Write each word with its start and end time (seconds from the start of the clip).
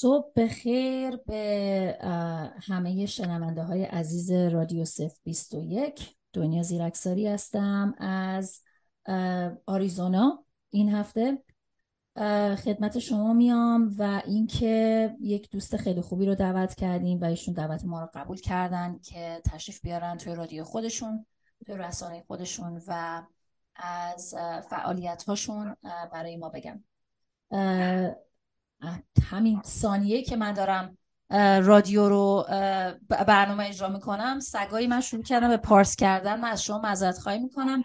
صبح 0.00 0.32
بخیر 0.36 1.16
به 1.16 1.98
همه 2.62 3.06
شنونده 3.06 3.62
های 3.62 3.84
عزیز 3.84 4.32
رادیو 4.32 4.84
سف 4.84 5.18
21 5.24 6.16
دنیا 6.32 6.62
زیرکساری 6.62 7.28
هستم 7.28 7.94
از 7.98 8.60
آریزونا 9.66 10.44
این 10.70 10.94
هفته. 10.94 11.42
خدمت 12.64 12.98
شما 12.98 13.32
میام 13.32 13.94
و 13.98 14.22
اینکه 14.26 15.16
یک 15.20 15.50
دوست 15.50 15.76
خیلی 15.76 16.00
خوبی 16.00 16.26
رو 16.26 16.34
دعوت 16.34 16.74
کردیم 16.74 17.20
و 17.20 17.24
ایشون 17.24 17.54
دعوت 17.54 17.84
ما 17.84 18.00
رو 18.00 18.08
قبول 18.14 18.40
کردن 18.40 18.98
که 18.98 19.42
تشریف 19.44 19.80
بیارن 19.80 20.16
توی 20.16 20.34
رادیو 20.34 20.64
خودشون 20.64 21.26
توی 21.66 21.76
رسانه 21.76 22.24
خودشون 22.26 22.82
و 22.86 23.22
از 23.76 24.34
فعالیت 24.70 25.22
هاشون 25.22 25.76
برای 26.12 26.36
ما 26.36 26.48
بگن. 26.48 26.84
همین 29.30 29.62
ثانیه 29.64 30.22
که 30.22 30.36
من 30.36 30.52
دارم 30.52 30.98
رادیو 31.62 32.08
رو 32.08 32.46
برنامه 33.08 33.66
اجرا 33.68 33.88
می‌کنم 33.88 34.40
سگایی 34.40 34.86
من 34.86 35.00
شروع 35.00 35.22
کردم 35.22 35.48
به 35.48 35.56
پارس 35.56 35.96
کردن 35.96 36.40
من 36.40 36.48
از 36.48 36.62
شما 36.62 36.78
معذرت 36.78 37.18
خواهی 37.18 37.38
می‌کنم 37.38 37.82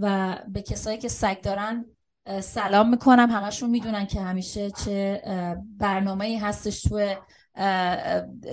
و 0.00 0.36
به 0.48 0.62
کسایی 0.62 0.98
که 0.98 1.08
سگ 1.08 1.40
دارن 1.40 1.84
سلام 2.40 2.90
می‌کنم. 2.90 3.30
همشون 3.30 3.70
می‌دونن 3.70 4.06
که 4.06 4.20
همیشه 4.20 4.70
چه 4.70 5.22
برنامه 5.78 6.24
ای 6.24 6.36
هستش 6.36 6.82
تو 6.82 7.14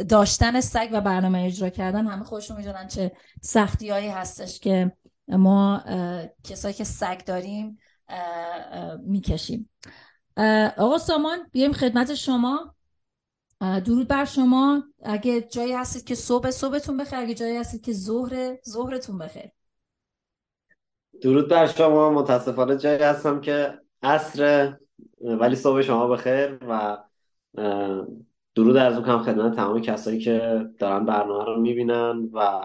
داشتن 0.10 0.62
سگ 0.62 0.90
و 0.92 1.02
برنامه 1.02 1.40
اجرا 1.40 1.70
کردن. 1.70 2.08
همه 2.08 2.24
خودشون 2.24 2.58
می‌دونن 2.58 2.88
چه 2.88 3.12
سختی 3.42 3.90
هایی 3.90 4.10
هستش 4.10 4.60
که 4.60 4.92
ما 5.28 5.84
کسایی 6.44 6.74
که 6.74 6.84
سگ 6.84 7.24
داریم 7.26 7.78
می‌کشیم. 9.00 9.70
آقا 10.78 10.98
سامان 10.98 11.50
بیایم 11.52 11.74
خدمت 11.74 12.14
شما. 12.14 12.76
درود 13.86 14.08
بر 14.08 14.26
شما. 14.26 14.84
اگه 15.04 15.42
جایی 15.42 15.74
هستید 15.74 16.04
که 16.04 16.16
صبح 16.16 16.50
صبحتون 16.50 16.98
بخیر. 16.98 17.20
اگه 17.20 17.34
جایی 17.34 17.58
هستید 17.58 17.82
که 17.82 17.94
ظهر 17.94 18.58
ظهرتون 18.70 19.18
بخیر. 19.18 19.52
درود 21.22 21.50
بر 21.50 21.68
شما. 21.68 22.10
متاسفانه 22.10 22.78
جایی 22.78 23.04
هستم 23.04 23.42
که 23.42 23.80
عصر 24.04 24.74
ولی 25.22 25.56
صبح 25.56 25.82
شما 25.82 26.08
بخیر 26.08 26.58
و 26.62 26.98
درود 28.56 28.78
از 28.78 29.00
کنم 29.00 29.24
خدمت 29.24 29.56
تمام 29.56 29.82
کسایی 29.82 30.20
که 30.20 30.66
دارن 30.80 31.06
برنامه 31.06 31.46
رو 31.46 31.62
می‌بینن 31.62 32.30
و 32.34 32.62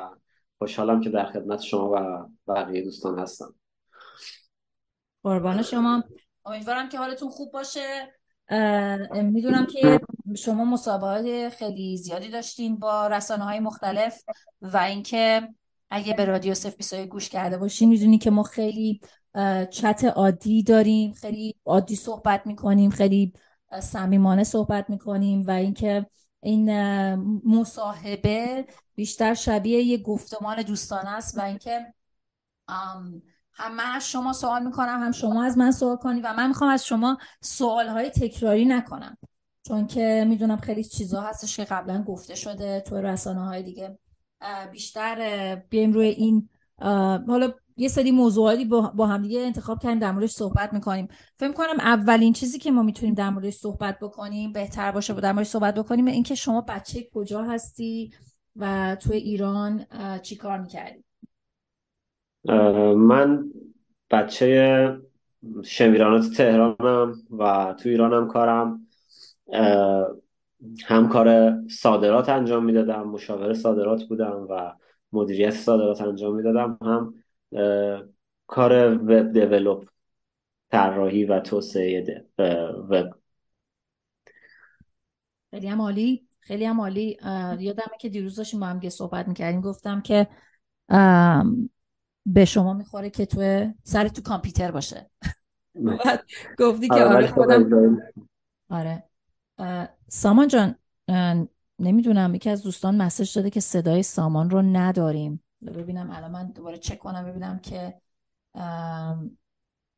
خوشحالم 0.58 1.00
که 1.00 1.10
در 1.10 1.26
خدمت 1.26 1.60
شما 1.60 1.90
و 1.92 2.26
بقیه 2.52 2.82
دوستان 2.84 3.18
هستم. 3.18 3.54
قربان 5.22 5.62
شما. 5.62 6.04
امیدوارم 6.48 6.88
که 6.88 6.98
حالتون 6.98 7.28
خوب 7.28 7.52
باشه. 7.52 8.14
می‌دونم 9.22 9.66
که 9.66 10.00
شما 10.36 10.64
مسابقات 10.64 11.48
خیلی 11.48 11.96
زیادی 11.96 12.28
داشتین 12.28 12.76
با 12.78 13.06
رسانه 13.06 13.44
های 13.44 13.60
مختلف 13.60 14.22
و 14.62 14.76
اینکه 14.76 15.48
اگه 15.90 16.14
به 16.14 16.24
رادیو 16.24 16.54
سف 16.54 16.76
بیسای 16.76 17.06
گوش 17.06 17.28
کرده 17.28 17.58
باشین 17.58 17.88
می‌دونی 17.88 18.18
که 18.18 18.30
ما 18.30 18.42
خیلی 18.42 19.00
چت 19.70 20.04
عادی 20.04 20.62
داریم 20.62 21.12
خیلی 21.12 21.54
عادی 21.64 21.96
صحبت 21.96 22.46
می‌کنیم 22.46 22.90
خیلی 22.90 23.32
صمیمانه 23.80 24.44
صحبت 24.44 24.90
می‌کنیم 24.90 25.42
و 25.46 25.50
اینکه 25.50 26.06
این 26.42 26.74
مصاحبه 27.44 28.66
بیشتر 28.94 29.34
شبیه 29.34 29.82
یه 29.82 29.98
گفتمان 29.98 30.62
دوستانه 30.62 31.10
است 31.10 31.38
و 31.38 31.40
اینکه 31.40 31.94
هم 33.58 33.74
من 33.74 33.84
از 33.84 34.10
شما 34.10 34.32
سوال 34.32 34.66
می‌کنم 34.66 35.02
هم 35.02 35.12
شما 35.12 35.44
از 35.44 35.58
من 35.58 35.70
سوال 35.70 35.96
کنی 35.96 36.20
و 36.20 36.32
من 36.32 36.48
می‌خوام 36.48 36.70
از 36.70 36.86
شما 36.86 37.18
سوال 37.42 37.88
های 37.88 38.10
تکراری 38.10 38.64
نکنم. 38.64 39.16
چون 39.62 39.86
که 39.86 40.24
می‌دونم 40.28 40.56
خیلی 40.56 40.84
چیزا 40.84 41.20
هستش 41.20 41.56
که 41.56 41.64
قبلا 41.64 42.02
گفته 42.02 42.34
شده 42.34 42.80
تو 42.80 42.96
رسانه 42.96 43.44
های 43.44 43.62
دیگه 43.62 43.98
بیشتر 44.72 45.56
بیایم 45.70 45.92
روی 45.92 46.06
این 46.08 46.48
حالا 47.28 47.52
یه 47.76 47.88
سری 47.88 48.10
موضوعاتی 48.10 48.64
با 48.64 49.06
هم 49.06 49.22
دیگه 49.22 49.40
انتخاب 49.40 49.82
کردیم 49.82 49.98
در 49.98 50.12
موردش 50.12 50.30
صحبت 50.30 50.72
می‌کنیم. 50.72 51.08
فکر 51.36 51.52
کنم 51.52 51.80
اولین 51.80 52.32
چیزی 52.32 52.58
که 52.58 52.70
ما 52.70 52.82
می‌تونیم 52.82 53.14
در 53.14 53.30
موردش 53.30 53.54
صحبت 53.54 53.98
بکنیم 53.98 54.52
بهتر 54.52 54.92
باشه 54.92 55.14
با 55.14 55.20
در 55.20 55.32
موردش 55.32 55.48
صحبت 55.48 55.74
بکنیم 55.74 56.06
اینکه 56.06 56.34
شما 56.34 56.60
بچه 56.60 57.08
کجا 57.14 57.42
هستی 57.42 58.12
و 58.56 58.96
توی 59.00 59.16
ایران 59.16 59.86
چی 60.22 60.36
کار 60.36 60.58
می‌کردی؟ 60.58 61.04
من 62.96 63.44
بچه 64.10 64.98
شمیرانات 65.64 66.30
تهرانم 66.36 67.14
و 67.38 67.74
تو 67.82 67.88
ایرانم 67.88 68.28
کارم. 68.28 68.86
هم 70.84 71.08
کار 71.08 71.54
صادرات 71.68 72.28
انجام 72.28 72.64
می‌دادم 72.64 73.02
مشاور 73.02 73.54
صادرات 73.54 74.04
بودم 74.04 74.46
و 74.50 74.74
مدیریت 75.12 75.50
صادرات 75.50 76.00
انجام 76.00 76.36
می‌دادم. 76.36 76.78
هم 76.82 77.14
کار 78.46 78.94
وب 78.94 79.32
دیولوپ 79.32 79.88
طراحی 80.70 81.24
و 81.24 81.40
توسعه 81.40 82.26
وب. 82.90 83.10
خیلی 85.50 85.66
هم 85.66 85.80
عالی 85.80 86.26
خیلی 86.40 86.64
هم 86.64 86.80
عالی. 86.80 87.18
یادمه 87.58 87.96
که 88.00 88.08
دیروز 88.08 88.36
داشتیم 88.36 88.60
با 88.60 88.66
هم 88.66 88.88
صحبت 88.88 89.28
می‌کردیم 89.28 89.60
گفتم 89.60 90.00
که 90.00 90.28
به 92.26 92.44
شما 92.44 92.74
می‌خوره 92.74 93.10
که 93.10 93.26
تو 93.26 93.72
سر 93.82 94.08
تو 94.08 94.22
کامپیوتر 94.22 94.70
باشه. 94.70 95.10
گفتی 96.58 96.88
که 96.88 96.94
آره, 96.94 97.14
آره 97.14 97.26
خودم 97.26 97.98
آره. 98.70 99.04
سامان 100.08 100.48
جان 100.48 100.74
نمی‌دونم 101.78 102.34
یکی 102.34 102.50
از 102.50 102.62
دوستان 102.62 103.02
مسج 103.02 103.34
داده 103.34 103.50
که 103.50 103.60
صدای 103.60 104.02
سامان 104.02 104.50
رو 104.50 104.62
نداریم. 104.62 105.44
ببینم 105.66 106.10
الان 106.10 106.30
من 106.30 106.50
دوباره 106.50 106.78
چک 106.78 106.98
کنم 106.98 107.24
ببینم 107.24 107.58
که 107.58 108.00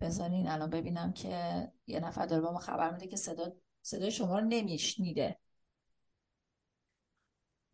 بذارین 0.00 0.48
الان 0.48 0.70
ببینم 0.70 1.12
که 1.12 1.68
یه 1.86 2.00
نفر 2.00 2.26
داره 2.26 2.42
با 2.42 2.52
ما 2.52 2.58
خبر 2.58 2.90
میده 2.90 3.06
که 3.06 3.16
صدا 3.16 3.52
صدای 3.82 4.10
شما 4.10 4.38
رو 4.38 4.46
نمیشنیده. 4.48 5.38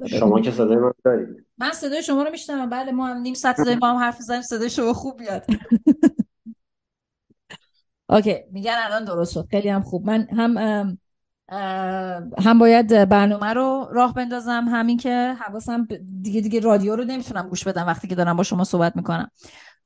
شما 0.04 0.40
که 0.40 0.50
صدای 0.50 0.76
من 0.76 0.92
دارید 1.04 1.46
من 1.58 1.72
صدای 1.72 2.02
شما 2.02 2.22
رو 2.22 2.30
میشنم 2.30 2.70
بله 2.70 2.92
ما 2.92 3.06
هم 3.06 3.16
نیم 3.16 3.34
ساعت 3.34 3.56
صدای 3.56 3.76
ما 3.76 3.90
هم 3.90 3.96
حرف 3.96 4.18
بزنیم 4.18 4.42
صدای 4.42 4.70
شما 4.70 4.92
خوب 4.92 5.18
بیاد 5.18 5.46
اوکی 8.08 8.36
میگن 8.52 8.74
الان 8.76 9.04
درست 9.04 9.32
شد. 9.32 9.46
خیلی 9.50 9.68
هم 9.68 9.82
خوب. 9.82 10.06
من 10.06 10.28
هم 10.30 10.98
هم 12.38 12.58
باید 12.58 13.08
برنامه 13.08 13.52
رو 13.52 13.88
راه 13.92 14.14
بندازم. 14.14 14.64
همین 14.68 14.96
که 14.96 15.36
حواسم 15.40 15.88
دیگه 16.22 16.40
دیگه 16.40 16.60
رادیو 16.60 16.96
رو 16.96 17.04
نمی‌تونم 17.04 17.48
گوش 17.48 17.64
بدم 17.64 17.86
وقتی 17.86 18.08
که 18.08 18.14
دارم 18.14 18.36
با 18.36 18.42
شما 18.42 18.64
صحبت 18.64 18.96
می‌کنم. 18.96 19.30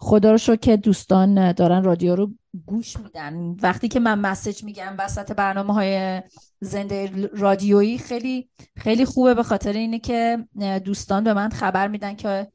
خدا 0.02 0.30
رو 0.30 0.38
شو 0.38 0.56
که 0.56 0.76
دوستان 0.76 1.52
دارن 1.52 1.84
رادیو 1.84 2.16
رو 2.16 2.30
گوش 2.66 2.96
میدن. 2.96 3.56
وقتی 3.62 3.88
که 3.88 4.00
من 4.00 4.18
مسج 4.18 4.64
میگم 4.64 4.94
وسط 4.98 5.32
برنامه 5.32 5.74
های 5.74 6.22
زنده 6.60 7.28
رادیویی 7.32 7.98
خیلی 7.98 8.50
خیلی 8.76 9.04
خوبه. 9.04 9.34
به 9.34 9.42
خاطر 9.42 9.72
اینه 9.72 9.98
که 9.98 10.48
دوستان 10.84 11.24
به 11.24 11.34
من 11.34 11.48
خبر 11.48 11.88
میدن 11.88 12.14
که 12.14 12.52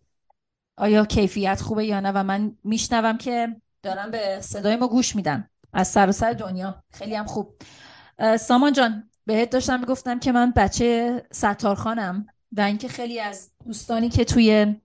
آیا 0.77 1.05
کیفیت 1.05 1.61
خوبه 1.61 1.85
یا 1.85 1.99
نه. 1.99 2.11
و 2.11 2.23
من 2.23 2.57
میشنوم 2.63 3.17
که 3.17 3.55
دارن 3.83 4.11
به 4.11 4.39
صدای 4.41 4.75
ما 4.75 4.87
گوش 4.87 5.15
میدن. 5.15 5.49
از 5.73 5.87
سر 5.87 6.33
دنیا. 6.33 6.83
خیلی 6.91 7.15
هم 7.15 7.25
خوب. 7.25 7.55
سامان 8.39 8.73
جان 8.73 9.09
بهت 9.25 9.49
داشتم 9.49 9.79
می‌گفتم 9.79 10.19
که 10.19 10.31
من 10.31 10.53
بچه 10.55 11.21
ستارخانم. 11.31 12.25
و 12.57 12.61
اینکه 12.61 12.87
خیلی 12.87 13.19
از 13.19 13.51
دوستانی 13.65 14.09
که 14.09 14.25
توی 14.25 14.75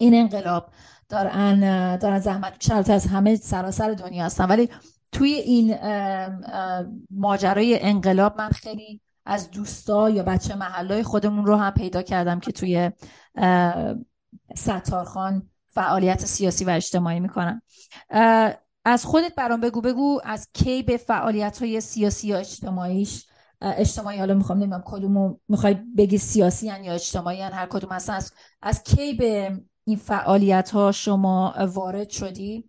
این 0.00 0.14
انقلاب 0.14 0.70
دارن 1.08 1.96
دارن 1.96 2.18
زحمت 2.18 2.64
شرط 2.64 2.90
از 2.90 3.06
همه 3.06 3.36
سراسر 3.36 3.90
دنیا 3.90 4.24
هستن. 4.24 4.44
ولی 4.44 4.68
توی 5.12 5.32
این 5.32 5.76
ماجرای 7.10 7.82
انقلاب 7.82 8.38
من 8.38 8.48
خیلی 8.48 9.00
از 9.26 9.50
دوستا 9.50 10.10
یا 10.10 10.22
بچه 10.22 10.54
محلای 10.54 11.02
خودمون 11.02 11.46
رو 11.46 11.56
هم 11.56 11.70
پیدا 11.70 12.02
کردم 12.02 12.40
که 12.40 12.52
توی 12.52 12.90
ستارخان 14.56 15.50
فعالیت 15.68 16.24
سیاسی 16.24 16.64
و 16.64 16.70
اجتماعی 16.70 17.20
می‌کنن. 17.20 17.62
از 18.84 19.04
خودت 19.04 19.34
برام 19.34 19.60
بگو 19.60 19.80
بگو 19.80 20.20
از 20.24 20.48
کی 20.54 20.82
به 20.82 20.96
فعالیت 20.96 21.62
های 21.62 21.80
سیاسی 21.80 22.28
یا 22.28 22.38
اجتماعیش 22.38 23.26
اجتماعی 23.60 24.18
حالا 24.18 24.34
می‌خوام 24.34 24.58
نمی‌دونم 24.58 24.82
کدومو 24.86 25.36
می‌خوای 25.48 25.74
بگی 25.74 26.18
سیاسی 26.18 26.66
یا 26.66 26.92
اجتماعی 26.92 27.40
هر 27.40 27.66
کدوم 27.66 27.92
هستن 27.92 28.12
از, 28.12 28.32
از 28.62 28.82
کی 28.82 29.14
به 29.14 29.60
این 29.88 29.96
فعالیت 29.96 30.70
ها 30.70 30.92
شما 30.92 31.54
وارد 31.74 32.08
شدی؟ 32.08 32.64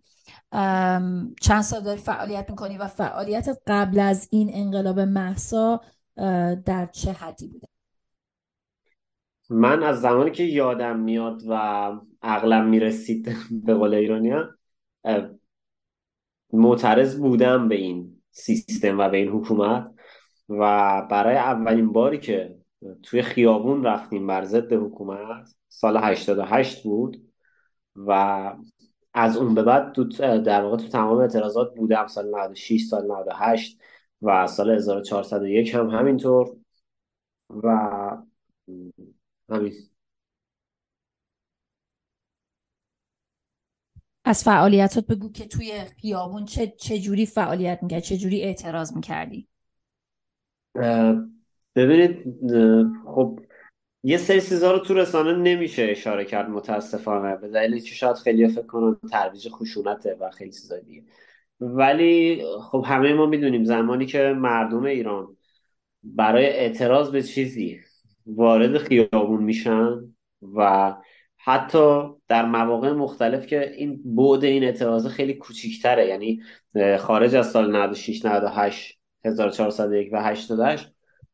چند 1.40 1.60
سال 1.62 1.80
داری 1.80 2.00
فعالیت 2.00 2.50
می‌کنی 2.50 2.78
و 2.78 2.86
فعالیت 2.86 3.48
قبل 3.66 3.98
از 3.98 4.28
این 4.30 4.50
انقلاب 4.52 5.00
محسا 5.00 5.80
در 6.66 6.88
چه 6.92 7.12
حدی 7.12 7.48
بوده؟ 7.48 7.68
من 9.50 9.82
از 9.82 10.00
زمانی 10.00 10.30
که 10.30 10.42
یادم 10.42 10.98
میاد 10.98 11.42
و 11.48 11.54
عقلم 12.22 12.66
می‌رسید 12.66 13.36
به 13.64 13.74
قول 13.74 13.94
ایرانی 13.94 14.32
معترض 16.52 17.20
بودم 17.20 17.68
به 17.68 17.74
این 17.74 18.22
سیستم 18.30 18.98
و 18.98 19.08
به 19.08 19.16
این 19.16 19.28
حکومت 19.28 19.90
و 20.48 20.58
برای 21.10 21.36
اولین 21.36 21.92
باری 21.92 22.18
که 22.18 22.59
توی 23.02 23.22
خیابون 23.22 23.84
رفتیم 23.84 24.26
بر 24.26 24.44
ضد 24.44 24.72
حکومت. 24.72 25.54
سال 25.68 25.96
88 25.96 26.82
بود 26.82 27.32
و 27.96 28.12
از 29.14 29.36
اون 29.36 29.54
به 29.54 29.62
بعد 29.62 29.92
تو 29.92 30.04
در 30.38 30.62
واقع 30.62 30.76
تو 30.76 30.88
تمام 30.88 31.18
اعتراضات 31.18 31.74
بودم 31.74 32.06
سال 32.06 32.30
96 32.30 32.82
سال 32.84 33.06
98 33.06 33.78
و 34.22 34.46
سال 34.46 34.70
1401 34.70 35.74
هم 35.74 35.90
همینطور 35.90 36.56
و 37.50 37.68
همین. 39.50 39.72
از 44.24 44.44
فعالیتات 44.44 45.06
بگو 45.06 45.32
که 45.32 45.46
توی 45.46 45.84
خیابون 46.00 46.44
چه, 46.44 46.66
چه 46.66 46.98
جوری 46.98 47.26
فعالیت 47.26 47.82
می‌کرد 47.82 48.02
چه 48.02 48.16
جوری 48.16 48.42
اعتراض 48.42 48.92
می‌کردی؟ 48.96 49.48
ببینید 51.74 52.34
خب 53.06 53.40
یه 54.02 54.16
سری 54.16 54.40
چیزا 54.40 54.72
رو 54.72 54.78
تو 54.78 54.94
رسانه 54.94 55.32
نمیشه 55.32 55.86
اشاره 55.90 56.24
کرد 56.24 56.50
متاسفانه. 56.50 57.36
به 57.36 57.48
دلیل 57.48 57.82
که 57.82 57.94
شاید 57.94 58.16
خیلی 58.16 58.48
فکر 58.48 58.66
کنن 58.66 58.96
ترویج 59.10 59.48
خشونته 59.48 60.16
و 60.20 60.30
خیلی 60.30 60.52
چیزای 60.52 60.82
دیگه. 60.82 61.02
ولی 61.60 62.44
خب 62.62 62.84
همه 62.86 63.14
ما 63.14 63.26
می‌دونیم 63.26 63.64
زمانی 63.64 64.06
که 64.06 64.34
مردم 64.38 64.84
ایران 64.84 65.36
برای 66.02 66.46
اعتراض 66.46 67.10
به 67.10 67.22
چیزی 67.22 67.80
وارد 68.26 68.78
خیابون 68.78 69.42
میشن 69.42 70.14
و 70.54 70.94
حتی 71.36 72.02
در 72.28 72.44
مواقع 72.44 72.92
مختلف 72.92 73.46
که 73.46 73.72
این 73.72 74.16
بعد 74.16 74.44
این 74.44 74.64
اعتراض 74.64 75.06
خیلی 75.06 75.34
کوچیکتره 75.34 76.06
یعنی 76.06 76.42
خارج 76.98 77.34
از 77.34 77.50
سال 77.50 77.76
96 77.76 78.24
98 78.24 78.98
1401 79.24 80.10
و 80.12 80.22
88 80.22 80.52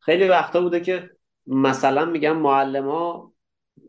خیلی 0.07 0.29
وقتا 0.29 0.61
بوده 0.61 0.81
که 0.81 1.11
مثلا 1.47 2.05
میگم 2.05 2.37
معلم 2.37 2.89
ها 2.89 3.33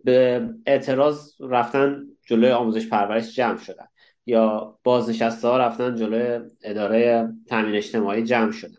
به 0.03 0.49
اعتراض 0.65 1.31
رفتن 1.39 2.03
جلوی 2.27 2.51
آموزش 2.51 2.89
پرورش 2.89 3.35
جمع 3.35 3.57
شدن 3.57 3.87
یا 4.25 4.79
بازنشسته 4.83 5.47
ها 5.47 5.57
رفتن 5.57 5.95
جلوی 5.95 6.49
اداره 6.61 7.29
تامین 7.47 7.75
اجتماعی 7.75 8.23
جمع 8.23 8.51
شدن. 8.51 8.77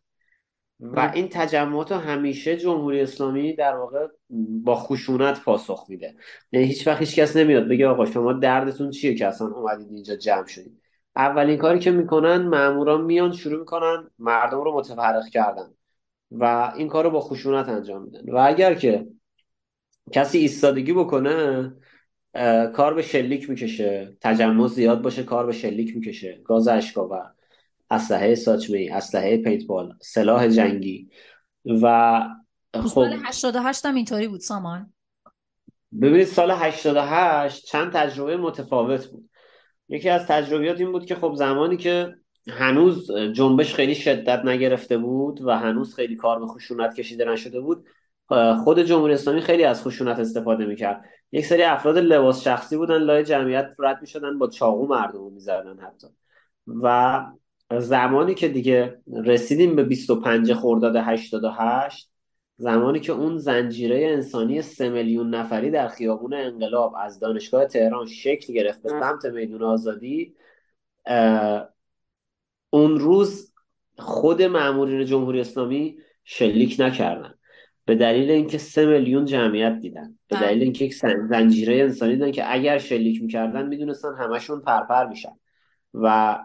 و 0.80 1.12
این 1.14 1.28
تجمعات 1.28 1.92
همیشه 1.92 2.56
جمهوری 2.56 3.00
اسلامی 3.00 3.56
در 3.56 3.76
واقع 3.76 4.06
با 4.64 4.74
خشونت 4.74 5.42
پاسخ 5.42 5.86
میده. 5.88 6.14
یعنی 6.52 6.66
هیچ 6.66 6.86
وقت 6.86 6.98
هیچ 6.98 7.18
کس 7.18 7.36
نمیاد 7.36 7.68
بگه 7.68 7.88
آقا 7.88 8.06
شما 8.06 8.32
دردتون 8.32 8.90
چیه 8.90 9.14
که 9.14 9.26
اصلا 9.26 9.46
اومدید 9.48 9.88
اینجا 9.92 10.16
جمع 10.16 10.46
شدید؟ 10.46 10.82
اولین 11.16 11.58
کاری 11.58 11.78
که 11.78 11.90
می‌کنن 11.90 12.36
ماموران 12.36 13.04
میان 13.04 13.32
شروع 13.32 13.58
می‌کنن 13.58 14.10
مردم 14.18 14.60
رو 14.60 14.74
متفرق 14.74 15.26
کردن. 15.26 15.74
و 16.30 16.72
این 16.76 16.88
کار 16.88 17.04
رو 17.04 17.10
با 17.10 17.20
خشونت 17.20 17.68
انجام 17.68 18.02
میدن. 18.02 18.32
و 18.32 18.36
اگر 18.36 18.74
که 18.74 19.06
کسی 20.12 20.38
ایستادگی 20.38 20.92
بکنه 20.92 21.72
کار 22.74 22.94
به 22.94 23.02
شلیک 23.02 23.50
می‌کشه 23.50 24.16
تجمع 24.20 24.66
زیاد 24.66 25.02
باشه 25.02 25.22
کار 25.22 25.46
به 25.46 25.52
شلیک 25.52 25.96
می‌کشه. 25.96 26.40
گاز 26.44 26.68
اشکاور 26.68 27.32
اسلحه 27.90 28.34
ساچمه 28.34 28.88
اسلحه 28.92 29.36
پیتبال 29.36 29.92
سلاح 30.02 30.48
جنگی. 30.48 31.08
و 31.82 32.22
خب 32.74 32.86
سال 32.86 33.12
88 33.24 33.86
هم 33.86 33.94
اینطوری 33.94 34.28
بود 34.28 34.40
سامان. 34.40 34.92
ببینید 36.00 36.26
سال 36.26 36.50
88 36.50 37.64
چند 37.64 37.92
تجربه 37.92 38.36
متفاوت 38.36 39.06
بود. 39.06 39.30
یکی 39.88 40.08
از 40.08 40.26
تجربیات 40.26 40.80
این 40.80 40.92
بود 40.92 41.06
که 41.06 41.14
خب 41.14 41.34
زمانی 41.34 41.76
که 41.76 42.14
هنوز 42.50 43.10
جنبش 43.12 43.74
خیلی 43.74 43.94
شدت 43.94 44.44
نگرفته 44.44 44.98
بود 44.98 45.40
و 45.42 45.50
هنوز 45.50 45.94
خیلی 45.94 46.16
کار 46.16 46.38
به 46.38 46.46
خشونت 46.46 46.94
کشیده 46.94 47.24
نشده 47.24 47.60
بود. 47.60 47.84
خود 48.64 48.82
جمهوری 48.82 49.14
اسلامی 49.14 49.40
خیلی 49.40 49.64
از 49.64 49.82
خشونت 49.82 50.18
استفاده 50.18 50.66
می‌کرد. 50.66 51.04
یک 51.32 51.46
سری 51.46 51.62
افراد 51.62 51.98
لباس 51.98 52.42
شخصی 52.42 52.76
بودن 52.76 52.98
لای 52.98 53.24
جمعیت 53.24 53.70
رد 53.78 53.98
می‌شدن 54.00 54.38
با 54.38 54.46
چاقو 54.46 54.86
مردم 54.86 55.18
رو 55.18 55.30
می‌زدن 55.30 55.78
حتی. 55.78 56.06
و 56.66 57.24
زمانی 57.78 58.34
که 58.34 58.48
دیگه 58.48 59.00
رسیدیم 59.24 59.76
به 59.76 59.84
25 59.84 60.52
خرداد 60.52 60.96
88 60.96 62.10
زمانی 62.56 63.00
که 63.00 63.12
اون 63.12 63.38
زنجیره 63.38 64.06
انسانی 64.06 64.62
سه 64.62 64.88
میلیون 64.88 65.34
نفری 65.34 65.70
در 65.70 65.88
خیابون 65.88 66.34
انقلاب 66.34 66.94
از 67.00 67.20
دانشگاه 67.20 67.66
تهران 67.66 68.06
شکل 68.06 68.52
گرفت 68.52 68.82
به 68.82 68.88
سمت 68.88 69.24
میدون 69.24 69.62
آزادی 69.62 70.34
اون 72.70 72.98
روز 72.98 73.52
خود 73.98 74.42
مامورین 74.42 75.04
جمهوری 75.04 75.40
اسلامی 75.40 75.96
شلیک 76.24 76.76
نکردن. 76.78 77.34
به 77.84 77.94
دلیل 77.94 78.30
اینکه 78.30 78.58
سه 78.58 78.86
میلیون 78.86 79.24
جمعیت 79.24 79.78
دیدن. 79.80 80.18
به 80.28 80.36
دلیل 80.36 80.62
اینکه 80.62 80.84
یک 80.84 80.94
زنجیره 81.28 81.74
انسانی 81.74 82.12
دیدن 82.12 82.32
که 82.32 82.54
اگر 82.54 82.78
شلیک 82.78 83.22
می‌کردن 83.22 83.66
می‌دونستن 83.66 84.14
همشون 84.18 84.60
پرپر 84.60 85.06
میشن. 85.06 85.32
و 85.94 86.38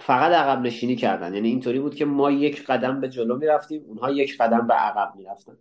فقط 0.00 0.32
عقب 0.32 0.62
نشینی 0.62 0.96
کردن. 0.96 1.34
یعنی 1.34 1.48
اینطوری 1.48 1.80
بود 1.80 1.94
که 1.94 2.04
ما 2.04 2.30
یک 2.30 2.66
قدم 2.66 3.00
به 3.00 3.08
جلو 3.08 3.36
می‌رفتیم 3.36 3.82
اونها 3.86 4.10
یک 4.10 4.38
قدم 4.38 4.66
به 4.66 4.74
عقب 4.74 5.12
می‌رفتن. 5.16 5.56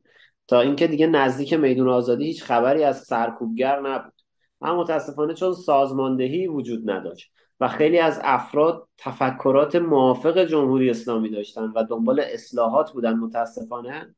تا 0.48 0.62
اینکه 0.62 0.88
دیگه 0.88 1.08
نزدیک 1.08 1.54
میدون 1.54 1.90
آزادی 1.90 2.26
هیچ 2.26 2.44
خبری 2.44 2.84
از 2.84 3.04
سرکوبگر 3.04 3.80
نبود. 3.80 4.14
اما 4.62 4.82
متاسفانه 4.82 5.34
چون 5.34 5.54
سازماندهی 5.54 6.48
وجود 6.48 6.90
نداشت. 6.90 7.32
و 7.60 7.68
خیلی 7.68 8.00
از 8.00 8.20
افراد 8.24 8.88
تفکرات 8.98 9.76
موافق 9.76 10.46
جمهوری 10.46 10.90
اسلامی 10.90 11.30
داشتن 11.30 11.64
و 11.64 11.84
دنبال 11.84 12.20
اصلاحات 12.20 12.92
بودن 12.92 13.14
متاسفانه 13.14 14.16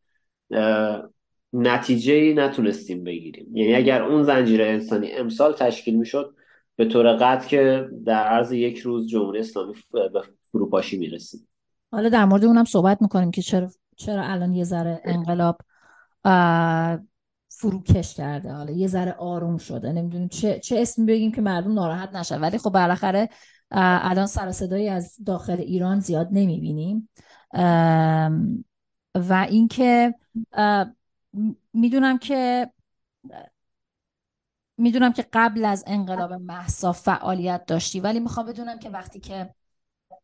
نتیجه 1.53 2.13
ای 2.13 2.33
نتونستیم 2.33 3.03
بگیریم. 3.03 3.55
یعنی 3.55 3.75
اگر 3.75 4.03
اون 4.03 4.23
زنجیره 4.23 4.65
انسانی 4.65 5.11
امسال 5.11 5.53
تشکیل 5.53 5.95
می‌شد 5.95 6.35
به 6.75 6.85
طور 6.85 7.13
قطع 7.13 7.47
که 7.47 7.89
در 8.05 8.23
عرض 8.23 8.51
یک 8.51 8.79
روز 8.79 9.07
جمهوری 9.07 9.39
اسلامی 9.39 9.73
به 9.91 10.21
فروپاشی 10.51 10.97
می‌رسید 10.97 11.47
حالا 11.91 12.09
در 12.09 12.25
مورد 12.25 12.45
اونم 12.45 12.63
صحبت 12.63 13.01
می‌کنیم 13.01 13.31
که 13.31 13.41
چرا 13.41 13.69
چرا 13.95 14.23
الان 14.23 14.53
یه 14.53 14.63
ذره 14.63 15.01
انقلاب 15.05 15.57
فروکش 17.59 18.13
کرده. 18.13 18.51
حالا 18.53 18.71
یه 18.71 18.87
ذره 18.87 19.11
آروم 19.11 19.57
شده. 19.57 19.91
نمی‌دونیم 19.91 20.27
چه 20.27 20.59
چه 20.59 20.81
اسمی 20.81 21.05
بگیم 21.05 21.31
که 21.31 21.41
مردم 21.41 21.73
ناراحت 21.73 22.15
نشن. 22.15 22.41
ولی 22.41 22.57
خب 22.57 22.69
بالاخره 22.69 23.29
الان 23.71 24.25
سر 24.25 24.51
صدایی 24.51 24.89
از 24.89 25.17
داخل 25.25 25.59
ایران 25.59 25.99
زیاد 25.99 26.29
نمی‌بینیم. 26.31 27.09
و 29.15 29.47
اینکه 29.49 30.15
می‌دونم 31.73 32.17
که 32.17 32.71
می‌دونم 34.77 35.13
که 35.13 35.25
قبل 35.33 35.65
از 35.65 35.83
انقلاب 35.87 36.33
محسا 36.33 36.91
فعالیت 36.91 37.65
داشتی. 37.65 37.99
ولی 37.99 38.19
می‌خوام 38.19 38.45
بدونم 38.45 38.79
که 38.79 38.89
وقتی 38.89 39.19
که 39.19 39.53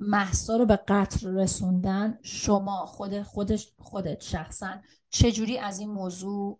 محسا 0.07 0.57
رو 0.57 0.65
به 0.65 0.75
قتل 0.75 1.35
رسوندن 1.35 2.17
شما 2.21 2.85
خود 2.85 3.21
خودش 3.21 3.71
خودت 3.77 4.21
شخصا 4.21 4.75
چجوری 5.09 5.57
از 5.57 5.79
این 5.79 5.89
موضوع 5.89 6.59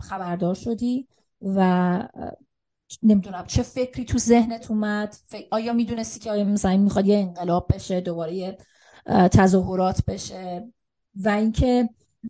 خبردار 0.00 0.54
شدی 0.54 1.08
و 1.42 2.08
نمی‌دونم 3.02 3.44
چه 3.46 3.62
فکری 3.62 4.04
تو 4.04 4.18
ذهنت 4.18 4.70
اومد؟ 4.70 5.16
آیا 5.50 5.72
می‌دونستی 5.72 6.20
که 6.20 6.30
آیا 6.30 6.44
مثلا 6.44 6.76
می‌خواد 6.76 7.06
یه 7.06 7.18
انقلاب 7.18 7.66
بشه 7.74 8.00
دوباره 8.00 8.34
یه 8.34 8.58
تظاهرات 9.06 10.04
بشه؟ 10.04 10.72
و 11.14 11.28
اینکه 11.28 11.88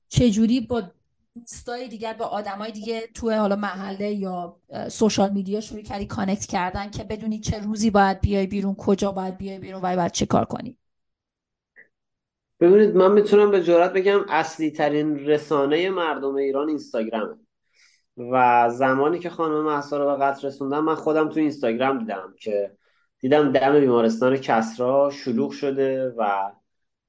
چجوری 0.08 0.60
با 0.60 0.82
دوستای 1.34 1.88
دیگر 1.88 2.12
با 2.12 2.24
آدمای 2.24 2.72
دیگه 2.72 3.00
تو 3.14 3.30
حالا 3.30 3.56
محله 3.56 4.12
یا 4.12 4.56
سوشال 4.88 5.30
میدیا 5.30 5.60
شروع 5.60 5.82
کردی 5.82 6.06
کانکت 6.06 6.46
کردن 6.46 6.90
که 6.90 7.04
بدونی 7.04 7.40
چه 7.40 7.58
روزی 7.58 7.90
باید 7.90 8.20
بیای 8.20 8.46
بیرون 8.46 8.74
کجا 8.74 9.12
باید 9.12 9.36
بیای 9.36 9.58
بیرون 9.58 9.82
و 9.82 9.96
باید 9.96 10.12
چه 10.12 10.26
کار 10.26 10.44
کنی؟ 10.44 10.76
ببینید 12.60 12.96
من 12.96 13.12
می‌تونم 13.12 13.50
به 13.50 13.62
جرات 13.62 13.92
بگم 13.92 14.20
اصلی 14.28 14.70
ترین 14.70 15.26
رسانه 15.26 15.90
مردم 15.90 16.34
ایران 16.34 16.68
اینستاگرامه 16.68 17.36
و 18.16 18.70
زمانی 18.70 19.18
که 19.18 19.30
خانم 19.30 19.64
محسا 19.64 19.98
رو 19.98 20.16
به 20.16 20.24
قتل 20.24 20.46
رسوندم 20.46 20.84
من 20.84 20.94
خودم 20.94 21.28
تو 21.28 21.40
اینستاگرام 21.40 21.98
دیدم 21.98 22.34
که 22.40 22.76
دیدم 23.18 23.52
دم 23.52 23.80
بیمارستان 23.80 24.36
کسرا 24.36 25.10
شلوغ 25.10 25.50
شده 25.50 26.14
و 26.18 26.52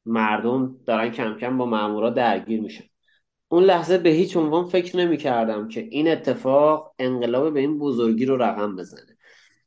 مردم 0.06 0.78
دارن 0.86 1.12
کم 1.12 1.38
کم 1.38 1.58
با 1.58 1.66
مامورا 1.66 2.10
درگیر 2.10 2.62
میشن. 2.62 2.90
اون 3.51 3.63
لحظه 3.63 3.98
به 3.98 4.10
هیچ 4.10 4.38
عنوان 4.38 4.65
فکر 4.65 4.98
نمی 4.98 5.17
کردم 5.17 5.67
که 5.67 5.79
این 5.79 6.08
اتفاق 6.12 6.93
انقلاب 7.00 7.53
به 7.53 7.60
این 7.60 7.79
بزرگی 7.79 8.25
رو 8.25 8.38
رقم 8.38 8.75
بزنه. 8.75 9.17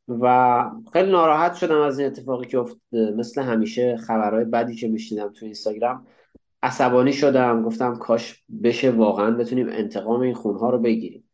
و 0.08 0.64
خیلی 0.92 1.10
ناراحت 1.10 1.54
شدم 1.54 1.80
از 1.80 1.98
این 1.98 2.08
اتفاقی 2.08 2.46
که 2.46 2.58
افتاده 2.58 3.10
مثل 3.16 3.42
همیشه 3.42 3.96
خبرهای 3.96 4.44
بدی 4.44 4.74
که 4.74 4.88
میشنیدم 4.88 5.32
تو 5.32 5.44
اینستاگرام 5.44 6.06
عصبانی 6.62 7.12
شدم 7.12 7.62
گفتم 7.62 7.96
کاش 7.96 8.44
بشه 8.62 8.90
واقعا 8.90 9.30
بتونیم 9.30 9.68
انتقام 9.68 10.20
این 10.20 10.34
خونها 10.34 10.70
رو 10.70 10.78
بگیریم. 10.78 11.30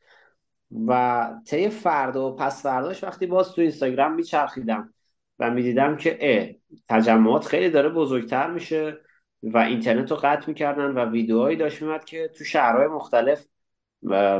و 0.87 1.31
طی 1.47 1.69
فردا 1.69 2.33
و 2.33 2.37
پس 2.37 2.63
فرداش 2.63 3.05
وقتی 3.05 3.27
باز 3.27 3.53
تو 3.53 3.61
اینستاگرام 3.61 4.15
میچرخیدم 4.15 4.95
و 5.39 5.51
می‌دیدم 5.51 5.97
که 5.97 6.19
اه 6.21 6.49
تجمعات 6.89 7.47
خیلی 7.47 7.71
داره 7.71 7.89
بزرگتر 7.89 8.51
میشه. 8.51 8.99
و 9.43 9.59
اینترنت 9.59 10.11
رو 10.11 10.17
قطع 10.17 10.49
می‌کردن 10.49 10.85
و 10.85 11.11
ویدیوهایی 11.11 11.57
داشت 11.57 11.83
میمد 11.83 12.05
که 12.05 12.31
تو 12.39 12.45
شهرهای 12.45 12.87
مختلف 12.87 13.47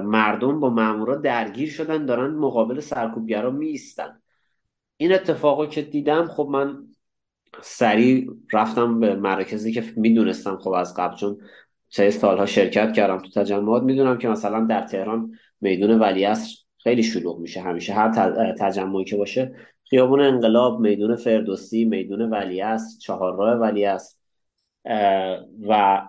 مردم 0.03 0.61
با 0.61 0.71
مامورا 0.71 1.17
درگیر 1.17 1.71
شدن 1.71 2.07
دارن 2.07 2.31
مقابل 2.35 2.81
سرکوبگرا 2.81 3.51
میستن 3.51 4.21
این 4.97 5.13
اتفاقو 5.13 5.67
که 5.67 5.83
دیدم 5.83 6.27
خب 6.27 6.49
من 6.53 6.87
سریع 7.63 8.31
رفتم 8.53 9.01
به 9.01 9.17
مراکزی 9.17 9.73
که 9.73 9.85
می‌دونستم 9.97 10.57
خب 10.57 10.71
از 10.71 10.95
قبل 10.95 11.17
چون 11.17 11.39
سه 11.89 12.11
سالها 12.11 12.47
شرکت 12.47 12.93
کردم 12.93 13.19
تو 13.19 13.41
تجمعات 13.41 13.83
می‌دونم 13.83 14.19
که 14.19 14.29
مثلا 14.29 14.65
در 14.65 14.83
تهران 14.83 15.33
میدون 15.61 15.99
ولیعصر 15.99 16.57
خیلی 16.79 17.03
شلوغ 17.03 17.39
میشه. 17.39 17.61
همیشه 17.61 17.93
هر 17.93 18.13
تجمعی 18.59 19.05
که 19.05 19.17
باشه 19.17 19.55
خیابون 19.85 20.21
انقلاب 20.21 20.81
میدون 20.81 21.17
فردوسی 21.17 21.85
میدون 21.85 22.31
ولیعصر 22.31 22.99
چهارراه 23.01 23.57
ولیعصر 23.57 24.20
و 25.69 26.03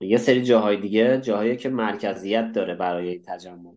یه 0.00 0.16
سری 0.16 0.42
جاهای 0.42 0.76
دیگه 0.76 1.20
جاهایی 1.20 1.56
که 1.56 1.68
مرکزیت 1.68 2.52
داره 2.52 2.74
برای 2.74 3.18
تجمع. 3.18 3.72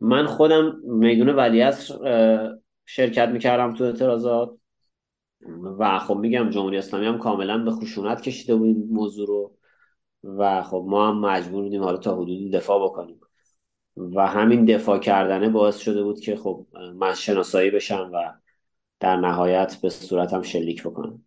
من 0.00 0.26
خودم 0.26 0.76
میدون 0.84 1.28
ولیعصر 1.28 1.94
شرکت 2.86 3.28
می‌کردم 3.28 3.74
تو 3.74 3.84
اعتراضات 3.84 4.58
و 5.78 5.98
خب 5.98 6.16
میگم 6.16 6.50
جمهوری 6.50 6.78
اسلامی 6.78 7.06
هم 7.06 7.18
کاملا 7.18 7.58
به 7.58 7.70
خشونت 7.70 8.20
کشیده 8.20 8.54
بود 8.54 8.66
این 8.66 8.88
موضوع 8.90 9.26
رو 9.26 9.56
و 10.24 10.62
خب 10.62 10.84
ما 10.88 11.08
هم 11.08 11.20
مجبور 11.20 11.62
بودیم 11.62 11.82
حالا 11.82 11.96
تا 11.96 12.14
حدودی 12.14 12.50
دفاع 12.50 12.84
بکنیم. 12.84 13.20
و 13.96 14.26
همین 14.26 14.64
دفاع 14.64 14.98
کردنه 14.98 15.48
باعث 15.48 15.76
شده 15.76 16.02
بود 16.02 16.20
که 16.20 16.36
خب 16.36 16.66
من 16.94 17.14
شناسایی 17.14 17.70
بشم 17.70 18.10
و 18.14 18.32
در 19.00 19.16
نهایت 19.16 19.76
به 19.82 19.88
صورتم 19.88 20.42
شلیک 20.42 20.82
بکنم. 20.82 21.25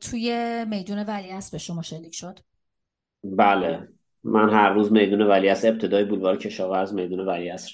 توی 0.00 0.64
میدون 0.68 0.98
ولیعصر 0.98 1.50
به 1.52 1.58
شما 1.58 1.82
شلیک 1.82 2.14
شد؟ 2.14 2.38
بله. 3.24 3.88
من 4.24 4.50
هر 4.50 4.70
روز 4.70 4.92
میدون 4.92 5.22
ولیعصر 5.22 5.68
ابتدای 5.68 6.04
بولوار 6.04 6.36
کشاورز 6.36 6.94
میدون 6.94 7.20
ولیعصر 7.28 7.72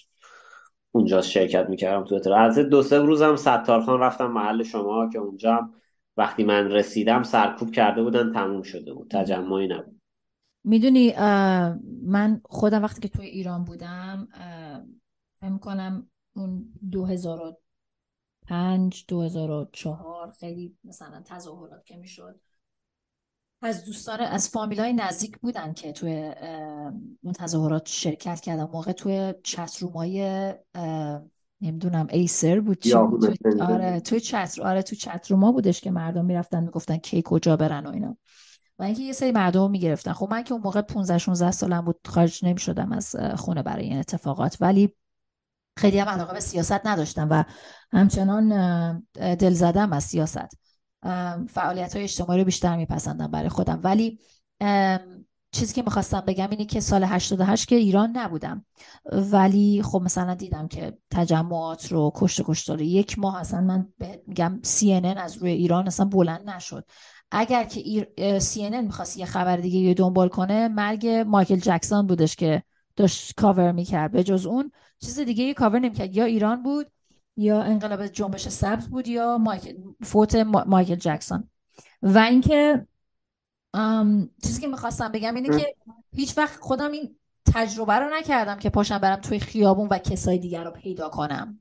اونجا 0.91 1.23
شرکت 1.23 1.69
می‌کردم 1.69 2.05
تو 2.05 2.33
از 2.33 2.59
دو 2.59 2.83
سه 2.83 2.99
روزم 2.99 3.37
ستارخان 3.37 4.01
رفتم 4.01 4.27
محل 4.27 4.63
شما 4.63 5.09
که 5.09 5.19
اونجا 5.19 5.71
وقتی 6.17 6.45
من 6.45 6.71
رسیدم 6.71 7.23
سرکوب 7.23 7.71
کرده 7.71 8.03
بودن 8.03 8.33
تموم 8.33 8.63
شده 8.63 8.95
بود. 8.95 9.11
تجمعی 9.11 9.69
نبود. 9.69 10.01
می‌دونی 10.65 11.15
من 12.03 12.41
خودم 12.45 12.83
وقتی 12.83 13.01
که 13.01 13.09
توی 13.09 13.27
ایران 13.27 13.65
بودم 13.65 14.29
فهم 15.41 15.59
کنم 15.59 16.07
اون 16.37 16.65
2005 18.49 19.05
2004 19.09 20.31
خیلی 20.31 20.77
مثلا 20.85 21.23
تظاهرات 21.25 21.85
که 21.85 21.97
می‌شد. 21.97 22.41
از 23.63 23.85
دوستان 23.85 24.21
از 24.21 24.49
فامیلای 24.49 24.93
نزدیک 24.93 25.39
بودن 25.39 25.73
که 25.73 25.93
توی 25.93 26.33
اون 27.23 27.33
تظاهرات 27.33 27.89
شرکت 27.89 28.41
کردن. 28.41 28.65
موقع 28.65 28.93
توی 28.93 29.35
چترومای 29.43 30.53
نمی‌دونم 31.61 32.07
ایسر 32.11 32.61
بود 32.61 32.79
چی 32.79 32.95
آره 33.61 34.01
توی 34.01 34.21
چتر 34.21 34.63
آره 34.63 34.83
تو 34.83 34.97
چتروما 34.97 35.53
بودش 35.53 35.81
که 35.81 35.91
مردم 35.91 36.25
می‌رفتن 36.25 36.65
می‌گفتن 36.65 36.97
کی 36.97 37.23
کجا 37.25 37.57
برن 37.57 37.87
و 37.87 37.91
اینا. 37.91 38.17
و 38.79 38.83
اینکه 38.83 39.03
یه 39.03 39.13
سری 39.13 39.33
مردم 39.33 39.71
می‌گرفتن. 39.71 40.13
خب 40.13 40.29
من 40.31 40.43
که 40.43 40.53
اون 40.53 40.63
موقع 40.63 40.81
15 40.81 41.19
16 41.19 41.51
سالم 41.51 41.81
بود 41.81 42.01
خارج 42.07 42.45
نمی‌شدم 42.45 42.93
از 42.93 43.17
خونه 43.37 43.63
برای 43.63 43.85
این 43.85 43.99
اتفاقات. 43.99 44.57
ولی 44.61 44.95
خیلی 45.77 45.99
هم 45.99 46.09
علاقه 46.09 46.33
به 46.33 46.41
سیاست 46.41 46.87
نداشتم 46.87 47.29
و 47.31 47.45
همچنان 47.93 48.49
دل 49.13 49.53
زدم 49.53 49.93
از 49.93 50.05
سیاست. 50.05 50.59
فعالیت 51.49 51.95
های 51.95 52.05
اجتماعی 52.05 52.39
رو 52.39 52.45
بیشتر 52.45 52.77
میپسندم 52.77 53.27
برای 53.27 53.49
خودم. 53.49 53.81
ولی 53.83 54.19
چیزی 55.53 55.75
که 55.75 55.83
می‌خواستم 55.83 56.21
بگم 56.21 56.51
اینه 56.51 56.65
که 56.65 56.81
سال 56.81 57.05
88 57.05 57.69
که 57.69 57.77
ایران 57.77 58.17
نبودم. 58.17 58.65
ولی 59.13 59.83
خب 59.83 60.01
مثلا 60.05 60.35
دیدم 60.35 60.69
که 60.69 60.99
تجمعات 61.11 61.93
رو 61.93 62.13
کشت 62.15 62.43
کشتار 62.45 62.81
یک 62.81 63.19
ماه 63.19 63.41
اصلا 63.41 63.61
من 63.61 63.89
میگم 64.27 64.61
CNN 64.65 65.17
از 65.17 65.37
روی 65.37 65.51
ایران 65.51 65.87
اصلا 65.87 66.07
بلند 66.07 66.51
نشد. 66.51 66.85
اگر 67.31 67.65
که 67.65 67.81
ایر... 67.81 68.09
CNN 68.39 68.85
می‌خواست 68.85 69.17
یه 69.17 69.27
خبر 69.27 69.57
دیگه 69.57 69.79
یه 69.79 69.95
دنبال 69.95 70.29
کنه 70.29 70.69
مرگ 70.69 71.07
مایکل 71.07 71.57
جکسون 71.57 72.07
بودش 72.07 72.37
که 72.37 72.63
داشت 72.97 73.35
کاور 73.37 73.73
می‌کرد. 73.73 74.13
به 74.13 74.25
جز 74.25 74.47
اون 74.47 74.73
چیز 75.05 75.19
دیگه 75.19 75.45
یه 75.45 75.55
کاور 75.55 75.79
نمی‌کرد. 75.79 76.17
یا 76.17 76.25
ایران 76.25 76.63
بود 76.63 76.87
یا 77.37 77.63
انقلاب 77.63 78.07
جنبش 78.07 78.49
سبز 78.49 78.89
بود 78.89 79.09
یا 79.09 79.39
مایکل 79.39 79.75
فوت 80.03 80.35
مایکل 80.67 80.95
جکسون. 80.95 81.51
و 82.03 82.19
اینکه 82.19 82.87
چیزی 84.43 84.61
که 84.61 84.67
می‌خواستم 84.67 85.13
بگم 85.13 85.35
اینه 85.35 85.59
که 85.59 85.75
هیچ 86.13 86.39
وقت 86.39 86.61
خودم 86.61 86.91
این 86.91 87.17
تجربه 87.55 87.95
رو 87.95 88.11
نکردم 88.15 88.59
که 88.59 88.71
پاشم 88.71 88.99
برم 88.99 89.21
توی 89.21 89.41
خیابون 89.41 89.89
و 89.89 89.99
کسای 89.99 90.39
دیگر 90.39 90.65
رو 90.65 90.71
پیدا 90.71 91.09
کنم. 91.09 91.61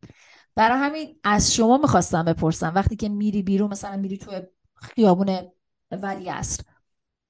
برای 0.55 0.77
همین 0.77 1.19
از 1.23 1.53
شما 1.53 1.77
می‌خواستم 1.77 2.25
بپرسم. 2.25 2.71
وقتی 2.75 2.95
که 2.95 3.09
میری 3.09 3.43
بیرون 3.43 3.71
مثلا 3.71 3.97
میری 3.97 4.17
توی 4.17 4.41
خیابون 4.75 5.37
ولی 5.91 6.29
اصر 6.29 6.63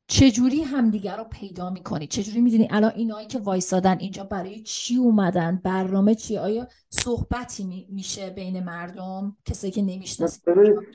چجوری 0.07 0.61
همدیگر 0.61 1.17
رو 1.17 1.23
پیدا 1.23 1.69
می‌کنی؟ 1.69 2.07
چجوری 2.07 2.41
می‌دونی 2.41 2.67
الان 2.71 2.91
اینایی 2.95 3.27
که 3.27 3.39
وایسادن 3.39 3.97
اینجا 3.99 4.23
برای 4.23 4.61
چی 4.61 4.97
اومدن؟ 4.97 5.61
برنامه 5.63 6.15
چی؟ 6.15 6.37
آیا 6.37 6.67
صحبتی 6.89 7.87
میشه 7.89 8.29
بین 8.29 8.63
مردم؟ 8.63 9.37
کسایی 9.45 9.73
که 9.73 9.81
نمی‌شناسی 9.81 10.41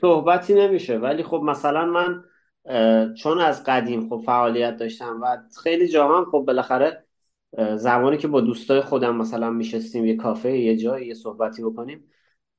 صحبتی 0.01 0.53
نمیشه. 0.53 0.97
ولی 0.97 1.23
خب 1.23 1.41
مثلا 1.43 1.85
من 1.85 2.23
چون 3.13 3.39
از 3.39 3.63
قدیم 3.63 4.09
خب 4.09 4.23
فعالیت 4.25 4.77
داشتم 4.77 5.19
و 5.21 5.37
خیلی 5.63 5.87
جاها 5.87 6.25
خب 6.25 6.43
بالاخره 6.47 7.05
زمانی 7.75 8.17
که 8.17 8.27
با 8.27 8.41
دوستای 8.41 8.81
خودم 8.81 9.15
مثلا 9.15 9.49
میشستیم 9.49 10.05
یه 10.05 10.15
کافه 10.15 10.57
یه 10.57 10.77
جایی 10.77 11.07
یه 11.07 11.13
صحبتی 11.13 11.63
بکنیم 11.63 12.03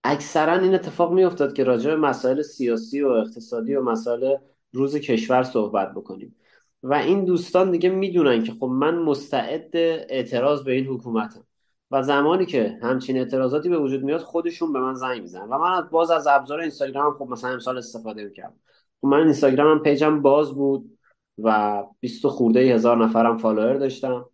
اکثرا 0.05 0.59
این 0.59 0.75
اتفاق 0.75 1.13
میافتاد 1.13 1.53
که 1.53 1.65
راجع 1.65 1.91
به 1.91 1.97
مسائل 1.97 2.43
سیاسی 2.43 3.03
و 3.03 3.09
اقتصادی 3.09 3.75
و 3.75 3.83
مسائل 3.83 4.37
روز 4.73 4.97
کشور 4.97 5.43
صحبت 5.43 5.93
بکنیم. 5.95 6.37
و 6.83 6.95
این 6.95 7.25
دوستان 7.25 7.71
دیگه 7.71 7.89
می‌دونن 7.89 8.43
که 8.43 8.53
خب 8.53 8.67
من 8.67 8.99
مستعد 8.99 9.71
اعتراض 9.75 10.65
به 10.65 10.73
این 10.73 10.87
حکومتم. 10.87 11.45
و 11.91 12.03
زمانی 12.03 12.47
که 12.47 12.79
همچین 12.83 13.17
اعتراضاتی 13.17 13.69
به 13.69 13.79
وجود 13.79 14.03
میاد 14.03 14.21
خودشون 14.21 14.73
به 14.73 14.81
من 14.81 14.95
زنگ 14.95 15.21
می‌زنن. 15.21 15.49
و 15.49 15.59
من 15.59 15.89
باز 15.91 16.11
از 16.11 16.27
ابزار 16.27 16.61
اینستاگرام 16.61 17.15
خب 17.19 17.29
مثلا 17.31 17.51
امسال 17.51 17.79
استفاده 17.79 18.25
می‌کردم. 18.25 18.57
خب 19.01 19.07
من 19.07 19.19
اینستاگرامم 19.19 19.83
پیجم 19.83 20.23
باز 20.23 20.55
بود 20.55 20.99
و 21.39 21.83
20 22.01 22.27
خورده 22.27 22.61
هزار 22.61 23.05
نفرم 23.05 23.37
فالوور 23.37 23.77
داشتم. 23.77 24.27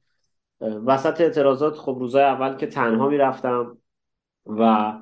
وسط 0.61 1.21
اعتراضات 1.21 1.77
خب 1.77 1.97
روزای 2.01 2.23
اول 2.23 2.57
که 2.57 2.67
تنها 2.67 3.09
می‌رفتم 3.09 3.79
و 4.47 4.93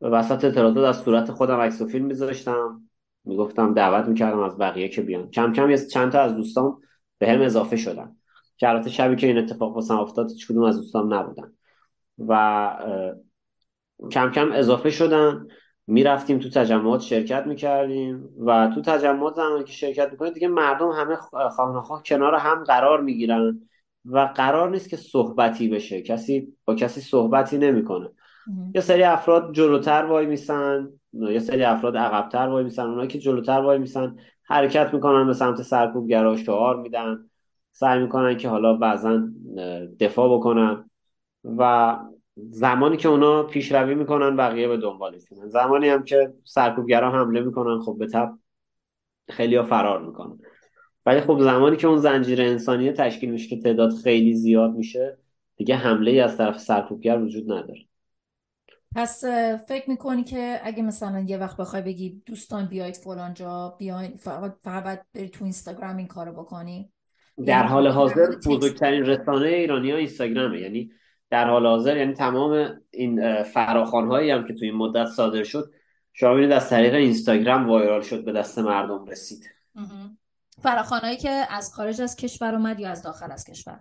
وسط 0.00 0.44
اعتراضات 0.44 0.84
از 0.84 1.02
صورت 1.02 1.30
خودم 1.30 1.60
عکس 1.60 1.82
و 1.82 1.86
فیلم 1.86 2.06
میذاشتم. 2.06 2.82
می‌گفتم 3.24 3.74
دعوت 3.74 4.08
می‌کردم 4.08 4.40
از 4.40 4.58
بقیه 4.58 4.88
که 4.88 5.02
بیان. 5.02 5.30
کم 5.30 5.52
کم 5.52 5.76
چند 5.76 6.12
تا 6.12 6.20
از 6.20 6.36
دوستان 6.36 6.80
به 7.18 7.30
هم 7.30 7.42
اضافه 7.42 7.76
شدن. 7.76 8.16
که 8.56 8.68
البته 8.68 8.90
شبی 8.90 9.16
که 9.16 9.26
این 9.26 9.38
اتفاق 9.38 9.74
واسم 9.74 9.98
افتاد 9.98 10.30
هیچ 10.30 10.48
کدوم 10.48 10.62
از 10.62 10.76
دوستان 10.76 11.12
نبودن. 11.12 11.52
و 12.18 12.70
کم 14.10 14.30
کم 14.30 14.52
اضافه 14.52 14.90
شدن. 14.90 15.46
می‌رفتیم 15.86 16.38
تو 16.38 16.48
تجمعات 16.48 17.00
شرکت 17.00 17.46
می‌کردیم 17.46 18.28
و 18.46 18.70
تو 18.74 18.80
تجمعات 18.80 19.34
زمانی 19.34 19.64
که 19.64 19.72
شرکت 19.72 20.08
می‌کنیم 20.10 20.32
دیگه 20.32 20.48
مردم 20.48 20.90
همه 20.90 21.16
خانه 21.50 22.02
کنار 22.06 22.34
هم 22.34 22.64
قرار 22.64 23.00
می‌گیرن 23.00 23.60
و 24.04 24.18
قرار 24.18 24.70
نیست 24.70 24.88
که 24.88 24.96
صحبتی 24.96 25.68
بشه. 25.68 26.02
کسی 26.02 26.56
با 26.64 26.74
کسی 26.74 27.00
صحبتی 27.00 27.58
نمی‌کنه. 27.58 28.10
یه 28.74 28.80
سری 28.80 29.02
افراد 29.02 29.54
جلوتر 29.54 30.04
وای 30.04 30.26
میسن 30.26 30.88
یه 31.12 31.38
سری 31.38 31.64
افراد 31.64 31.96
عقبتر 31.96 32.48
وای 32.48 32.64
میسن. 32.64 32.86
اونایی 32.86 33.08
که 33.08 33.18
جلوتر 33.18 33.60
وای 33.60 33.78
میسن 33.78 34.16
حرکت 34.48 34.94
می‌کنن 34.94 35.26
به 35.26 35.34
سمت 35.34 35.62
سرکوبگرا 35.62 36.36
شعار 36.36 36.76
میدن. 36.76 37.30
سعی 37.72 38.00
می‌کنن 38.00 38.36
که 38.36 38.48
حالا 38.48 38.74
بعضا 38.74 39.28
دفاع 40.00 40.38
بکنن 40.38 40.90
و 41.44 41.96
زمانی 42.36 42.96
که 42.96 43.08
اونا 43.08 43.42
پیشروی 43.42 43.94
می‌کنن 43.94 44.36
بقیه 44.36 44.68
به 44.68 44.76
دنبالشونن 44.76 45.48
زمانی 45.48 45.88
هم 45.88 46.04
که 46.04 46.34
سرکوبگرا 46.44 47.10
حمله 47.10 47.40
می‌کنن 47.40 47.80
خب 47.80 47.96
به 47.98 48.06
تب 48.06 48.38
خیلی 49.30 49.56
ها 49.56 49.62
فرار 49.62 50.06
می‌کنن. 50.06 50.38
ولی 51.06 51.20
خب 51.20 51.40
زمانی 51.40 51.76
که 51.76 51.88
اون 51.88 51.98
زنجیره 51.98 52.44
انسانیه 52.44 52.92
تشکیل 52.92 53.30
میشه 53.30 53.48
که 53.48 53.62
تعداد 53.62 53.92
خیلی 53.92 54.34
زیاد 54.34 54.70
میشه 54.70 55.18
دیگه 55.56 55.76
حمله 55.76 56.10
ای 56.10 56.20
از 56.20 56.36
طرف 56.36 56.58
سرکوبگر 56.58 57.18
وجود 57.18 57.52
نداره. 57.52 57.87
پس 58.96 59.24
فکر 59.68 59.90
می‌کنی 59.90 60.24
که 60.24 60.60
اگه 60.62 60.82
مثلا 60.82 61.20
یه 61.20 61.38
وقت 61.38 61.56
بخوای 61.56 61.82
بگی 61.82 62.22
دوستان 62.26 62.66
بیاید 62.66 62.96
فلان 62.96 63.34
جا 63.34 63.76
بیاین 63.78 64.16
فقط 64.16 64.56
فقط 64.64 65.02
بری 65.14 65.28
تو 65.28 65.44
اینستاگرام 65.44 65.96
این 65.96 66.06
کارو 66.06 66.32
بکنی؟ 66.32 66.92
در 67.38 67.44
یعنی 67.46 67.68
حال 67.68 67.88
حاضر 67.88 68.26
بزرگترین 68.46 69.04
رسانه 69.04 69.48
ایرانی 69.48 69.90
ها 69.90 69.96
اینستاگرامه. 69.96 70.60
یعنی 70.60 70.90
در 71.30 71.50
حال 71.50 71.66
حاضر 71.66 71.96
یعنی 71.96 72.14
تمام 72.14 72.80
این 72.90 73.42
فراخوان 73.42 74.08
هایی 74.08 74.30
هم 74.30 74.46
که 74.46 74.54
تو 74.54 74.64
این 74.64 74.74
مدت 74.74 75.06
صادر 75.06 75.44
شد 75.44 75.72
شما 76.12 76.32
ببینید 76.32 76.52
از 76.52 76.70
طریق 76.70 76.94
اینستاگرام 76.94 77.68
وایرال 77.68 78.02
شد 78.02 78.24
به 78.24 78.32
دست 78.32 78.58
مردم 78.58 79.04
رسید. 79.04 79.50
فراخانهایی 80.62 81.16
که 81.16 81.30
از 81.50 81.74
خارج 81.74 82.00
از 82.00 82.16
کشور 82.16 82.54
اومد 82.54 82.80
یا 82.80 82.90
از 82.90 83.02
داخل 83.02 83.32
از 83.32 83.44
کشور؟ 83.44 83.80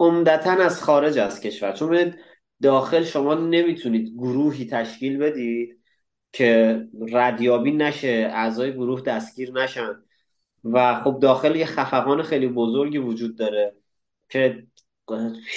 عمدتا 0.00 0.50
از 0.50 0.82
خارج 0.82 1.18
از 1.18 1.40
کشور. 1.40 1.72
چون 1.72 1.88
ببینید 1.88 2.18
داخل 2.62 3.02
شما 3.02 3.34
نمی‌تونید 3.34 4.14
گروهی 4.14 4.66
تشکیل 4.66 5.18
بدید 5.18 5.78
که 6.32 6.80
ردیابی 7.12 7.72
نشه 7.72 8.30
اعضای 8.32 8.72
گروه 8.72 9.00
دستگیر 9.00 9.52
نشن. 9.52 10.02
و 10.64 11.00
خب 11.00 11.18
داخل 11.22 11.56
یه 11.56 11.66
خفقان 11.66 12.22
خیلی 12.22 12.48
بزرگی 12.48 12.98
وجود 12.98 13.36
داره 13.36 13.74
که 14.28 14.66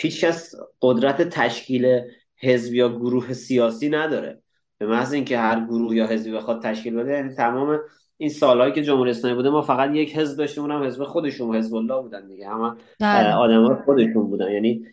هیچ 0.01 0.25
کس 0.25 0.55
قدرت 0.81 1.22
تشکیل 1.22 2.01
حزب 2.38 2.74
یا 2.74 2.89
گروه 2.89 3.34
سیاسی 3.34 3.89
نداره. 3.89 4.41
به 4.77 4.88
محض 4.88 5.13
اینکه 5.13 5.38
هر 5.38 5.65
گروه 5.65 5.96
یا 5.96 6.08
حزبی 6.08 6.31
بخواد 6.31 6.63
تشکیل 6.63 6.96
بده 6.96 7.12
یعنی 7.12 7.34
تمام 7.34 7.79
این 8.17 8.29
سالهایی 8.29 8.74
که 8.74 8.84
جمهوری 8.84 9.10
اسلامی 9.10 9.36
بوده 9.36 9.50
ما 9.50 9.62
فقط 9.62 9.96
یک 9.96 10.17
حزب 10.17 10.38
داشتیم 10.38 10.63
اونم 10.63 10.84
حزب 10.84 11.03
خودشون 11.03 11.55
حزب 11.55 11.75
الله 11.75 12.01
بودن 12.01 12.27
دیگه. 12.27 12.50
همه 12.50 12.75
بله. 13.00 13.34
آدم 13.34 13.84
خودشون 13.86 14.29
بودن. 14.29 14.51
یعنی 14.51 14.86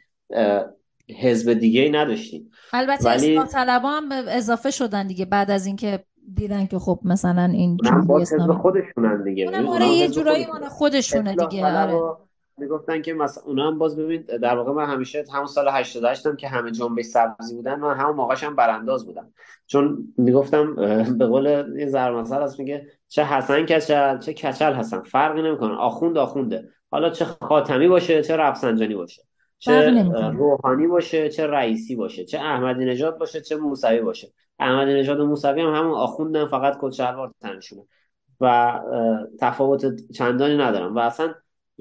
حزب 1.23 1.53
دیگه 1.53 1.81
ای 1.81 1.91
نداشتیم. 1.91 2.51
البته 2.73 3.05
ولی- 3.09 3.39
اصلاح 3.39 3.47
طلبا 3.65 3.89
هم 3.91 4.09
اضافه 4.29 4.71
شدن 4.71 5.07
دیگه 5.07 5.25
بعد 5.25 5.51
از 5.51 5.67
اینکه 5.67 6.05
دیدن 6.35 6.67
که 6.67 6.79
خب 6.79 7.01
مثلا 7.05 7.45
این 7.45 7.77
باز 8.07 8.33
حزب 8.33 8.53
خودشونن 8.53 9.23
دیگه. 9.23 9.45
اونم 9.45 9.69
آره 9.69 9.87
یه 9.87 10.09
جورایی. 10.09 10.47
مال 10.47 10.69
خودشونه 10.69 11.35
دیگه 11.37 11.67
آره. 11.67 12.17
می‌گفتن 12.61 13.03
که 13.03 13.13
مثلا 13.15 13.45
اونا 13.45 13.67
هم 13.67 13.79
باز 13.79 13.97
ببین 13.97 14.23
در 14.23 14.57
واقع 14.57 14.73
من 14.73 14.87
همیشه 14.87 15.25
همون 15.35 15.47
سال 15.47 15.69
88 15.69 16.27
هم 16.27 16.37
که 16.37 16.49
همه 16.49 16.71
جنبش 16.71 17.05
سبزی 17.05 17.55
بودن 17.57 17.75
من 17.75 17.97
همون 17.97 18.17
موقعش 18.17 18.45
هم 18.45 18.57
برانداز 18.57 19.07
بودم. 19.07 19.33
چون 19.67 20.15
می‌گفتم 20.17 20.75
به 21.19 21.27
قول 21.27 21.75
یه 21.79 21.87
زرمثل 21.87 22.43
هست 22.43 22.59
میگه 22.59 22.87
چه 23.09 23.25
حسن 23.25 23.67
کچل 23.67 24.19
چه 24.19 24.33
کچل 24.33 24.75
حسن. 24.75 25.01
فرقی 25.01 25.43
نمی‌کنه. 25.43 25.75
آخوند 25.75 26.19
آخونده. 26.19 26.69
حالا 26.91 27.11
چه 27.11 27.25
خاتمی 27.25 27.89
باشه 27.89 28.23
چه 28.23 28.37
رفسنجانی 28.37 28.95
باشه. 28.95 29.23
چه 29.59 29.91
روحانی 30.33 30.87
باشه 30.87 31.29
چه 31.29 31.47
رئیسی 31.47 31.97
باشه 31.97 32.25
چه 32.25 32.39
احمدی 32.39 32.85
نژاد 32.85 33.19
باشه 33.19 33.41
چه 33.41 33.57
موسوی 33.57 34.01
باشه. 34.01 34.33
احمدی 34.59 34.95
نژاد 34.95 35.21
و 35.21 35.27
موسوی 35.27 35.61
هم 35.61 35.75
همون 35.75 35.95
آخوندن 35.95 36.47
فقط 36.47 36.79
کت 36.81 36.91
شلوار 36.91 37.35
تنشونه. 37.41 37.83
و 38.41 38.81
تفاوت 39.41 40.11
چندانی 40.13 40.57
ندارن. 40.57 40.95
و 40.95 40.99
اصلا 40.99 41.35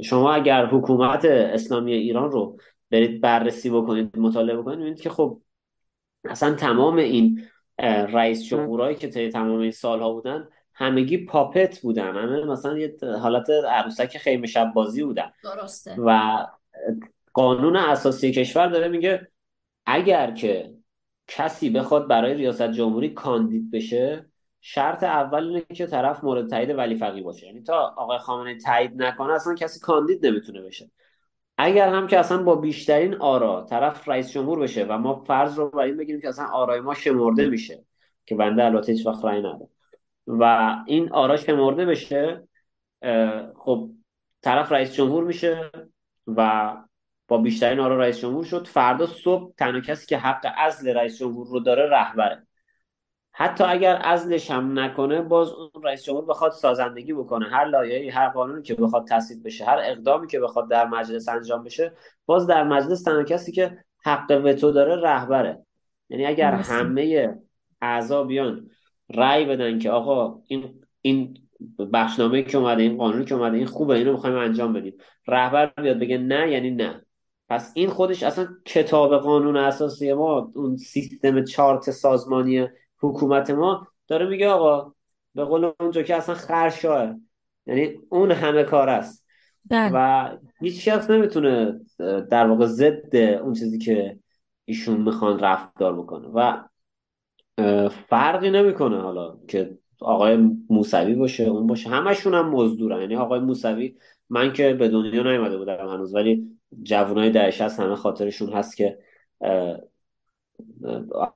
شما 0.03 0.34
اگر 0.34 0.65
حکومت 0.65 1.25
اسلامی 1.25 1.93
ایران 1.93 2.31
رو 2.31 2.57
برید 2.91 3.22
بررسی 3.22 3.69
بکنید 3.69 4.19
مطالعه 4.19 4.57
بکنید 4.57 4.77
می‌بینید 4.77 5.01
که 5.01 5.10
خب 5.10 5.41
اصلا 6.25 6.53
تمام 6.53 6.98
این 6.98 7.41
رئیس 8.13 8.46
جمهورایی 8.46 8.96
که 8.96 9.07
طی 9.07 9.29
تمام 9.29 9.60
این 9.60 9.72
سالها 9.72 10.13
بودن 10.13 10.48
همگی 10.74 11.17
پاپت 11.17 11.79
بودن. 11.79 12.15
همه 12.17 12.46
مثلا 12.46 12.77
یه 12.77 12.98
حالت 13.22 13.50
عروسک 13.50 14.17
خیمه 14.17 14.48
شب 14.48 14.72
بازی 14.75 15.03
بودن. 15.03 15.31
درسته. 15.43 15.96
و 15.98 16.38
قانون 17.38 17.75
اساسی 17.75 18.32
کشور 18.32 18.67
داره 18.67 18.88
میگه 18.88 19.27
اگر 19.86 20.32
که 20.32 20.74
کسی 21.27 21.70
بخواد 21.70 22.08
برای 22.08 22.34
ریاست 22.34 22.72
جمهوری 22.72 23.10
کاندید 23.10 23.72
بشه 23.72 24.25
شرط 24.62 25.03
اول 25.03 25.44
اینه 25.44 25.62
که 25.62 25.88
طرف 25.88 26.24
مورد 26.24 26.50
تایید 26.50 26.77
ولی 26.77 26.96
فقیه 26.96 27.24
باشه. 27.24 27.48
یعنی 27.48 27.62
تا 27.62 27.94
آقای 27.98 28.17
خامنه‌ای 28.17 28.58
تایید 28.58 29.01
نکنه 29.01 29.34
اصلا 29.34 29.56
کسی 29.56 29.79
کاندید 29.79 30.25
نمی‌تونه 30.25 30.62
بشه. 30.62 30.91
اگر 31.58 31.89
هم 31.89 32.08
که 32.08 32.20
اصلا 32.20 32.44
با 32.44 32.56
بیشترین 32.56 33.15
آرا 33.15 33.65
طرف 33.70 34.08
رئیس 34.10 34.32
جمهور 34.32 34.60
بشه 34.60 34.86
و 34.89 34.98
ما 34.98 35.24
فرض 35.24 35.58
رو 35.58 35.70
بر 35.70 35.84
این 35.84 35.98
بگیریم 35.98 36.22
که 36.22 36.29
اصلا 36.29 36.46
آرای 36.46 36.79
ما 36.79 36.94
شمرده 36.94 37.48
میشه 37.48 37.86
که 38.25 38.36
بنده 38.36 38.65
البته 38.65 38.91
هیچ 38.91 39.08
وقت 39.08 39.25
رأی 39.25 39.39
ندارم 39.39 39.70
و 40.27 40.75
این 40.88 41.12
آرا 41.12 41.38
شمرده 41.38 41.86
بشه 41.86 42.48
خب 43.56 43.89
طرف 44.41 44.72
رئیس 44.72 44.94
جمهور 44.94 45.24
میشه 45.24 45.72
و 46.27 46.74
با 47.27 47.38
بیشترین 47.38 47.79
آرا 47.79 47.98
رئیس 47.98 48.19
جمهور 48.19 48.43
شد. 48.43 48.67
فردا 48.67 49.05
صبح 49.05 49.53
تنها 49.57 49.79
کسی 49.79 50.07
که 50.07 50.18
حق 50.18 50.46
عزل 50.57 50.90
رئیس 50.98 51.20
جمهور 51.20 51.48
رو 51.48 51.59
داره 51.59 51.90
رهبره. 51.90 52.48
حتی 53.31 53.63
اگر 53.63 53.96
عزلش 53.96 54.51
هم 54.51 54.79
نکنه 54.79 55.22
باز 55.22 55.50
اون 55.50 55.83
رئیس 55.83 56.03
جمهور 56.03 56.25
بخواد 56.25 56.51
سازندگی 56.51 57.13
بکنه. 57.13 57.50
هر 57.50 57.66
لایحه‌ای 57.66 58.09
هر 58.09 58.29
قانونی 58.29 58.61
که 58.61 58.75
بخواد 58.75 59.07
تصویب 59.07 59.46
بشه 59.46 59.66
هر 59.66 59.79
اقدامی 59.83 60.27
که 60.27 60.40
بخواد 60.40 60.70
در 60.70 60.87
مجلس 60.87 61.29
انجام 61.29 61.63
بشه 61.63 61.92
باز 62.25 62.48
در 62.48 62.63
مجلس 62.63 63.03
تنها 63.03 63.24
کسی 63.24 63.51
که 63.51 63.77
حق 64.05 64.42
وتو 64.44 64.72
داره 64.72 64.96
رهبره. 64.96 65.66
یعنی 66.09 66.25
اگر. 66.25 66.51
همه 66.51 67.35
اعضا 67.81 68.24
بیان 68.24 68.70
رأی 69.13 69.46
بدن 69.46 69.79
که 69.79 69.92
آقا 69.92 70.42
این 70.48 70.81
این 71.01 71.37
بخشنامه 71.94 72.44
که 72.44 72.57
اومده 72.57 72.83
این 72.83 72.98
قانونی 72.98 73.25
که 73.25 73.35
اومده 73.35 73.57
این 73.57 73.66
خوبه 73.66 73.96
اینو 73.96 74.11
می‌خوایم 74.11 74.35
انجام 74.35 74.74
بدیم. 74.74 74.94
رهبر 75.27 75.72
بیاد 75.81 76.00
بگه 76.00 76.18
نه 76.18 76.51
یعنی 76.51 76.72
نه. 76.72 77.05
پس 77.50 77.72
این 77.75 77.90
خودش 77.90 78.24
اصلا 78.24 78.48
کتاب 78.66 79.18
قانون 79.18 79.57
اساسی 79.57 80.14
ما 80.14 80.51
اون 80.55 80.77
سیستم 80.77 81.44
چارت 81.44 81.92
سازمانی 81.92 82.68
حکومت 83.00 83.50
ما 83.50 83.88
داره 84.07 84.25
میگه 84.25 84.50
آقا 84.50 84.94
به 85.36 85.44
قول 85.44 85.72
اونجا 85.79 86.03
که 86.03 86.16
اصلا 86.16 86.36
خرشاه. 86.36 87.16
یعنی 87.66 87.96
اون 88.10 88.31
همه 88.31 88.64
کار 88.64 88.90
است. 88.90 89.25
بله. 89.70 89.92
و 89.94 90.29
هیچ 90.60 90.86
شخص 90.86 91.10
نمی‌تونه 91.10 91.79
در 92.29 92.48
واقع 92.48 92.66
ضد 92.66 93.16
اون 93.16 93.53
چیزی 93.53 93.77
که 93.77 94.20
ایشون 94.66 95.01
می‌خوان 95.01 95.40
رفتار 95.40 96.00
بکنه. 96.00 96.27
و 96.27 96.64
فرقی 97.90 98.51
نمی‌کنه 98.51 99.01
حالا 99.01 99.38
که 99.48 99.77
آقای 100.00 100.38
موسوی 100.70 101.16
باشه 101.16 101.44
اون 101.44 101.68
باشه. 101.68 101.90
همشون 101.90 102.33
هم 102.33 102.50
مزدورن. 102.50 103.01
یعنی 103.01 103.16
آقای 103.16 103.40
موسوی 103.40 103.96
من 104.29 104.53
که 104.53 104.74
به 104.74 104.90
دنیا 104.90 105.24
نیومده 105.24 105.57
بودم 105.57 105.87
هنوز 105.87 106.16
ولی 106.16 106.48
جوانای 106.83 107.29
ده 107.29 107.51
60 107.51 107.79
همه 107.79 107.96
خاطرشون 107.96 108.50
هست 108.50 108.77
که 108.77 108.98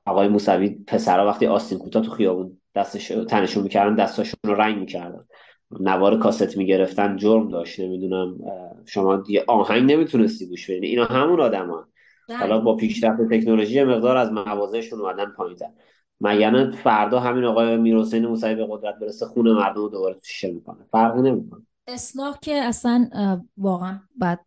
آقای 0.05 0.27
موسوی 0.27 0.69
پسرا 0.87 1.27
وقتی 1.27 1.47
آستین 1.47 1.77
کوتاه 1.77 2.03
تو 2.03 2.11
خیابون 2.11 2.57
دستش 2.75 3.07
تنشون 3.07 3.63
می‌کردن 3.63 3.95
دستاشون 3.95 4.39
رو 4.45 4.53
رنگ 4.53 4.77
می‌کردن. 4.77 5.25
نوار 5.79 6.19
کاست 6.19 6.57
می‌گرفتن 6.57 7.15
جرم 7.17 7.49
داشت 7.49 7.79
نمی‌دونم 7.79 8.37
شما 8.85 9.23
یه 9.29 9.43
آهنگ 9.47 9.91
نمی‌تونستی 9.91 10.47
گوش 10.47 10.69
بدی. 10.69 10.87
اینا 10.87 11.05
همون 11.05 11.41
آدم 11.41 11.85
حالا 12.39 12.59
با 12.59 12.75
پیشرفت 12.75 13.21
تکنولوژی 13.31 13.83
مقدار 13.83 14.17
از 14.17 14.31
مواضعشون 14.31 15.01
اومدن 15.01 15.25
پایینتر. 15.25 15.69
مگر 16.21 16.71
فردا 16.83 17.19
همین 17.19 17.45
آقای 17.45 17.77
میرحسین 17.77 18.25
موسوی 18.25 18.55
به 18.55 18.67
قدرت 18.69 18.99
برسه 18.99 19.25
خون 19.25 19.51
مردم 19.51 19.81
رو 19.81 19.89
دوباره 19.89 20.15
شیشه 20.23 20.51
می‌کنه. 20.51 20.85
فرقی 20.91 21.21
نمی‌کنه. 21.21 21.61
اصلاح 21.87 22.39
که 22.41 22.53
اصلا 22.53 23.09
واقعا 23.57 23.99
بعد 24.15 24.45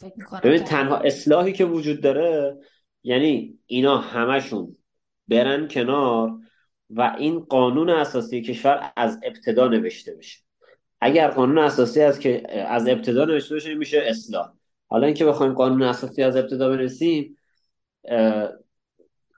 فکر 0.00 0.14
می‌کنم 0.16 0.40
ببین 0.44 0.64
تنها 0.64 0.96
اصلاحی 0.96 1.52
که 1.52 1.64
وجود 1.64 2.00
داره 2.00 2.56
یعنی 3.02 3.58
اینا 3.66 3.98
همشون 3.98 4.76
برن 5.28 5.68
کنار 5.68 6.32
و 6.90 7.16
این 7.18 7.40
قانون 7.40 7.90
اساسی 7.90 8.42
کشور 8.42 8.92
از 8.96 9.20
ابتدا 9.22 9.68
نوشته 9.68 10.14
بشه. 10.14 10.38
اگر 11.00 11.30
قانون 11.30 11.58
اساسی 11.58 12.00
از 12.00 12.20
که 12.20 12.62
از 12.68 12.88
ابتدا 12.88 13.24
نوشته 13.24 13.54
بشه 13.54 13.74
میشه 13.74 14.02
اصلاح. 14.06 14.52
حالا 14.88 15.06
اینکه 15.06 15.24
بخوایم 15.24 15.52
قانون 15.52 15.82
اساسی 15.82 16.22
از 16.22 16.36
ابتدا 16.36 16.68
بنویسیم 16.68 17.38
اه، 18.04 18.48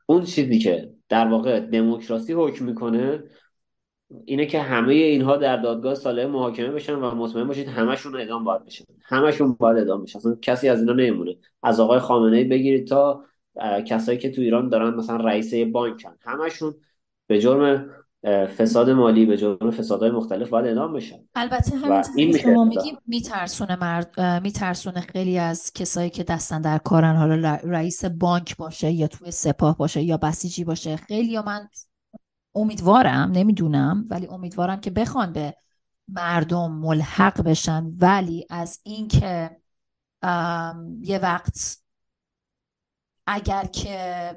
اون 0.07 0.25
چیزی 0.25 0.59
که 0.59 0.91
در 1.09 1.29
واقع 1.29 1.61
دموکراسی 1.61 2.33
حکم 2.33 2.65
می‌کنه 2.65 3.23
اینه 4.25 4.47
که 4.47 4.61
همه 4.61 4.95
اینها 4.95 5.37
در 5.37 5.57
دادگاه 5.57 5.95
صالح 5.95 6.27
محاکمه 6.27 6.69
بشن 6.69 6.95
و 6.95 7.15
مطمئن 7.15 7.47
باشید 7.47 7.69
همشون 7.69 8.17
اعدام 8.17 8.45
باید 8.45 8.65
بشن 8.65 8.85
همشون 9.03 9.53
باید 9.53 9.79
اعدام 9.79 10.03
بشن. 10.03 10.19
اصلا 10.19 10.37
کسی 10.43 10.69
از 10.69 10.81
اینا 10.81 10.93
نمیمونه. 10.93 11.37
از 11.63 11.81
آقای 11.81 11.99
خامنه 11.99 12.37
ای 12.37 12.45
بگیرید 12.45 12.87
تا 12.87 13.25
کسایی 13.87 14.19
که 14.19 14.31
تو 14.31 14.41
ایران 14.41 14.69
دارن 14.69 14.95
مثلا 14.95 15.17
رئیس 15.17 15.55
بانکن 15.55 16.15
همشون 16.21 16.75
به 17.27 17.41
جرم 17.41 17.91
فساد 18.59 18.91
مالی 18.91 19.27
به 19.27 19.37
جرم 19.37 19.71
فسادهای 19.71 20.11
مختلف 20.11 20.49
باید 20.49 20.67
اعدام 20.67 20.93
بشن. 20.93 21.19
البته 21.35 21.77
همین 21.77 22.33
که 22.33 22.39
شما 22.39 22.65
میگی 22.65 22.97
میترسونه 23.07 23.77
مرد 23.77 24.21
میترسونه 24.43 25.01
خیلی 25.01 25.39
از 25.39 25.73
کسایی 25.73 26.11
که 26.11 26.25
دستن 26.25 26.61
در 26.61 26.79
کارن. 26.79 27.17
حالا 27.17 27.59
رئیس 27.65 28.05
بانک 28.05 28.57
باشه 28.57 28.91
یا 28.91 29.07
توی 29.07 29.31
سپاه 29.31 29.77
باشه 29.77 30.03
یا 30.03 30.17
بسیجی 30.17 30.65
باشه. 30.65 30.97
خیلی 30.97 31.33
یا 31.33 31.43
من 31.43 31.69
امیدوارم 32.55 33.31
نمی‌دونم 33.33 34.05
ولی 34.11 34.27
امیدوارم 34.27 34.81
که 34.81 34.91
بخوان 34.91 35.33
به 35.33 35.55
مردم 36.09 36.73
ملحق 36.73 37.43
بشن. 37.43 37.93
ولی 37.99 38.47
از 38.51 38.81
اینکه 38.83 39.51
یه 41.01 41.19
وقت 41.23 41.79
اگر 43.27 43.65
که 43.65 44.35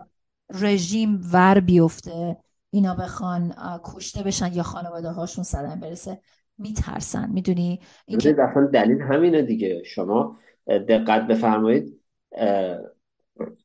رژیم 0.54 1.22
ور 1.34 1.60
بیفته 1.60 2.38
اینا 2.70 2.96
بخوان 2.96 3.56
کشته 3.84 4.24
بشن 4.24 4.54
یا 4.54 4.64
خانواده 4.64 5.12
هاشون 5.12 5.44
صدمه 5.44 5.76
برسه 5.76 6.22
میترسن. 6.58 7.30
می‌دونی؟ 7.30 7.80
اینکه 8.06 8.36
دلیل 8.74 9.02
همینه 9.02 9.42
دیگه. 9.42 9.84
شما 9.86 10.38
دقت 10.68 11.28
بفرمایید. 11.28 12.00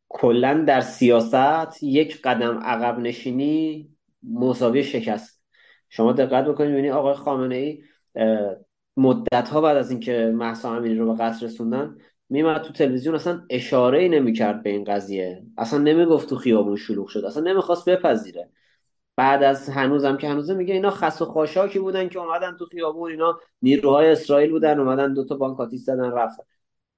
کلا 0.08 0.64
در 0.68 0.80
سیاست 0.80 1.82
یک 1.82 2.22
قدم 2.22 2.58
عقب 2.58 2.98
نشینی 2.98 3.90
مساوی 4.22 4.84
شکست. 4.84 5.42
شما 5.88 6.12
دقت 6.12 6.44
بکنید 6.44 6.70
ببینید 6.70 6.92
آقای 6.92 7.14
خامنه 7.14 7.54
ای 7.54 7.82
مدت 8.96 9.48
ها 9.48 9.60
بعد 9.60 9.76
از 9.76 9.90
اینکه 9.90 10.32
محسا 10.34 10.76
امینی 10.76 10.94
رو 10.94 11.14
به 11.14 11.22
قتل 11.24 11.46
رسوندن 11.46 11.96
میمد 12.28 12.62
تو 12.62 12.72
تلویزیون 12.72 13.14
اصلا 13.14 13.42
اشاره 13.50 13.98
ای 13.98 14.08
نمی‌کرد 14.08 14.62
به 14.62 14.70
این 14.70 14.84
قضیه. 14.84 15.42
اصلا 15.58 15.78
نمی‌گفت 15.78 16.28
تو 16.28 16.36
خیابون 16.36 16.76
شلوغ 16.76 17.08
شد 17.08 17.24
اصلا 17.24 17.42
نمی‌خواست 17.42 17.88
بپذیره. 17.88 18.50
بعد 19.16 19.42
از 19.42 19.68
هنوزم 19.68 20.16
که 20.16 20.28
هنوزه 20.28 20.54
میگه 20.54 20.74
اینا 20.74 20.90
خس 20.90 21.22
و 21.22 21.24
خاشاکی 21.24 21.78
بودن 21.78 22.08
که 22.08 22.18
اومدن 22.18 22.56
تو 22.58 22.66
خیابون 22.66 23.10
اینا 23.10 23.38
نیروهای 23.62 24.10
اسرائیل 24.10 24.50
بودن 24.50 24.80
اومدن 24.80 25.14
دوتا 25.14 25.36
بانکاتیس 25.36 25.84
زدن 25.84 26.12
رفتن. 26.12 26.42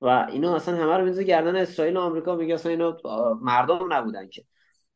و 0.01 0.27
اینا 0.33 0.57
اصلا 0.57 0.77
همه 0.77 0.97
رو 0.97 1.05
می‌ذاره 1.05 1.25
گردن 1.25 1.57
اسرائیل 1.57 1.97
و 1.97 2.01
آمریکا 2.01 2.37
میگه 2.37 2.55
اصلا 2.55 2.73
اینا 2.73 2.97
مردم 3.43 3.93
نبودن 3.93 4.29
که. 4.29 4.45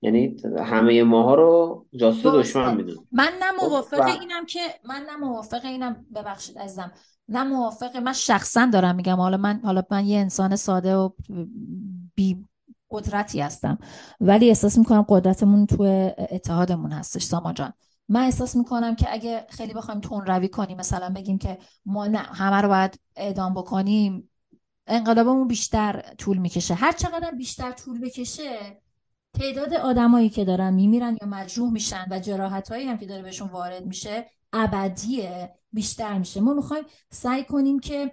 یعنی 0.04 0.36
همه 0.64 1.02
ماها 1.02 1.34
رو 1.34 1.86
جاسوس 1.96 2.34
دشمن 2.34 2.76
میدون 2.76 3.06
من 3.12 3.32
نه 3.40 3.68
موافق 3.68 4.20
اینم 4.20 4.46
که 4.46 4.60
من 4.84 5.06
نه 5.10 5.16
موافق 5.16 5.64
اینم. 5.64 6.06
ببخشید 6.14 6.58
عزیزم. 6.58 6.92
نه 7.28 7.44
موافق. 7.44 7.96
من 7.96 8.12
شخصا 8.12 8.68
دارم 8.72 8.94
میگم. 8.94 9.16
حالا 9.16 9.36
من 9.36 9.60
حالا 9.64 9.82
من 9.90 10.06
یه 10.06 10.18
انسان 10.18 10.56
ساده 10.56 10.96
و 10.96 11.10
بی 12.14 12.44
قدرتی 12.90 13.40
هستم. 13.40 13.78
ولی 14.20 14.48
احساس 14.48 14.78
می‌کنم 14.78 15.04
قدرتمون 15.08 15.66
تو 15.66 15.82
اتحادمون 16.18 16.92
هستش 16.92 17.22
ساما 17.22 17.52
جان. 17.52 17.72
من 18.08 18.20
احساس 18.20 18.56
می‌کنم 18.56 18.94
که 18.94 19.06
اگه 19.12 19.46
خیلی 19.48 19.74
بخوایم 19.74 20.00
تون 20.00 20.26
روی 20.26 20.48
کنیم 20.48 20.76
مثلا 20.76 21.10
بگیم 21.16 21.38
که 21.38 21.58
ما 21.86 22.06
نه 22.06 22.18
همه 22.18 22.60
رو 22.60 22.68
باید 22.68 23.00
اعدام 23.16 23.54
بکنیم 23.54 24.30
انقلابمون 24.86 25.48
بیشتر 25.48 26.02
طول 26.18 26.36
می‌کشه. 26.36 26.74
هر 26.74 26.92
چقدر 26.92 27.30
بیشتر 27.30 27.72
طول 27.72 28.00
بکشه 28.00 28.82
تعداد 29.40 29.74
آدمایی 29.74 30.28
که 30.28 30.44
دارن 30.44 30.74
میمیرن 30.74 31.16
یا 31.22 31.28
مجروح 31.28 31.72
میشن 31.72 32.06
و 32.10 32.18
جراحت 32.18 32.68
هایی 32.68 32.86
هم 32.86 32.98
که 32.98 33.06
داره 33.06 33.22
بهشون 33.22 33.48
وارد 33.48 33.86
میشه 33.86 34.26
ابدیه 34.52 35.50
بیشتر 35.72 36.18
میشه. 36.18 36.40
ما 36.40 36.54
می‌خوایم 36.54 36.84
سعی 37.10 37.44
کنیم 37.44 37.80
که 37.80 38.10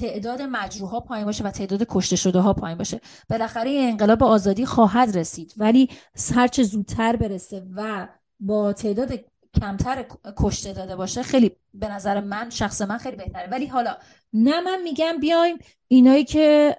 تعداد 0.00 0.42
مجروح 0.42 0.90
ها 0.90 1.00
پایین 1.00 1.24
باشه 1.26 1.44
و 1.44 1.50
تعداد 1.50 1.86
کشته 1.88 2.16
شده 2.16 2.38
ها 2.38 2.52
پایین 2.52 2.78
باشه. 2.78 3.00
بالاخره 3.30 3.70
انقلاب 3.70 4.22
آزادی 4.22 4.66
خواهد 4.66 5.18
رسید 5.18 5.54
ولی 5.56 5.88
هرچه 6.34 6.62
زودتر 6.62 7.16
برسه 7.16 7.66
و 7.76 8.08
با 8.40 8.72
تعداد 8.72 9.12
کمتر 9.60 10.04
کشته 10.36 10.72
داده 10.72 10.96
باشه 10.96 11.22
خیلی 11.22 11.56
به 11.74 11.88
نظر 11.88 12.20
من 12.20 12.50
شخص 12.50 12.82
من 12.82 12.98
خیلی 12.98 13.16
بهتره. 13.16 13.50
ولی 13.50 13.66
حالا 13.66 13.96
نه 14.32 14.60
من 14.60 14.82
میگم 14.82 15.16
بیایم 15.20 15.58
اینایی 15.88 16.24
که 16.24 16.76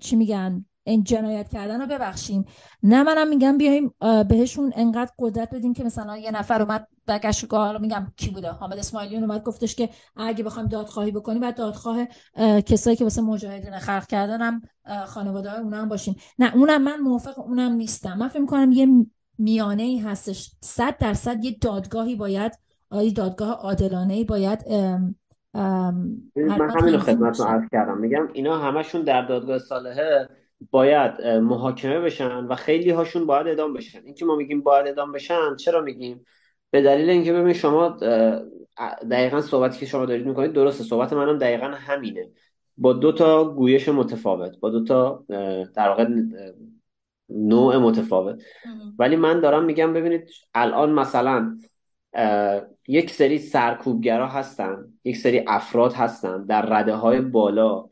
چی 0.00 0.16
میگن؟ 0.16 0.36
این 0.42 0.64
جنایت 0.98 1.48
کردن 1.48 1.80
رو 1.80 1.86
ببخشیم. 1.86 2.44
نه 2.82 3.02
منم 3.02 3.28
میگم 3.28 3.58
بیایم 3.58 3.94
بهشون 4.28 4.72
انقدر 4.76 5.10
قدرت 5.18 5.54
بدیم 5.54 5.72
که 5.72 5.84
مثلا 5.84 6.16
یه 6.16 6.30
نفر 6.30 6.62
اومد 6.62 6.86
برگشت 7.06 7.54
حالا 7.54 7.78
میگم 7.78 8.06
کی 8.16 8.30
بوده؟ 8.30 8.50
حامد 8.50 8.78
اسماعیلیون 8.78 9.22
اومد 9.22 9.42
گفتش 9.42 9.74
که 9.74 9.88
اگه 10.16 10.44
بخوایم 10.44 10.68
دادخواهی 10.68 11.10
بکنیم 11.10 11.40
بعد 11.40 11.56
دادخواه 11.56 12.04
کسایی 12.66 12.96
که 12.96 13.04
واسه 13.04 13.22
مجاهدین 13.22 13.78
خلق 13.78 14.06
کردن 14.06 14.40
هم 14.42 14.62
خانواده 15.06 15.50
های 15.50 15.60
هم 15.60 15.88
باشیم. 15.88 16.16
نه 16.38 16.54
اونم 16.54 16.82
من 16.82 17.00
موافق 17.00 17.38
اونم 17.38 17.72
نیستم. 17.72 18.18
من 18.18 18.28
فکر 18.28 18.40
می‌کنم 18.40 18.72
یه 18.72 18.88
میانه 19.38 19.82
ای 19.82 19.98
هستش. 19.98 20.52
صد 20.60 20.98
درصد 20.98 21.44
یه 21.44 21.56
دادگاهی 21.60 22.14
باید 22.16 22.52
یه 22.92 23.12
دادگاه 23.12 23.50
عادلانه 23.50 24.14
ای 24.14 24.24
باید 24.24 24.68
من 25.54 26.70
همین 26.80 26.98
خدمت 26.98 27.40
رو 27.40 27.46
عرض 27.46 27.68
کردم. 27.72 27.98
میگم 27.98 28.28
اینا 28.32 28.58
همشون 28.58 29.02
در 29.02 29.26
دادگاه 29.26 29.58
صالحه. 29.58 30.28
باید 30.70 31.26
محاکمه 31.26 32.00
بشن 32.00 32.44
و 32.44 32.54
خیلی 32.54 32.90
هاشون 32.90 33.26
باید 33.26 33.48
ادام 33.48 33.72
بشن. 33.72 34.00
اینکه 34.04 34.24
ما 34.24 34.36
میگیم 34.36 34.60
باید 34.60 34.86
ادام 34.86 35.12
بشن 35.12 35.56
چرا 35.56 35.80
میگیم؟ 35.80 36.24
به 36.70 36.82
دلیل 36.82 37.10
اینکه 37.10 37.32
ببین 37.32 37.52
شما 37.52 37.88
دقیقا 39.10 39.40
صحبتی 39.40 39.78
که 39.78 39.86
شما 39.86 40.06
دارید 40.06 40.26
می‌کنید 40.26 40.52
درسته. 40.52 40.84
صحبت 40.84 41.12
منم 41.12 41.38
دقیقا 41.38 41.66
همینه. 41.66 42.28
با 42.76 42.92
دو 42.92 43.12
تا 43.12 43.44
گویش 43.44 43.88
متفاوت 43.88 44.60
با 44.60 44.70
دو 44.70 44.84
تا 44.84 45.24
در 45.74 45.88
واقع 45.88 46.06
نوع 47.28 47.76
متفاوت. 47.76 48.42
ولی 48.98 49.16
من 49.16 49.40
دارم 49.40 49.64
میگم 49.64 49.92
ببینید 49.92 50.30
الان 50.54 50.92
مثلا 50.92 51.58
یک 52.88 53.10
سری 53.10 53.38
سرکوبگرا 53.38 54.28
هستن 54.28 54.84
یک 55.04 55.16
سری 55.16 55.44
افراد 55.46 55.92
هستن 55.92 56.46
در 56.46 56.62
رده 56.62 56.94
های 56.94 57.20
بالا. 57.20 57.89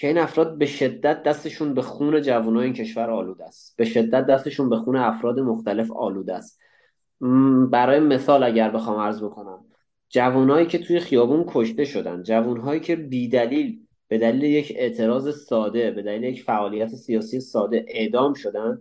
که 0.00 0.06
این 0.06 0.18
افراد 0.18 0.58
به 0.58 0.66
شدت 0.66 1.22
دستشون 1.22 1.74
به 1.74 1.82
خون 1.82 2.22
جوانای 2.22 2.64
این 2.64 2.72
کشور 2.72 3.10
آلوده 3.10 3.44
است. 3.44 3.76
به 3.76 3.84
شدت 3.84 4.26
دستشون 4.26 4.68
به 4.68 4.76
خون 4.76 4.96
افراد 4.96 5.40
مختلف 5.40 5.92
آلوده 5.92 6.34
است. 6.34 6.60
برای 7.70 8.00
مثال 8.00 8.42
اگر 8.42 8.70
بخوام 8.70 9.00
عرض 9.00 9.22
بکنم 9.22 9.64
جوانایی 10.08 10.66
که 10.66 10.78
توی 10.78 11.00
خیابون 11.00 11.44
کشته 11.48 11.84
شدن 11.84 12.22
جوانهایی 12.22 12.80
که 12.80 12.96
بیدلیل 12.96 13.80
به 14.08 14.18
دلیل 14.18 14.42
یک 14.42 14.72
اعتراض 14.76 15.44
ساده 15.44 15.90
به 15.90 16.02
دلیل 16.02 16.24
یک 16.24 16.42
فعالیت 16.42 16.88
سیاسی 16.88 17.40
ساده 17.40 17.84
اعدام 17.88 18.34
شدن 18.34 18.78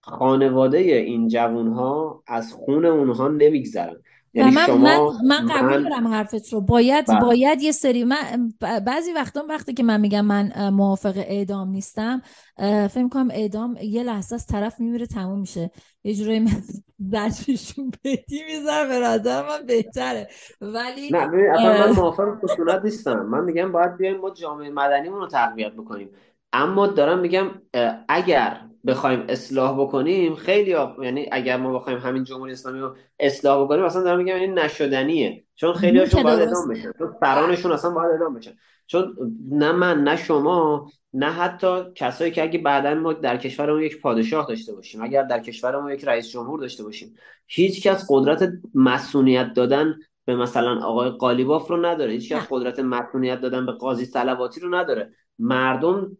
خانواده 0.00 0.78
این 0.78 1.28
جوانها 1.28 2.22
از 2.26 2.52
خون 2.52 2.84
اونها 2.84 3.28
نمیگذرن. 3.28 3.96
یعنی 4.34 4.50
من, 4.50 4.66
شما 4.66 5.18
من, 5.24 5.46
قبول 5.46 5.88
دارم 5.88 6.08
حرفت 6.08 6.52
رو. 6.52 6.60
باید 6.60 7.06
بله. 7.06 7.20
باید 7.20 7.62
یه 7.62 7.72
سری 7.72 8.04
من 8.04 8.52
بعضی 8.60 9.12
وقتا 9.12 9.44
وقتی 9.48 9.74
که 9.74 9.82
من 9.82 10.00
میگم 10.00 10.24
من 10.24 10.68
موافق 10.68 11.12
اعدام 11.16 11.68
نیستم 11.68 12.22
فکر 12.90 13.08
کنم 13.08 13.28
اعدام 13.30 13.76
یه 13.82 14.02
لحظه 14.02 14.34
از 14.34 14.46
طرف 14.46 14.80
میمیره 14.80 15.06
تموم 15.06 15.40
میشه. 15.40 15.70
یه 16.04 16.14
جورایی 16.14 16.40
من 16.40 16.50
زجرشون 17.12 17.90
بدی 18.04 18.42
می‌زنم 18.48 18.88
به 18.88 18.98
نظر 18.98 19.42
من 19.42 19.66
بهتره. 19.66 20.28
ولی 20.60 21.10
نه 21.10 21.18
اصلا 21.54 21.86
من 21.86 21.90
موافق 21.90 22.28
خشونت 22.42 22.84
نیستم. 22.84 23.26
من 23.26 23.44
میگم 23.44 23.72
باید 23.72 23.96
بیایم 23.96 24.16
ما 24.16 24.30
جامعه 24.30 24.70
مدنی 24.70 25.08
رو 25.08 25.26
تقویت 25.26 25.72
بکنیم. 25.72 26.10
اما 26.52 26.86
دارم 26.86 27.18
میگم 27.18 27.50
اگر 28.08 28.60
بخوایم 28.86 29.24
اصلاح 29.28 29.80
بکنیم 29.80 30.34
خیلی 30.34 30.76
یعنی 31.02 31.28
اگر 31.32 31.56
ما 31.56 31.78
بخوایم 31.78 31.98
همین 31.98 32.24
جمهوری 32.24 32.52
اسلامی 32.52 32.80
رو 32.80 32.96
اصلاح 33.18 33.64
بکنیم 33.64 33.84
اصلا 33.84 34.02
دارم 34.02 34.18
میگم 34.18 34.34
این 34.34 34.58
نشدنیه. 34.58 35.44
چون 35.54 35.72
خیلی 35.72 35.98
هاشون 35.98 36.22
باید 36.22 36.40
ادام 36.40 36.68
بشن. 36.68 36.92
چون 36.98 37.14
سرانشون 37.20 37.72
اصلا 37.72 37.90
باید 37.90 38.10
ادام 38.14 38.34
بشن. 38.34 38.52
چون 38.86 39.16
نه 39.50 39.72
من 39.72 40.04
نه 40.04 40.16
شما 40.16 40.90
نه 41.12 41.30
حتی 41.30 41.84
کسایی 41.94 42.30
که 42.30 42.42
اگه 42.42 42.58
بعدا 42.58 42.94
ما 42.94 43.12
در 43.12 43.36
کشورمون 43.36 43.82
یک 43.82 44.00
پادشاه 44.00 44.46
داشته 44.48 44.74
باشیم 44.74 45.02
اگر 45.02 45.22
در 45.22 45.40
کشورمون 45.40 45.92
یک 45.92 46.04
رئیس 46.04 46.30
جمهور 46.30 46.60
داشته 46.60 46.84
باشیم 46.84 47.14
هیچ 47.46 47.86
کس 47.86 48.06
قدرت 48.08 48.52
مسئولیت 48.74 49.54
دادن 49.54 49.94
به 50.24 50.36
مثلا 50.36 50.80
آقای 50.84 51.10
قالیباف 51.10 51.68
رو 51.68 51.86
نداره. 51.86 52.12
هیچ 52.12 52.32
کس 52.32 52.46
قدرت 52.50 52.78
مسئولیت 52.78 53.40
دادن 53.40 53.66
به 53.66 53.72
قاضی 53.72 54.04
صلواتی 54.04 54.60
رو 54.60 54.74
نداره. 54.74 55.10
مردم 55.38 56.16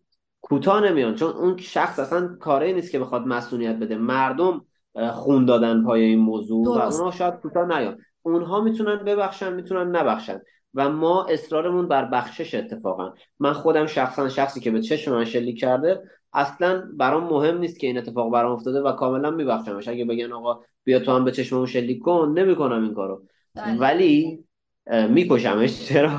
کوتاه 0.46 0.80
نمیان 0.80 1.14
چون 1.14 1.30
اون 1.30 1.56
شخص 1.56 1.98
اصلا 1.98 2.36
کاری 2.40 2.72
نیست 2.72 2.92
که 2.92 2.98
بخواد 2.98 3.26
مسئولیت 3.26 3.76
بده. 3.76 3.96
مردم 3.96 4.64
خون 5.12 5.44
دادن 5.44 5.84
پای 5.84 6.02
این 6.02 6.18
موضوع 6.18 6.66
و 6.66 6.70
اونها 6.70 7.10
شاید 7.10 7.34
کوتاه 7.34 7.78
نیان. 7.78 7.98
اونها 8.22 8.60
می‌تونن 8.60 8.96
ببخشن 8.96 9.52
می‌تونن 9.52 9.96
نبخشن. 9.96 10.40
و 10.74 10.90
ما 10.90 11.24
اصرارمون 11.24 11.88
بر 11.88 12.04
بخشش 12.04 12.54
اتفاقا. 12.54 13.12
من 13.38 13.52
خودم 13.52 13.86
شخصا 13.86 14.28
شخصی 14.28 14.60
که 14.60 14.70
به 14.70 14.80
چشم 14.80 15.12
من 15.12 15.24
شلیک 15.24 15.60
کرده 15.60 16.02
اصلا 16.32 16.82
برام 16.96 17.24
مهم 17.24 17.58
نیست 17.58 17.80
که 17.80 17.86
این 17.86 17.98
اتفاق 17.98 18.32
برام 18.32 18.52
افتاده 18.52 18.80
و 18.80 18.92
کاملا 18.92 19.30
میبخشمش. 19.30 19.88
اگه 19.88 20.04
بگن 20.04 20.32
آقا 20.32 20.60
بیا 20.84 20.98
تو 20.98 21.12
هم 21.12 21.24
به 21.24 21.32
چشممون 21.32 21.66
شلیک 21.66 22.02
کن 22.02 22.34
نمی‌کنم 22.36 22.82
این 22.82 22.94
کارو. 22.94 23.22
بله. 23.54 23.78
ولی 23.78 24.44
میکشمش. 25.08 25.88
چرا؟ 25.88 26.10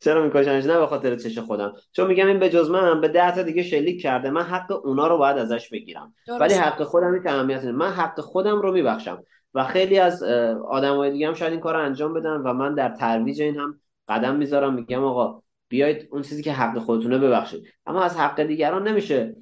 چرا 0.00 0.24
میکشنش؟ 0.24 0.64
نه 0.64 0.78
به 0.78 0.86
خاطر 0.86 1.16
چش 1.16 1.38
خودم. 1.38 1.72
چون 1.92 2.06
میگم 2.06 2.26
این 2.26 2.38
به 2.38 2.50
جز 2.50 2.70
من 2.70 3.00
به 3.00 3.08
ده 3.08 3.34
تا 3.34 3.42
دیگه 3.42 3.62
شلیک 3.62 4.02
کرده. 4.02 4.30
من 4.30 4.42
حق 4.42 4.86
اونا 4.86 5.06
رو 5.06 5.18
باید 5.18 5.38
ازش 5.38 5.68
بگیرم. 5.68 6.14
ولی 6.40 6.54
حق 6.54 6.82
خودم 6.82 7.12
این 7.12 7.28
اهمیت 7.28 7.64
من 7.64 7.90
حق 7.90 8.20
خودم 8.20 8.60
رو 8.60 8.72
میبخشم. 8.72 9.22
و 9.54 9.64
خیلی 9.64 9.98
از 9.98 10.22
آدمای 10.68 11.10
دیگه 11.10 11.28
هم 11.28 11.34
شاید 11.34 11.52
این 11.52 11.60
کار 11.60 11.74
رو 11.74 11.84
انجام 11.84 12.14
بدن 12.14 12.36
و 12.36 12.52
من 12.52 12.74
در 12.74 12.88
ترویج 12.88 13.42
این 13.42 13.56
هم 13.56 13.80
قدم 14.08 14.36
می‌ذارم. 14.36 14.74
میگم 14.74 15.04
آقا 15.04 15.42
بیاید 15.68 16.08
اون 16.10 16.22
چیزی 16.22 16.42
که 16.42 16.52
حق 16.52 16.78
خودتونه 16.78 17.18
ببخشید. 17.18 17.64
اما 17.86 18.02
از 18.02 18.16
حق 18.16 18.42
دیگران 18.42 18.88
نمیشه 18.88 19.36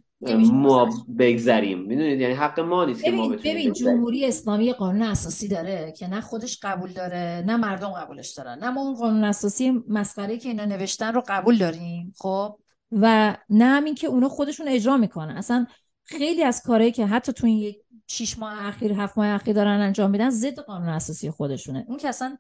ما 0.52 0.90
بگذریم. 1.18 1.82
می‌دونید؟ 1.82 2.20
یعنی 2.20 2.34
حق 2.34 2.60
ما 2.60 2.84
نیست 2.84 3.04
که 3.04 3.10
ما 3.10 3.28
بتونیم 3.28 3.54
ببین 3.54 3.72
جمهوری 3.72 4.26
اسلامی 4.26 4.72
قانون 4.72 5.02
اساسی 5.02 5.48
داره 5.48 5.92
که 5.96 6.08
نه 6.08 6.20
خودش 6.20 6.58
قبول 6.62 6.92
داره 6.92 7.44
نه 7.46 7.56
مردم 7.56 7.90
قبولش 7.90 8.32
دارن. 8.32 8.58
نه 8.58 8.70
ما 8.70 8.80
اون 8.80 8.94
قانون 8.94 9.24
اساسی 9.24 9.72
مسخره 9.88 10.38
که 10.38 10.48
اینا 10.48 10.64
نوشتن 10.64 11.14
رو 11.14 11.22
قبول 11.28 11.58
داریم 11.58 12.12
خب؟ 12.18 12.58
و 12.92 13.36
نه 13.50 13.64
همین 13.64 13.94
که 13.94 14.06
اونا 14.06 14.28
خودشون 14.28 14.68
اجرا 14.68 14.96
می‌کنن. 14.96 15.36
اصلا 15.36 15.66
خیلی 16.04 16.42
از 16.42 16.62
کارهایی 16.62 16.92
که 16.92 17.06
حتی 17.06 17.32
تو 17.32 17.46
این 17.46 17.74
شیش 18.06 18.38
ماه 18.38 18.66
اخیر 18.66 18.92
هفت 18.92 19.18
ماه 19.18 19.26
اخیر 19.26 19.54
دارن 19.54 19.80
انجام 19.80 20.10
میدن 20.10 20.30
ضد 20.30 20.58
قانون 20.58 20.88
اساسی 20.88 21.30
خودشونه. 21.30 21.84
اون 21.88 21.98
که 21.98 22.08
اصلا 22.08 22.36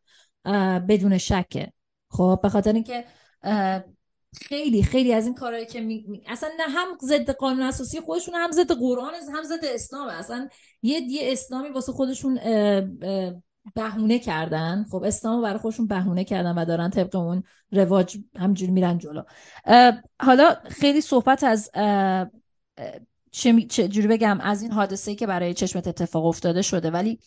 بدون 0.88 1.18
شکه. 1.18 1.72
خب؟ 2.10 2.40
به 2.42 2.48
خاطر 2.48 2.72
اینکه 2.72 3.04
خیلی 4.42 4.82
خیلی 4.82 5.12
از 5.12 5.24
این 5.24 5.34
کارهایی 5.34 5.66
که 5.66 5.80
می... 5.80 6.22
اصلا 6.26 6.48
نه 6.58 6.64
هم 6.68 6.88
ضد 7.02 7.30
قانون 7.30 7.62
اساسی 7.62 8.00
خودشون 8.00 8.34
هم 8.34 8.50
ضد 8.52 8.72
قرآن 8.72 9.14
هم 9.34 9.42
ضد 9.42 9.64
اسلام. 9.64 10.08
اصلا 10.08 10.48
یه 10.82 11.00
یه 11.00 11.32
اسلامی 11.32 11.68
واسه 11.68 11.92
خودشون 11.92 12.34
بهونه 13.74 14.18
کردن. 14.18 14.86
خب 14.90 15.02
اسلام 15.02 15.42
برای 15.42 15.58
خودشون 15.58 15.86
بهونه 15.86 16.24
کردن 16.24 16.58
و 16.58 16.64
دارن 16.64 16.90
طبق 16.90 17.16
اون 17.16 17.42
رواج 17.72 18.18
همجوری 18.36 18.72
میرن 18.72 18.98
جلو. 18.98 19.22
حالا 20.20 20.56
خیلی 20.64 21.00
صحبت 21.00 21.44
از 21.44 21.70
چه 23.30 23.88
جوری 23.88 24.06
بگم 24.06 24.40
از 24.40 24.62
این 24.62 24.72
حادثه 24.72 25.14
که 25.14 25.26
برای 25.26 25.54
چشمت 25.54 25.88
اتفاق 25.88 26.26
افتاده 26.26 26.62
شده. 26.62 26.90
ولی 26.90 27.18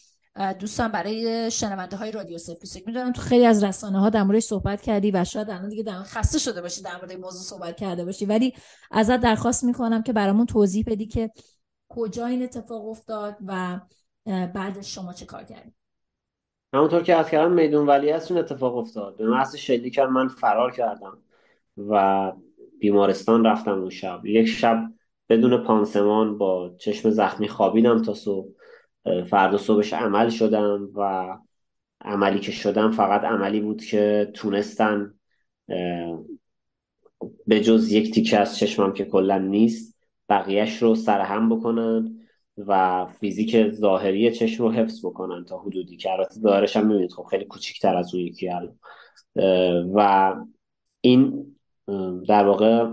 دوستان 0.59 0.91
برای 0.91 1.51
شنونده 1.51 1.97
های 1.97 2.11
رادیو 2.11 2.37
سفیسک 2.37 2.87
می‌دونم 2.87 3.11
تو 3.11 3.21
خیلی 3.21 3.45
از 3.45 3.63
رسانه 3.63 3.99
ها 3.99 4.09
در 4.09 4.23
موردش 4.23 4.43
صحبت 4.43 4.81
کردی 4.81 5.11
و 5.11 5.23
شاید 5.23 5.49
الان 5.49 5.69
دیگه 5.69 5.83
در 5.83 6.03
خسته 6.03 6.39
شده 6.39 6.61
باشی 6.61 6.81
در 6.81 6.95
مورد 6.95 7.13
موضوع 7.13 7.59
صحبت 7.59 7.77
کرده 7.77 8.05
باشی. 8.05 8.25
ولی 8.25 8.53
ازت 8.91 9.19
درخواست 9.19 9.63
می‌کنم 9.63 10.03
که 10.03 10.13
برامون 10.13 10.45
توضیح 10.45 10.83
بدی 10.87 11.05
که 11.07 11.31
کجا 11.89 12.25
این 12.25 12.43
اتفاق 12.43 12.87
افتاد 12.87 13.35
و 13.47 13.79
بعد 14.25 14.81
شما 14.81 15.13
چه 15.13 15.25
کار 15.25 15.43
کردی. 15.43 15.73
همونطور 16.73 17.03
که 17.03 17.15
از 17.15 17.29
کردم 17.29 17.51
میدون 17.51 17.87
ولی 17.87 18.11
اون 18.11 18.37
اتفاق 18.37 18.77
افتاد. 18.77 19.17
به 19.17 19.27
محض 19.27 19.55
شلیک 19.55 19.99
من 19.99 20.27
فرار 20.27 20.71
کردم 20.71 21.17
و 21.77 22.31
بیمارستان 22.79 23.45
رفتم 23.45 23.71
اون 23.71 23.89
شب. 23.89 24.25
یک 24.25 24.47
شب 24.47 24.83
بدون 25.29 25.63
پانسمان 25.63 26.37
با 26.37 26.75
چشم 26.77 27.09
زخمی 27.09 27.47
خوابیدم 27.47 28.01
تا 28.01 28.13
صبح. 28.13 28.58
فردا 29.29 29.57
صبحش 29.57 29.93
عمل 29.93 30.29
شدم 30.29 30.89
و 30.95 31.37
عملی 32.01 32.39
که 32.39 32.51
شدم 32.51 32.91
فقط 32.91 33.23
عملی 33.23 33.59
بود 33.61 33.83
که 33.83 34.31
تونستن 34.33 35.13
به 37.47 37.61
جز 37.61 37.91
یک 37.91 38.13
تیکه 38.13 38.39
از 38.39 38.57
چشمم 38.57 38.93
که 38.93 39.05
کلا 39.05 39.37
نیست 39.37 39.97
بقیهش 40.29 40.77
رو 40.77 40.95
سرهم 40.95 41.49
بکنن 41.49 42.15
و 42.57 43.05
فیزیک 43.05 43.71
ظاهری 43.71 44.31
چشم 44.31 44.63
رو 44.63 44.71
حفظ 44.71 45.05
بکنن 45.05 45.45
تا 45.45 45.59
حدودی 45.59 45.97
که 45.97 46.11
البته 46.11 46.39
ظاهرش 46.39 46.77
هم 46.77 46.87
می‌بینید. 46.87 47.11
خب 47.11 47.23
خیلی 47.23 47.45
کوچیکتر 47.45 47.97
از 47.97 48.15
اون 48.15 48.23
یکی 48.23 48.49
و 49.93 50.35
این 51.01 51.45
در 52.27 52.45
واقع 52.45 52.87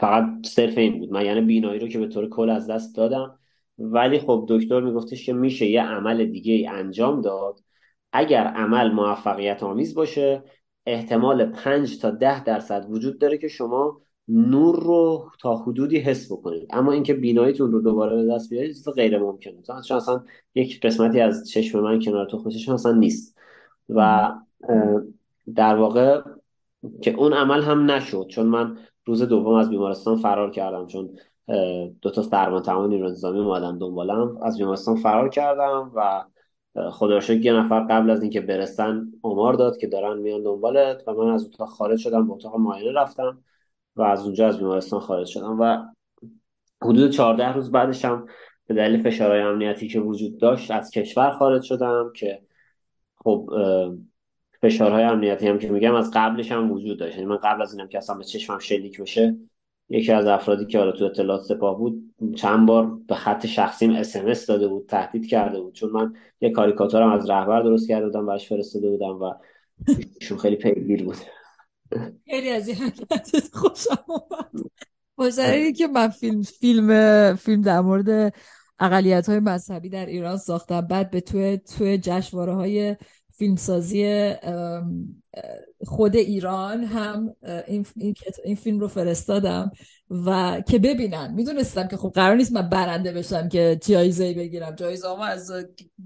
فقط 0.00 0.46
صرف 0.46 0.78
این 0.78 0.98
بود. 0.98 1.12
من 1.12 1.24
یعنی 1.24 1.40
بینایی 1.40 1.80
رو 1.80 1.88
که 1.88 1.98
به 1.98 2.06
طور 2.06 2.28
کل 2.28 2.50
از 2.50 2.70
دست 2.70 2.96
دادم. 2.96 3.38
ولی 3.78 4.18
خب 4.18 4.46
دکتر 4.48 4.80
میگفتش 4.80 5.26
که 5.26 5.32
میشه 5.32 5.66
یه 5.66 5.82
عمل 5.82 6.24
دیگه 6.24 6.52
ای 6.52 6.66
انجام 6.66 7.20
داد. 7.20 7.60
اگر 8.12 8.44
عمل 8.44 8.92
موفقیت 8.92 9.62
آمیز 9.62 9.94
باشه 9.94 10.42
احتمال 10.86 11.44
5 11.52 12.00
تا 12.00 12.10
10 12.10 12.44
درصد 12.44 12.86
وجود 12.90 13.18
داره 13.18 13.38
که 13.38 13.48
شما 13.48 14.00
نور 14.28 14.82
رو 14.82 15.30
تا 15.40 15.56
حدودی 15.56 15.98
حس 15.98 16.32
بکنید. 16.32 16.68
اما 16.70 16.92
اینکه 16.92 17.14
بیناییتون 17.14 17.72
رو 17.72 17.80
دوباره 17.80 18.16
به 18.16 18.34
دست 18.34 18.50
بیارید 18.50 18.72
چیز 18.72 18.88
غیر 18.88 19.18
ممکنه. 19.18 19.62
چون 19.62 19.96
اصلا 19.96 20.24
یک 20.54 20.80
قسمتی 20.80 21.20
از 21.20 21.50
چشم 21.50 21.80
من 21.80 22.00
کنار 22.00 22.26
تخم 22.26 22.50
چشم 22.50 22.72
اصلا 22.72 22.92
نیست. 22.92 23.38
و 23.88 24.30
در 25.54 25.76
واقع 25.76 26.22
که 27.02 27.14
اون 27.14 27.32
عمل 27.32 27.62
هم 27.62 27.90
نشد. 27.90 28.26
چون 28.30 28.46
من 28.46 28.78
روز 29.04 29.22
دوم 29.22 29.54
از 29.54 29.70
بیمارستان 29.70 30.16
فرار 30.16 30.50
کردم. 30.50 30.86
چون 30.86 31.18
دو 32.02 32.10
تا 32.10 32.22
فرمان 32.22 32.62
تمام 32.62 32.88
نیروی 32.88 33.08
انتظامی 33.08 33.38
اومدن 33.38 33.78
دنبالم. 33.78 34.38
از 34.42 34.58
بیمارستان 34.58 34.96
فرار 34.96 35.28
کردم 35.28 35.92
و 35.94 36.24
خدا 36.90 37.34
یه 37.34 37.52
نفر 37.52 37.80
قبل 37.80 38.10
از 38.10 38.22
اینکه 38.22 38.40
برسن 38.40 39.12
آمار 39.22 39.54
داد 39.54 39.76
که 39.76 39.86
دارن 39.86 40.18
میان 40.18 40.42
دنبالت 40.42 41.02
و 41.06 41.12
من 41.12 41.34
از 41.34 41.44
اتاق 41.46 41.68
خارج 41.68 41.98
شدم 41.98 42.26
به 42.26 42.32
اتاق 42.32 42.56
معاینه 42.56 42.92
رفتم 42.92 43.44
و 43.96 44.02
از 44.02 44.24
اونجا 44.24 44.48
از 44.48 44.58
بیمارستان 44.58 45.00
خارج 45.00 45.26
شدم 45.26 45.60
و 45.60 45.78
حدود 46.82 47.10
14 47.10 47.52
روز 47.52 47.70
بعدش 47.70 48.04
هم 48.04 48.26
به 48.66 48.74
دلیل 48.74 49.02
فشارهای 49.02 49.40
امنیتی 49.40 49.88
که 49.88 50.00
وجود 50.00 50.38
داشت 50.40 50.70
از 50.70 50.90
کشور 50.90 51.30
خارج 51.30 51.62
شدم 51.62 52.12
که 52.16 52.42
خب 53.16 53.50
فشارهای 54.62 55.02
امنیتی 55.02 55.48
هم 55.48 55.58
که 55.58 55.68
میگم 55.68 55.94
از 55.94 56.10
قبلش 56.14 56.52
هم 56.52 56.72
وجود 56.72 56.98
داشت. 56.98 57.14
یعنی 57.14 57.26
من 57.26 57.36
قبل 57.36 57.62
از 57.62 57.74
اینم 57.74 57.88
که 57.88 57.98
اصلا 57.98 58.16
به 58.16 58.24
چشمم 58.24 58.58
شلیک 58.58 59.00
بشه 59.00 59.36
یکی 59.90 60.12
از 60.12 60.26
افرادی 60.26 60.66
که 60.66 60.78
حالا 60.78 60.92
تو 60.92 61.04
اطلاعات 61.04 61.42
سپاه 61.42 61.78
بود 61.78 62.14
چند 62.36 62.68
بار 62.68 62.98
به 63.08 63.14
خط 63.14 63.46
شخصیم 63.46 63.90
اس 63.90 64.46
داده 64.46 64.68
بود 64.68 64.86
تهدید 64.88 65.28
کرده 65.28 65.60
بود. 65.60 65.74
چون 65.74 65.90
من 65.90 66.14
یه 66.40 66.50
کاریکاتورم 66.50 67.12
از 67.12 67.30
رهبر 67.30 67.62
درست 67.62 67.88
کرده 67.88 68.06
بودم 68.06 68.26
براش 68.26 68.48
فرستاده 68.48 68.90
بودم 68.90 69.22
و 69.22 69.34
ایشون 70.20 70.38
خیلی 70.38 70.56
پیگیر 70.56 71.04
بود. 71.04 71.16
خیلی 72.26 72.50
از 72.50 72.68
این 72.68 72.76
حرکتت 72.76 73.48
خوشم 73.52 74.04
اومد. 74.06 75.72
که 75.72 75.86
من 75.86 76.08
فیلم 76.08 76.42
فیلم 76.42 77.34
فیلم 77.34 77.62
در 77.62 77.80
مورد 77.80 78.34
اقلیت 78.80 79.28
های 79.28 79.40
مذهبی 79.40 79.88
در 79.88 80.06
ایران 80.06 80.36
ساختم 80.36 80.80
بعد 80.80 81.10
به 81.10 81.20
توی 81.20 81.58
توی 81.58 81.98
جشنواره 81.98 82.54
های 82.54 82.96
فیلمسازی 83.32 84.32
خود 85.86 86.16
ایران 86.16 86.84
هم 86.84 87.34
این, 87.66 87.86
این, 88.44 88.56
فیلم 88.56 88.80
رو 88.80 88.88
فرستادم 88.88 89.70
و 90.10 90.60
که 90.68 90.78
ببینن. 90.78 91.34
می‌دونستم 91.34 91.88
که 91.88 91.96
خب 91.96 92.12
قرار 92.14 92.36
نیست 92.36 92.52
من 92.52 92.68
برنده 92.68 93.12
بشم 93.12 93.48
که 93.48 93.78
جایزه 93.82 94.34
بگیرم. 94.34 94.74
جایزه 94.74 95.08
هم 95.08 95.20
از 95.20 95.52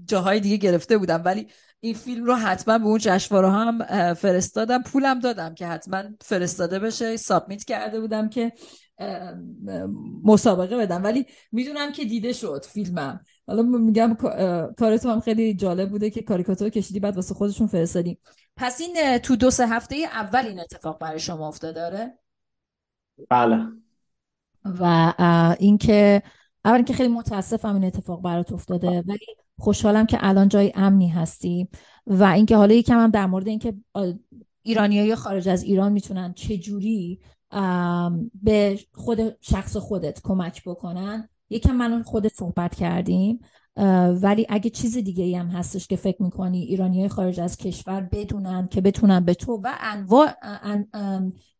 جاهای 0.05 0.39
دیگه 0.39 0.57
گرفته 0.57 0.97
بودم 0.97 1.21
ولی 1.25 1.47
این 1.79 1.93
فیلم 1.93 2.25
رو 2.25 2.35
حتما 2.35 2.77
به 2.77 2.85
اون 2.85 2.99
جشنواره 3.01 3.49
هم 3.49 4.13
فرستادم. 4.13 4.83
پولم 4.83 5.19
دادم 5.19 5.53
که 5.53 5.67
حتما 5.67 6.03
فرستاده 6.21 6.79
بشه. 6.79 7.17
سابمیت 7.17 7.63
کرده 7.63 7.99
بودم 7.99 8.29
که 8.29 8.51
مسابقه 10.23 10.77
بدم. 10.77 11.03
ولی 11.03 11.25
می‌دونم 11.51 11.91
که 11.91 12.05
دیده 12.05 12.33
شد 12.33 12.65
فیلمم. 12.69 13.19
حالا 13.47 13.61
میگم 13.61 14.17
کار 14.77 14.97
تو 14.97 15.09
هم 15.09 15.19
خیلی 15.19 15.53
جالب 15.53 15.89
بوده 15.89 16.09
که 16.09 16.21
کاریکاتور 16.21 16.69
کشیدی 16.69 16.99
بعد 16.99 17.15
واسه 17.15 17.33
خودشون 17.33 17.67
فرستادی. 17.67 18.17
پس 18.55 18.81
این 18.81 19.17
تو 19.17 19.35
دو 19.35 19.51
سه 19.51 19.67
هفته 19.67 19.95
اول 19.95 20.45
این 20.45 20.59
اتفاق 20.59 20.99
برای 20.99 21.19
شما 21.19 21.47
افتاده 21.47 21.89
داره 21.89 22.19
بله. 23.29 23.67
و 24.65 25.13
اینکه 25.59 26.23
اول 26.65 26.83
که 26.83 26.93
خیلی 26.93 27.13
متاسفم 27.13 27.73
این 27.73 27.83
اتفاق 27.83 28.21
برات 28.21 28.53
افتاده 28.53 29.03
ولی 29.07 29.25
خوشحالم 29.57 30.05
که 30.05 30.17
الان 30.21 30.47
جای 30.47 30.71
امنی 30.75 31.07
هستی. 31.07 31.67
و 32.07 32.23
اینکه 32.23 32.57
حالا 32.57 32.73
یکم 32.73 32.99
هم 32.99 33.11
در 33.11 33.25
مورد 33.25 33.47
اینکه 33.47 33.73
ایرانیایی 34.61 35.15
خارج 35.15 35.49
از 35.49 35.63
ایران 35.63 35.91
می‌تونن 35.91 36.33
چجوری 36.33 37.19
به 38.33 38.79
خود 38.93 39.37
شخص 39.41 39.77
خودت 39.77 40.21
کمک 40.23 40.63
بکنن 40.65 41.29
یکم 41.49 41.75
من 41.75 42.03
خودت 42.03 42.33
صحبت 42.33 42.75
کردیم. 42.75 43.39
ولی 44.21 44.45
اگه 44.49 44.69
چیز 44.69 44.97
دیگه 44.97 45.39
هم 45.39 45.47
هستش 45.47 45.87
که 45.87 45.95
فکر 45.95 46.23
می‌کنی 46.23 46.61
ایرانی 46.61 46.99
های 46.99 47.09
خارج 47.09 47.39
از 47.39 47.57
کشور 47.57 48.01
بدونن 48.11 48.67
که 48.67 48.81
بتونن 48.81 49.25
به 49.25 49.33
تو 49.33 49.61
و 49.63 49.73
انواع 49.79 50.31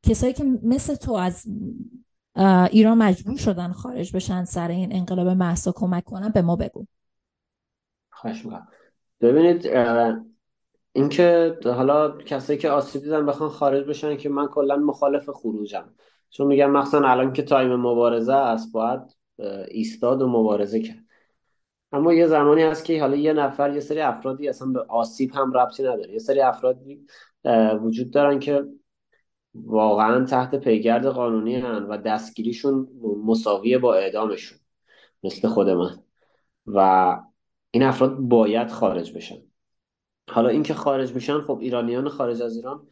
کسایی 0.03 0.33
که 0.33 0.43
مثل 0.63 0.95
تو 0.95 1.13
از 1.13 1.45
ایران 2.71 2.97
مجبور 2.97 3.37
شدن 3.37 3.71
خارج 3.71 4.15
بشن 4.15 4.43
سر 4.43 4.67
این 4.67 4.95
انقلاب 4.95 5.27
محسا 5.27 5.71
کمک 5.71 6.03
کنن 6.03 6.29
به 6.29 6.41
ما 6.41 6.55
بگو. 6.55 6.85
خواهش 8.09 8.43
ببینید 9.21 9.67
اینکه 10.93 11.57
حالا 11.65 12.17
کسایی 12.17 12.59
که 12.59 12.69
آسیب 12.69 13.01
دیدن 13.01 13.25
بخوان 13.25 13.49
خارج 13.49 13.85
بشن 13.85 14.17
که 14.17 14.29
من 14.29 14.47
کلا 14.47 14.75
مخالف 14.75 15.29
خروجم. 15.29 15.85
چون 16.29 16.47
میگم 16.47 16.71
مخصوصا 16.71 17.07
الان 17.07 17.33
که 17.33 17.41
تایم 17.41 17.75
مبارزه 17.75 18.33
است 18.33 18.71
باید 18.71 19.01
ایستاد 19.67 20.21
و 20.21 20.27
مبارزه 20.27 20.81
کرد. 20.81 21.02
اما 21.93 22.13
یه 22.13 22.27
زمانی 22.27 22.61
هست 22.61 22.85
که 22.85 23.01
حالا 23.01 23.15
یه 23.15 23.33
نفر 23.33 23.73
یه 23.73 23.79
سری 23.79 24.01
افرادی 24.01 24.49
اصلا 24.49 24.67
به 24.67 24.85
آسیب 24.89 25.31
هم 25.33 25.53
ربطی 25.53 25.83
نداره. 25.83 26.13
یه 26.13 26.19
سری 26.19 26.41
افرادی 26.41 27.05
وجود 27.81 28.11
دارن 28.11 28.39
که 28.39 28.63
واقعا 29.55 30.25
تحت 30.25 30.55
پیگرد 30.55 31.05
قانونی 31.05 31.55
هن 31.55 31.83
و 31.83 31.97
دستگیریشون 31.97 32.87
مساویه 33.25 33.77
با 33.77 33.95
اعدامشون 33.95 34.59
مثل 35.23 35.47
خود 35.47 35.69
من. 35.69 35.99
و 36.67 37.19
این 37.71 37.83
افراد 37.83 38.15
باید 38.17 38.69
خارج 38.69 39.13
بشن. 39.13 39.37
حالا 40.29 40.49
اینکه 40.49 40.73
خارج 40.73 41.13
بشن 41.13 41.41
خب 41.41 41.57
ایرانیان 41.61 42.09
خارج 42.09 42.41
از 42.41 42.55
ایران 42.55 42.87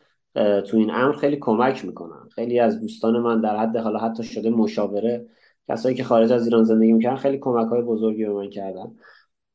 تو 0.61 0.77
این 0.77 0.91
امر 0.91 1.13
خیلی 1.13 1.37
کمک 1.41 1.85
می‌کنن. 1.85 2.29
خیلی 2.29 2.59
از 2.59 2.81
دوستان 2.81 3.19
من 3.19 3.41
در 3.41 3.57
حد 3.57 3.77
حالا 3.77 3.99
حتی 3.99 4.23
شده 4.23 4.49
مشاوره 4.49 5.27
کسایی 5.71 5.95
که 5.95 6.03
خارج 6.03 6.31
از 6.31 6.45
ایران 6.45 6.63
زندگی 6.63 6.93
می‌کردن 6.93 7.15
خیلی 7.15 7.37
کمک 7.37 7.67
های 7.67 7.81
بزرگی 7.81 8.25
به 8.25 8.33
من 8.33 8.49
کردن. 8.49 8.91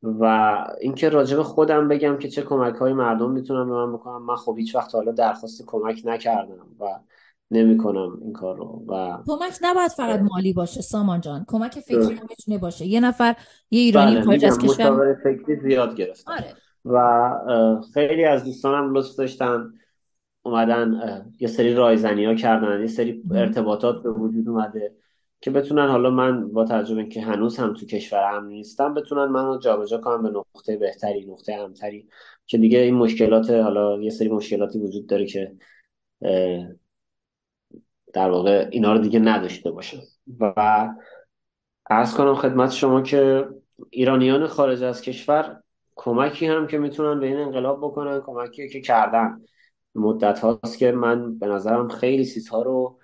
و 0.02 0.56
اینکه 0.80 1.08
راجب 1.08 1.42
خودم 1.42 1.88
بگم 1.88 2.18
که 2.18 2.28
چه 2.28 2.42
کمک 2.42 2.74
های 2.74 2.92
مردم 2.92 3.30
می‌تونم 3.30 3.68
به 3.68 3.74
من 3.74 3.92
بکنم 3.92 4.22
من 4.22 4.36
خب 4.36 4.54
هیچ 4.58 4.74
وقت 4.74 4.94
حالا 4.94 5.12
درخواست 5.12 5.64
کمک 5.66 6.02
نکردم 6.04 6.66
و 6.80 6.84
نمی‌کنم 7.50 8.18
این 8.22 8.32
کار 8.32 8.56
رو. 8.56 8.84
و 8.88 9.18
کمک 9.26 9.58
نباید 9.62 9.90
فقط 9.90 10.20
مالی 10.20 10.52
باشه 10.52 10.82
سامان 10.82 11.20
جان. 11.20 11.44
کمک 11.48 11.80
فکری 11.80 12.14
هم 12.14 12.26
می‌تونه 12.30 12.58
باشه. 12.58 12.86
یه 12.86 13.00
نفر 13.00 13.34
یه 13.70 13.80
ایرانی 13.80 14.14
بله، 14.14 14.24
خارج 14.24 14.44
از 14.44 14.58
کشور 14.58 15.14
فکری 15.24 15.60
زیاد 15.60 15.96
گرفتم. 15.96 16.32
آره. 16.32 16.54
و 16.84 17.80
خیلی 17.94 18.24
از 18.24 18.44
دوستانم 18.44 18.96
لطف 18.96 19.16
داشتن 19.16 19.72
اومدن 20.42 21.00
یه 21.40 21.48
سری 21.48 21.74
رایزنی 21.74 22.24
ها 22.24 22.34
کردن 22.34 22.80
یه 22.80 22.86
سری 22.86 23.22
ارتباطات 23.30 24.02
به 24.02 24.10
وجود 24.10 24.48
اومده. 24.48 24.92
که 25.40 25.50
بتونن 25.50 25.88
حالا 25.88 26.10
من 26.10 26.52
با 26.52 26.64
تجربه 26.64 27.04
که 27.04 27.20
هنوز 27.20 27.56
هم 27.56 27.74
تو 27.74 27.86
کشور 27.86 28.32
هم 28.32 28.46
نیستم 28.46 28.94
بتونن 28.94 29.24
منو 29.24 29.58
جابجا 29.58 29.98
کنن 29.98 30.22
به 30.22 30.28
نقطه 30.38 30.76
بهتری 30.76 31.26
نقطه 31.26 31.54
امتری. 31.54 32.08
که 32.46 32.58
دیگه 32.58 32.78
این 32.78 32.94
مشکلات 32.94 33.50
حالا 33.50 34.02
یه 34.02 34.10
سری 34.10 34.28
مشکلاتی 34.28 34.78
وجود 34.78 35.06
داره 35.06 35.26
که 35.26 35.52
در 38.12 38.30
واقع 38.30 38.68
اینا 38.70 38.92
رو 38.92 38.98
دیگه 38.98 39.18
نداشته 39.18 39.70
باشم. 39.70 40.00
و 40.40 40.88
ارز 41.90 42.14
کنم 42.14 42.34
خدمت 42.34 42.70
شما 42.70 43.00
که 43.00 43.48
ایرانیان 43.90 44.46
خارج 44.46 44.82
از 44.82 45.02
کشور 45.02 45.62
کمکی 45.94 46.46
هم 46.46 46.66
که 46.66 46.78
می‌تونن 46.78 47.20
به 47.20 47.26
این 47.26 47.36
انقلاب 47.36 47.78
بکنن 47.78 48.20
کمکی 48.20 48.68
که 48.68 48.80
کردن. 48.80 49.40
مدت 49.94 50.38
هاست 50.38 50.78
که 50.78 50.92
من 50.92 51.38
به 51.38 51.46
نظرم 51.46 51.88
خیلی 51.88 52.24
چیزها 52.24 52.62
رو 52.62 52.98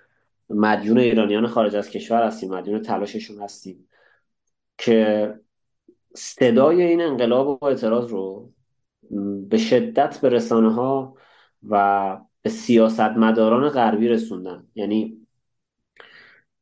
مدیون 0.49 0.97
ایرانیان 0.97 1.47
خارج 1.47 1.75
از 1.75 1.89
کشور 1.89 2.23
هستیم 2.23 2.53
مدیون 2.53 2.81
تلاششون 2.81 3.41
هستیم. 3.41 3.89
که 4.77 5.33
صدای 6.15 6.81
این 6.81 7.01
انقلاب 7.01 7.47
و 7.47 7.65
اعتراض 7.65 8.09
رو 8.09 8.51
به 9.49 9.57
شدت 9.57 10.21
به 10.21 10.29
رسانه 10.29 10.73
ها 10.73 11.15
و 11.69 12.17
به 12.41 12.49
سیاستمداران 12.49 13.69
غربی 13.69 14.07
رسوندن. 14.07 14.67
یعنی 14.75 15.27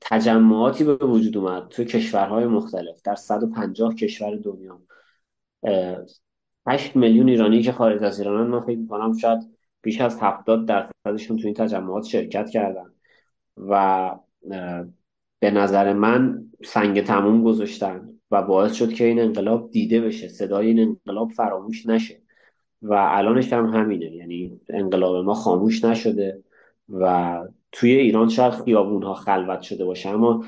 تجمعاتی 0.01 0.83
به 0.83 0.95
وجود 0.95 1.37
اومد 1.37 1.67
توی 1.67 1.85
کشورهای 1.85 2.45
مختلف. 2.45 3.01
در 3.01 3.15
150 3.15 3.95
کشور 3.95 4.35
دنیا. 4.35 4.81
8 6.67 6.95
میلیون 6.95 7.29
ایرانی 7.29 7.61
که 7.61 7.71
خارج 7.71 8.03
از 8.03 8.19
ایرانن 8.19 8.49
من 8.49 8.61
فکر 8.61 8.77
می‌کنم 8.77 9.17
شاید 9.17 9.39
بیش 9.81 10.01
از 10.01 10.19
70 10.21 10.65
درصدشون 10.65 11.37
تو 11.37 11.45
این 11.45 11.53
تجمعات 11.53 12.03
شرکت 12.03 12.49
کردن. 12.49 12.90
و 13.69 14.11
به 15.39 15.51
نظر 15.51 15.93
من 15.93 16.45
سنگ 16.63 17.03
تموم 17.03 17.43
گذاشتن 17.43 18.09
و 18.31 18.41
باعث 18.41 18.73
شد 18.73 18.93
که 18.93 19.05
این 19.05 19.19
انقلاب 19.19 19.71
دیده 19.71 20.01
بشه 20.01 20.27
صدای 20.27 20.67
این 20.67 20.79
انقلاب 20.79 21.31
فراموش 21.31 21.85
نشه. 21.85 22.21
و 22.81 22.93
الانش 22.93 23.53
هم 23.53 23.65
همینه 23.65 24.15
یعنی 24.15 24.59
انقلاب 24.69 25.25
ما 25.25 25.33
خاموش 25.33 25.85
نشده 25.85 26.43
و 26.89 27.37
توی 27.71 27.91
ایران 27.91 28.29
شاید 28.29 28.53
خیابون 28.53 29.03
ها 29.03 29.13
خلوت 29.13 29.61
شده 29.61 29.85
باشه 29.85 30.09
اما 30.09 30.45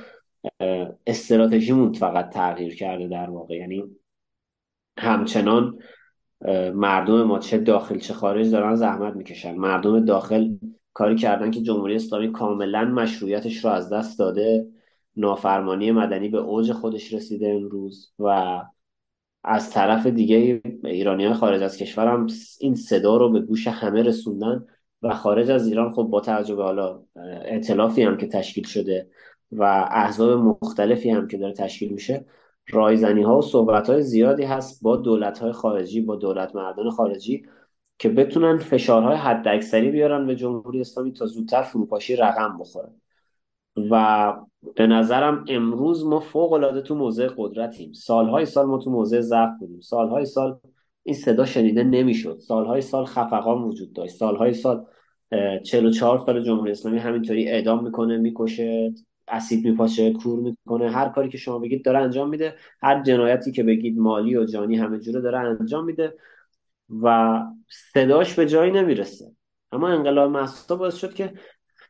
استراتژیمون 1.08 1.94
فقط 1.94 2.30
تغییر 2.30 2.76
کرده 2.76 3.08
در 3.08 3.30
واقع. 3.30 3.56
یعنی 3.56 3.84
همچنان 4.98 5.80
مردم 6.74 7.24
ما 7.24 7.40
چه 7.40 7.58
داخل 7.58 7.98
چه 7.98 8.14
خارج 8.14 8.52
دارن 8.52 8.76
زحمت 8.76 9.16
می‌کشن. 9.16 9.56
مردم 9.56 10.06
داخل 10.06 10.50
کاری 10.94 11.16
کردن 11.16 11.52
که 11.52 11.62
جمهوری 11.62 11.96
اسلامی 11.96 12.32
کاملا 12.32 12.86
مشروعیتش 12.86 13.66
رو 13.66 13.72
از 13.72 13.94
دست 13.94 14.20
داده. 14.20 14.68
نافرمانی 15.16 15.92
مدنی 15.92 16.30
به 16.30 16.38
اوج 16.38 16.72
خودش 16.72 17.14
رسیده 17.14 17.50
امروز 17.50 18.14
و 18.20 18.62
از 19.44 19.70
طرف 19.70 20.08
دیگه 20.08 20.62
ایرانی 20.84 21.34
خارج 21.34 21.62
از 21.62 21.78
کشور 21.78 22.08
هم 22.08 22.28
این 22.60 22.76
صدا 22.76 23.18
رو 23.18 23.32
به 23.32 23.40
گوش 23.40 23.68
همه 23.68 24.04
رسوندن 24.04 24.66
و 25.02 25.14
خارج 25.14 25.52
از 25.52 25.68
ایران 25.68 25.92
خب 25.92 26.04
با 26.04 26.22
تجربه 26.22 26.64
حالا 26.64 27.04
اعتلافی 27.46 28.04
هم 28.04 28.18
که 28.18 28.28
تشکیل 28.28 28.64
شده 28.64 29.10
و 29.52 29.64
احزاب 29.92 30.40
مختلفی 30.40 31.10
هم 31.10 31.28
که 31.28 31.38
داره 31.38 31.54
تشکیل 31.54 31.94
میشه 31.94 32.26
رایزنی 32.70 33.22
ها 33.22 33.38
و 33.38 33.42
صحبت 33.42 33.90
های 33.90 34.02
زیادی 34.02 34.44
هست 34.44 34.84
با 34.84 34.98
دولت 34.98 35.40
های 35.40 35.52
خارجی 35.52 36.02
با 36.02 36.16
دولت 36.16 36.56
مردان 36.56 36.90
خارجی. 36.90 37.44
که 37.98 38.10
بتونن 38.10 38.58
فشارهای 38.58 39.18
حداکثری 39.18 39.92
بیارن 39.92 40.28
به 40.28 40.36
جمهوری 40.36 40.82
اسلامی 40.82 41.14
تا 41.14 41.26
زودتر 41.26 41.62
فروپاشی 41.62 42.16
رقم 42.16 42.58
بخوره 42.60 42.90
و 43.92 44.34
به 44.76 44.88
نظرم 44.88 45.46
امروز 45.48 46.06
ما 46.06 46.20
فوق 46.20 46.54
العاده 46.54 46.82
تو 46.82 46.96
موضع 46.96 47.30
قدرتیم. 47.38 47.94
سالهای 47.94 48.46
سال 48.46 48.66
ما 48.66 48.78
تو 48.78 48.90
موضع 48.92 49.20
ضعف 49.20 49.50
بودیم. 49.60 49.80
سالهای 49.80 50.26
سال 50.26 50.60
این 51.04 51.16
صدا 51.16 51.46
شنیده 51.46 51.84
نمی‌شد. 51.84 52.40
سالهای 52.40 52.82
سال 52.82 53.06
خفقان 53.06 53.64
وجود 53.64 53.94
داشت. 53.94 54.16
سالهای 54.16 54.54
سال 54.54 54.86
44 55.64 56.20
سال 56.26 56.44
جمهوری 56.44 56.72
اسلامی 56.72 57.00
همینطوری 57.00 57.48
اعدام 57.48 57.84
می‌کنه 57.84 58.18
می‌کشه 58.18 58.94
اسید 59.28 59.68
میپاشه 59.68 60.14
کور 60.14 60.40
می‌کنه. 60.40 60.92
هر 60.92 61.10
کاری 61.10 61.30
که 61.30 61.38
شما 61.38 61.60
بگید 61.60 61.86
داره 61.86 62.00
انجام 62.00 62.30
میده. 62.30 62.56
هر 62.82 63.04
جنایتی 63.04 63.52
که 63.52 63.64
بگید 63.64 63.98
مالی 63.98 64.38
و 64.38 64.46
جانی 64.46 64.76
همه 64.76 65.00
جوره 65.00 65.22
داره 65.22 65.40
انجام 65.40 65.86
میده. 65.86 66.14
و 66.90 67.40
صداش 67.94 68.34
به 68.34 68.46
جایی 68.46 68.72
نمی‌رسه. 68.72 69.32
اما 69.72 69.90
انقلاب 69.90 70.32
محسا 70.32 70.76
باعث 70.76 70.96
شد 70.96 71.14
که 71.14 71.34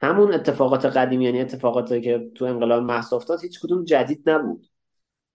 همون 0.01 0.33
اتفاقات 0.33 0.85
قدیمی 0.85 1.25
یعنی 1.25 1.41
اتفاقاتی 1.41 2.01
که 2.01 2.31
تو 2.35 2.45
انقلاب 2.45 2.83
محسا 2.83 3.15
افتاد 3.15 3.41
هیچ 3.41 3.59
کدوم 3.59 3.83
جدید 3.83 4.29
نبود. 4.29 4.69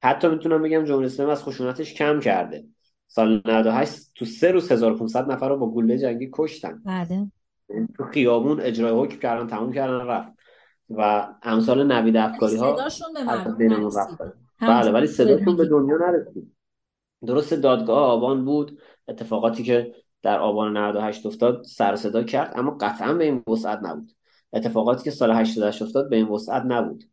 حتی 0.02 0.28
می‌تونم 0.28 0.62
بگم 0.62 0.84
جمهوری 0.84 1.06
اسلامی 1.06 1.32
از 1.32 1.44
خشونتش 1.44 1.94
کم 1.94 2.20
کرده. 2.20 2.64
سال 3.06 3.42
98 3.44 4.14
تو 4.14 4.24
سه 4.24 4.50
روز 4.50 4.72
1500 4.72 5.32
نفر 5.32 5.48
رو 5.48 5.56
با 5.56 5.70
گله 5.70 5.98
جنگی 5.98 6.30
کشتن. 6.32 6.82
بله. 6.84 7.26
تو 7.96 8.04
خیابون 8.04 8.60
اجرای 8.60 8.92
حکم 8.92 9.18
کردن 9.18 9.46
تموم 9.46 9.72
کردن 9.72 10.06
رفت. 10.06 10.32
و 10.90 11.28
امثال 11.42 11.92
نوید 11.92 12.16
افکاری 12.16 12.56
ها 12.56 12.76
بله 14.60 14.90
ولی 14.90 15.06
صداشون 15.06 15.56
به 15.56 15.64
دنیا 15.64 15.96
نرسید. 15.96 16.54
درست 17.26 17.54
دادگاه 17.54 17.98
آبان 17.98 18.44
بود. 18.44 18.78
اتفاقاتی 19.08 19.62
که 19.62 19.94
در 20.22 20.38
آبان 20.38 20.76
98 20.76 21.26
افتاد 21.26 21.64
سر 21.64 21.96
صدا 21.96 22.22
کرد 22.22 22.52
اما 22.56 22.70
قطعا 22.80 23.14
به 23.14 23.24
این 23.24 23.42
وسعت 23.48 23.78
نبود. 23.82 24.12
اتفاقاتی 24.52 25.04
که 25.04 25.10
سال 25.10 25.30
88 25.30 25.82
افتاد 25.82 26.10
به 26.10 26.16
این 26.16 26.28
وسعت 26.28 26.62
نبود. 26.66 27.04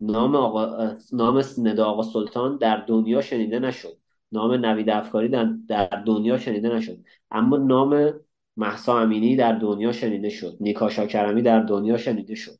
نام 0.00 0.36
آقا 0.36 0.96
نام 1.12 1.42
ندا 1.58 1.84
آقا 1.86 2.02
سلطان 2.02 2.56
در 2.58 2.76
دنیا 2.76 3.20
شنیده 3.20 3.58
نشد. 3.58 3.98
نام 4.32 4.52
نوید 4.52 4.90
افکاری 4.90 5.28
در 5.68 5.86
دنیا 6.06 6.38
شنیده 6.38 6.68
نشد. 6.68 6.98
اما 7.30 7.56
نام 7.56 8.20
محسا 8.56 8.98
امینی 8.98 9.36
در 9.36 9.52
دنیا 9.52 9.92
شنیده 9.92 10.28
شد. 10.28 10.56
نیکا 10.60 10.88
شاکرمی 10.88 11.42
در 11.42 11.60
دنیا 11.60 11.96
شنیده 11.96 12.34
شد. 12.34 12.58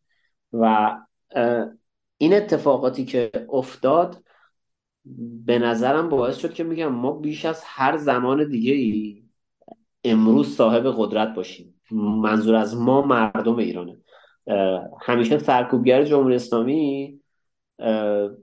و 0.52 0.96
این 2.18 2.34
اتفاقاتی 2.34 3.04
که 3.04 3.30
افتاد 3.52 4.24
به 5.18 5.58
نظرم 5.58 6.08
باعث 6.08 6.36
شد 6.36 6.52
که 6.52 6.64
میگم 6.64 6.88
ما 6.88 7.12
بیش 7.12 7.44
از 7.44 7.62
هر 7.64 7.96
زمان 7.96 8.48
دیگه 8.48 8.72
ای 8.72 9.22
امروز 10.04 10.56
صاحب 10.56 10.94
قدرت 10.96 11.34
باشیم. 11.34 11.80
منظور 12.22 12.54
از 12.54 12.76
ما 12.76 13.02
مردم 13.02 13.56
ایرانه. 13.56 13.96
همیشه 15.00 15.38
سرکوبگر 15.38 16.04
جمهوری 16.04 16.34
اسلامی 16.34 17.20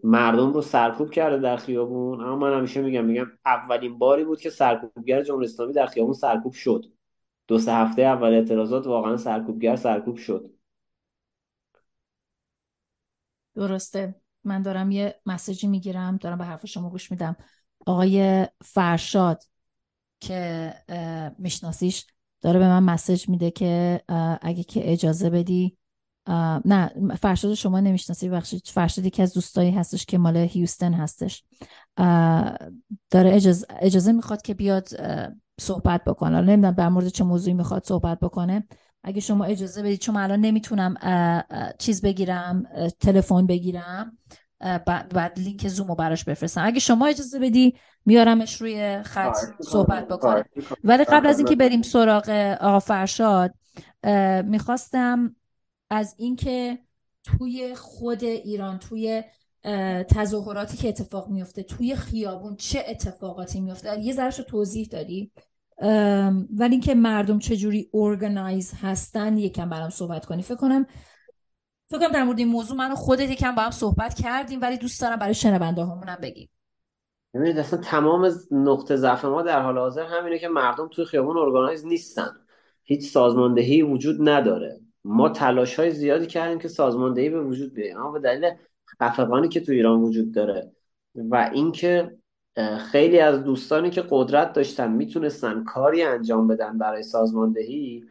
مردم 0.03 0.53
رو 0.53 0.61
سرکوب 0.61 1.11
کرده 1.11 1.37
در 1.37 1.57
خیابون 1.57 2.21
اما 2.21 2.35
من 2.35 2.57
همیشه 2.57 2.81
میگم 2.81 3.05
میگم 3.05 3.27
اولین 3.45 3.97
باری 3.97 4.23
بود 4.23 4.41
که 4.41 4.49
سرکوبگر 4.49 5.23
جمهوری 5.23 5.45
اسلامی 5.45 5.73
در 5.73 5.85
خیابون 5.85 6.13
سرکوب 6.13 6.53
شد. 6.53 6.85
دو 7.47 7.57
سه 7.59 7.73
هفته 7.73 8.01
اول 8.01 8.33
اعتراضات 8.33 8.87
واقعا 8.87 9.17
سرکوبگر 9.17 9.75
سرکوب 9.75 10.17
شد. 10.17 10.51
درسته. 13.55 14.15
من 14.47 14.61
دارم 14.61 14.91
یه 14.91 15.21
مسیجی 15.25 15.67
می‌گیرم 15.67 16.17
دارم 16.17 16.37
به 16.37 16.45
حرف 16.45 16.65
شما 16.65 16.89
گوش 16.89 17.11
میدم. 17.11 17.35
آقای 17.85 18.47
فرشاد 18.63 19.43
که 20.19 20.73
میشناسیش 21.39 22.05
داره 22.41 22.59
به 22.59 22.67
من 22.67 22.83
مسیج 22.83 23.29
میده 23.29 23.51
که 23.51 24.01
اگه 24.41 24.63
که 24.63 24.91
اجازه 24.91 25.29
بدی 25.29 25.77
نه 26.65 26.91
فرشاد 27.19 27.53
شما 27.53 27.79
نمی‌شناسی 27.79 28.29
بخشید 28.29 28.67
فرشاد 28.67 29.07
که 29.07 29.23
از 29.23 29.33
دوستایی 29.33 29.71
هستش 29.71 30.05
که 30.05 30.17
مال 30.17 30.37
هیوستن 30.37 30.93
هستش. 30.93 31.43
داره 33.11 33.35
اجازه, 33.35 33.65
اجازه 33.79 34.11
می‌خواد 34.11 34.41
که 34.41 34.53
بیاد 34.53 34.89
صحبت 35.59 36.03
بکنه. 36.03 36.41
نمی‌دونم 36.41 36.71
در 36.71 36.89
مورد 36.89 37.07
چه 37.07 37.23
موضوعی 37.23 37.53
می‌خواد 37.53 37.85
صحبت 37.85 38.19
بکنه. 38.19 38.67
اگه 39.03 39.21
شما 39.21 39.45
اجازه 39.45 39.83
بدید 39.83 39.99
چون 39.99 40.17
الان 40.17 40.39
نمی‌تونم 40.39 40.95
چیز 41.79 42.01
بگیرم 42.01 42.63
تلفن 42.99 43.47
بگیرم 43.47 44.17
بعد, 44.59 45.39
لینک 45.39 45.67
زومو 45.67 45.95
براش 45.95 46.23
بفرستم. 46.23 46.65
اگه 46.65 46.79
شما 46.79 47.05
اجازه 47.05 47.39
بدی 47.39 47.75
میارمش 48.05 48.61
روی 48.61 49.03
خط 49.03 49.35
صحبت 49.61 50.07
بکنم. 50.07 50.43
ولی 50.83 51.03
قبل 51.03 51.27
از 51.27 51.39
اینکه 51.39 51.55
بریم 51.55 51.81
سراغ 51.81 52.29
آقا 52.61 52.79
فرشاد 52.79 53.53
می‌خواستم 54.43 55.35
از 55.89 56.15
اینکه 56.17 56.79
توی 57.23 57.75
خود 57.75 58.23
ایران 58.23 58.79
توی 58.79 59.23
تظاهراتی 60.09 60.77
که 60.77 60.89
اتفاق 60.89 61.29
میفته 61.29 61.63
توی 61.63 61.95
خیابون 61.95 62.55
چه 62.55 62.85
اتفاقاتی 62.87 63.61
میفته 63.61 63.99
یه 63.99 64.13
ذرش 64.13 64.35
توضیح 64.35 64.87
دادی؟ 64.91 65.31
ولی 66.57 66.71
اینکه 66.71 66.95
مردم 66.95 67.39
چجوری 67.39 67.89
ارگنایز 67.93 68.73
هستن 68.81 69.37
یکم 69.37 69.69
برام 69.69 69.89
صحبت 69.89 70.25
کنی. 70.25 70.41
فکر 70.41 70.55
کنم 70.55 70.85
فکر 71.89 71.99
کنم 71.99 72.11
در 72.11 72.23
مورد 72.23 72.39
این 72.39 72.47
موضوع 72.47 72.77
منو 72.77 72.95
خودت 72.95 73.29
یکم 73.29 73.55
با 73.55 73.61
هم 73.61 73.71
صحبت 73.71 74.13
کردیم 74.13 74.61
ولی 74.61 74.77
دوست 74.77 75.01
دارم 75.01 75.19
برای 75.19 75.33
شنونده 75.33 75.81
همونم 75.81 76.17
بگیم. 76.21 76.49
ببینید 77.33 77.59
اصلا 77.59 77.79
تمام 77.79 78.31
نقطه 78.51 78.95
ضعف 78.95 79.25
ما 79.25 79.41
در 79.41 79.61
حال 79.61 79.77
حاضر 79.77 80.05
همینه 80.05 80.39
که 80.39 80.47
مردم 80.47 80.87
توی 80.87 81.05
خیابون 81.05 81.37
ارگانایز 81.37 81.85
نیستن. 81.85 82.31
هیچ 82.83 83.11
سازماندهی 83.11 83.81
وجود 83.81 84.29
نداره. 84.29 84.79
ما 85.03 85.29
تلاش 85.29 85.79
های 85.79 85.91
زیادی 85.91 86.27
کردیم 86.27 86.59
که 86.59 86.67
سازماندهی 86.67 87.29
به 87.29 87.43
وجود 87.43 87.73
بیاد 87.73 87.97
اما 87.97 88.11
به 88.11 88.19
دلیل 88.19 88.51
خفقانی 89.01 89.49
که 89.49 89.59
تو 89.59 89.71
ایران 89.71 90.01
وجود 90.01 90.33
داره 90.33 90.71
و 91.15 91.49
اینکه 91.53 92.16
خیلی 92.91 93.19
از 93.19 93.43
دوستانی 93.43 93.89
که 93.89 94.03
قدرت 94.09 94.53
داشتن 94.53 94.91
می‌تونستن 94.91 95.63
کاری 95.63 96.03
انجام 96.03 96.47
بدن 96.47 96.77
برای 96.77 97.03
سازماندهی 97.03 98.03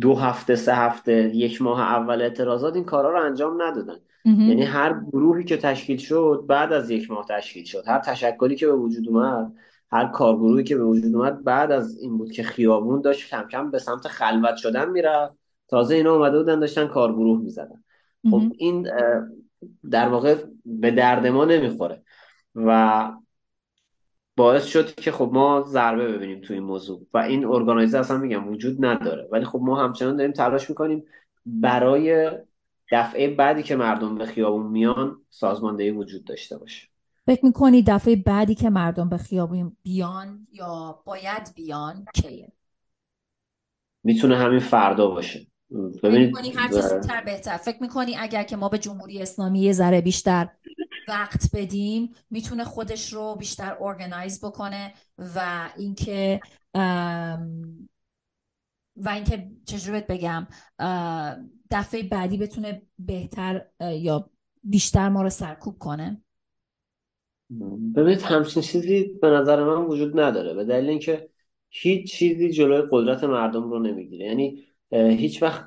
دو 0.00 0.14
هفته 0.14 0.54
سه 0.54 0.74
هفته 0.74 1.36
یک 1.36 1.62
ماه 1.62 1.80
اول 1.80 2.22
اعتراضات 2.22 2.74
این 2.74 2.84
کارا 2.84 3.10
رو 3.10 3.24
انجام 3.24 3.62
ندادن. 3.62 3.96
یعنی 4.24 4.62
هر 4.62 5.00
گروهی 5.12 5.44
که 5.44 5.56
تشکیل 5.56 5.96
شد 5.96 6.44
بعد 6.48 6.72
از 6.72 6.90
یک 6.90 7.10
ماه 7.10 7.26
تشکیل 7.28 7.64
شد. 7.64 7.82
هر 7.86 7.98
تشکلی 7.98 8.56
که 8.56 8.66
به 8.66 8.72
وجود 8.72 9.08
اومد 9.08 9.52
هر 9.92 10.06
کارگروهی 10.06 10.64
که 10.64 10.76
به 10.76 10.84
وجود 10.84 11.14
اومد 11.14 11.44
بعد 11.44 11.72
از 11.72 11.98
این 11.98 12.18
بود 12.18 12.32
که 12.32 12.42
خیابون 12.42 13.00
داشت 13.00 13.30
کم 13.30 13.48
کم 13.48 13.70
به 13.70 13.78
سمت 13.78 14.08
خلوت 14.08 14.56
شدن 14.56 14.90
می‌رفت. 14.90 15.34
تازه 15.68 15.94
اینا 15.94 16.14
اومده 16.14 16.38
بودن 16.38 16.60
داشتن 16.60 16.86
کارگروه 16.86 17.40
می‌زدن. 17.40 17.84
خب 18.30 18.42
این 18.58 18.88
در 19.90 20.08
واقع 20.08 20.36
به 20.64 20.90
درد 20.90 21.26
ما 21.26 21.44
نمی‌خوره. 21.44 22.02
و 22.54 23.10
باعث 24.36 24.64
شد 24.64 24.94
که 24.94 25.12
خب 25.12 25.30
ما 25.32 25.64
ضربه 25.68 26.12
ببینیم 26.12 26.40
تو 26.40 26.54
این 26.54 26.62
موضوع. 26.62 27.06
و 27.14 27.18
این 27.18 27.44
ارگانایزه 27.44 27.98
اصلا 27.98 28.18
میگم 28.18 28.48
وجود 28.48 28.84
نداره. 28.84 29.28
ولی 29.32 29.44
خب 29.44 29.58
ما 29.62 29.84
همچنان 29.84 30.16
داریم 30.16 30.32
تلاش 30.32 30.70
می‌کنیم 30.70 31.04
برای 31.46 32.30
دفعه 32.92 33.34
بعدی 33.34 33.62
که 33.62 33.76
مردم 33.76 34.18
به 34.18 34.26
خیابون 34.26 34.66
میان 34.66 35.20
سازماندهی 35.30 35.90
وجود 35.90 36.24
داشته 36.24 36.58
باشه. 36.58 36.88
فکر 37.26 37.44
می‌کنی 37.44 37.82
دفعه 37.82 38.16
بعدی 38.16 38.54
که 38.54 38.70
مردم 38.70 39.08
به 39.08 39.16
خیابون 39.16 39.76
بیان 39.82 40.46
یا 40.52 41.02
باید 41.04 41.52
بیان 41.54 42.06
کیه؟ 42.14 42.52
می‌تونه 44.04 44.36
همین 44.36 44.58
فردا 44.58 45.06
باشه. 45.06 45.46
ببینید 46.02 46.36
هر 46.56 46.68
چیزی 46.68 46.94
بهتر. 47.24 47.56
فکر 47.56 47.82
می‌کنی 47.82 48.16
اگر 48.16 48.42
که 48.42 48.56
ما 48.56 48.68
به 48.68 48.78
جمهوری 48.78 49.22
اسلامی 49.22 49.60
یه 49.60 49.72
ذره 49.72 50.00
بیشتر 50.00 50.48
وقت 51.08 51.50
بدیم 51.54 52.14
می‌تونه 52.30 52.64
خودش 52.64 53.12
رو 53.12 53.36
بیشتر 53.38 53.76
ارگنایز 53.80 54.44
بکنه 54.44 54.92
و 55.18 55.68
اینکه 55.76 56.40
و 58.96 59.08
اینکه 59.08 59.50
چجوری 59.66 60.00
بگم 60.00 60.46
دفعه 61.70 62.02
بعدی 62.02 62.38
بتونه 62.38 62.82
بهتر 62.98 63.64
یا 63.80 64.30
بیشتر 64.62 65.08
ما 65.08 65.22
رو 65.22 65.30
سرکوب 65.30 65.78
کنه. 65.78 66.22
ببینید 67.96 68.22
همچین 68.22 68.62
چیزی 68.62 69.04
به 69.22 69.30
نظر 69.30 69.64
من 69.64 69.84
وجود 69.84 70.20
نداره. 70.20 70.54
به 70.54 70.64
دلیل 70.64 70.90
اینکه 70.90 71.30
هیچ 71.68 72.12
چیزی 72.12 72.50
جلوی 72.50 72.88
قدرت 72.90 73.24
مردم 73.24 73.70
رو 73.70 73.78
نمی‌گیره. 73.78 74.26
یعنی 74.26 74.66
هیچ 74.92 75.42
وقت 75.42 75.66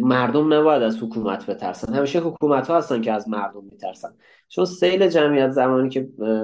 مردم 0.00 0.54
نباید 0.54 0.82
از 0.82 1.02
حکومت 1.02 1.46
بترسن. 1.46 1.94
همیشه 1.94 2.20
حکومت 2.20 2.66
ها 2.66 2.76
هستن 2.76 3.00
که 3.00 3.12
از 3.12 3.28
مردم 3.28 3.64
میترسن. 3.64 4.16
چون 4.54 4.64
سیل 4.64 5.08
جمعیت 5.08 5.50
زمانی 5.50 5.88
که 5.88 6.00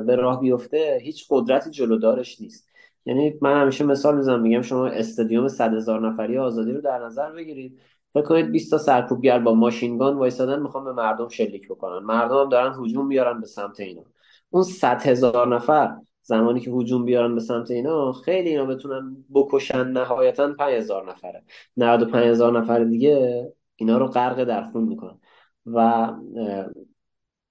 به 0.06 0.16
راه 0.16 0.40
بیفته 0.40 0.98
هیچ 1.02 1.26
قدرتی 1.30 1.70
جلودارش 1.70 2.40
نیست. 2.40 2.68
یعنی 3.06 3.34
من 3.40 3.60
همیشه 3.60 3.84
مثال 3.84 4.16
می‌زنم 4.16 4.40
میگم 4.40 4.62
شما 4.62 4.86
استادیوم 4.86 5.48
صد 5.48 5.74
هزار 5.74 6.08
نفری 6.08 6.38
آزادی 6.38 6.72
رو 6.72 6.80
در 6.80 7.04
نظر 7.04 7.32
بگیرید. 7.32 7.80
فکر 8.14 8.22
کنید 8.22 8.50
20 8.50 8.70
تا 8.70 8.78
سرکوبگر 8.78 9.38
با 9.38 9.54
ماشینگان 9.54 10.16
وایسادن 10.16 10.62
می‌خوان 10.62 10.84
به 10.84 10.92
مردم 10.92 11.28
شلیک 11.28 11.68
بکنن. 11.68 11.98
مردم 11.98 12.48
دارن 12.48 12.74
هجوم 12.84 13.06
میارن 13.06 13.40
به 13.40 13.46
سمت 13.46 13.80
اینا. 13.80 14.04
اون 14.50 14.62
صد 14.62 15.02
هزار 15.02 15.54
نفر 15.54 15.96
زمانی 16.22 16.60
که 16.60 16.70
هجوم 16.70 17.04
بیارن 17.04 17.34
به 17.34 17.40
سمت 17.40 17.70
اینا 17.70 18.12
خیلی 18.12 18.48
اینا 18.48 18.64
بتونن 18.64 19.16
بکشن 19.34 19.88
نهایتا 19.88 20.52
5000 20.58 21.10
نفره. 21.10 21.42
95000 21.76 22.60
نفر 22.60 22.84
دیگه 22.84 23.46
اینا 23.76 23.98
رو 23.98 24.06
غرق 24.06 24.44
در 24.44 24.70
خون 24.70 24.84
می‌کنن. 24.84 25.18
و 25.66 26.08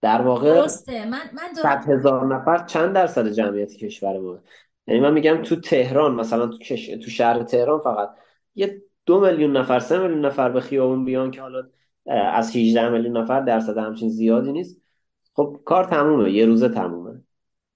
در 0.02 0.22
واقع 0.22 0.54
درسته. 0.54 1.06
من 1.06 1.22
من 1.34 1.84
هزار 1.88 2.36
نفر 2.36 2.66
چند 2.66 2.96
درصد 2.96 3.28
جمعیت 3.28 3.74
کشور 3.74 4.20
ما؟ 4.20 4.40
یعنی 4.88 5.00
من 5.00 5.14
میگم 5.14 5.42
تو 5.42 5.56
تهران 5.56 6.16
مثلا 6.16 6.48
تو, 6.48 6.58
تو 7.04 7.10
شهر 7.10 7.44
تهران 7.44 7.80
فقط 7.80 8.10
یه 8.56 8.82
دو 9.06 9.20
میلیون 9.20 9.58
نفر 9.58 9.80
سه 9.80 9.98
میلیون 9.98 10.26
نفر 10.26 10.50
به 10.50 10.62
خیابون 10.62 11.06
بیان 11.06 11.32
که 11.32 11.42
حالا 11.42 11.64
از 12.34 12.56
18 12.56 12.90
میلیون 12.90 13.18
نفر 13.18 13.42
درصد 13.42 13.78
همچین 13.78 14.10
زیادی 14.10 14.52
نیست. 14.52 14.82
خب 15.34 15.62
کار 15.66 15.84
تمومه. 15.84 16.32
یه 16.32 16.46
روزه 16.46 16.70
تمومه. 16.70 17.22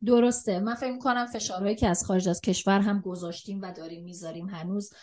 درسته. 0.05 0.59
من 0.59 0.75
فکر 0.75 0.97
کنم 0.97 1.25
فشارهایی 1.25 1.75
که 1.75 1.87
از 1.87 2.05
خارج 2.05 2.29
از 2.29 2.41
کشور 2.41 2.79
هم 2.79 3.01
گذاشتیم 3.01 3.61
و 3.61 3.73
داریم 3.77 4.03
می‌ذاریم 4.03 4.47
هنوز 4.47 4.93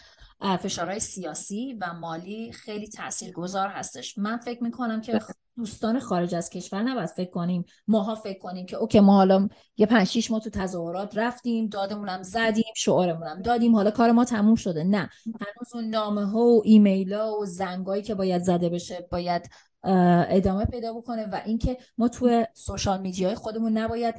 فشارهای 0.41 1.01
سیاسی 1.01 1.77
و 1.81 1.93
مالی 1.93 2.53
خیلی 2.53 2.89
تاثیرگذار 2.89 3.69
هستش. 3.69 4.19
من 4.19 4.37
فکر 4.37 4.63
می‌کنم 4.63 5.01
که 5.01 5.21
دوستان 5.57 5.99
خارج 5.99 6.35
از 6.35 6.51
کشور 6.51 6.83
نباید 6.83 7.09
فکر 7.09 7.31
کنیم. 7.31 7.65
ماها 7.89 8.15
فکر 8.15 8.39
کنیم 8.39 8.67
که 8.67 8.77
okay 8.77 9.01
ما 9.01 9.15
حالا 9.15 9.49
یه 9.77 9.87
پنج 9.87 10.07
شیش 10.07 10.31
ماه 10.31 10.41
تو 10.41 10.51
تظاهرات 10.51 11.19
رفتیم 11.19 11.67
دادمونم 11.67 12.23
زدیم 12.23 12.73
شعارمونم 12.77 13.43
دادیم 13.43 13.77
حالا 13.77 13.91
کار 13.91 14.13
ما 14.13 14.25
تموم 14.25 14.55
شده. 14.55 14.85
نه. 14.85 15.11
هنوز 15.27 15.75
اون 15.75 15.85
نامه 15.85 16.27
ها 16.27 16.41
و 16.41 16.63
ایمیل 16.65 17.13
ها 17.13 17.39
و 17.39 17.47
زنگایی 17.47 18.03
که 18.03 18.15
باید 18.15 18.43
زده 18.43 18.69
بشه 18.69 19.09
باید 19.11 19.51
ادامه 19.85 20.65
پیدا 20.65 20.93
بکنه 20.93 21.27
و 21.27 21.41
اینکه 21.47 21.77
ما 21.99 22.09
تو 22.09 22.45
social 22.55 23.01
media 23.01 23.29
ی 23.29 23.35
خودمون 23.35 23.79
نباید 23.79 24.15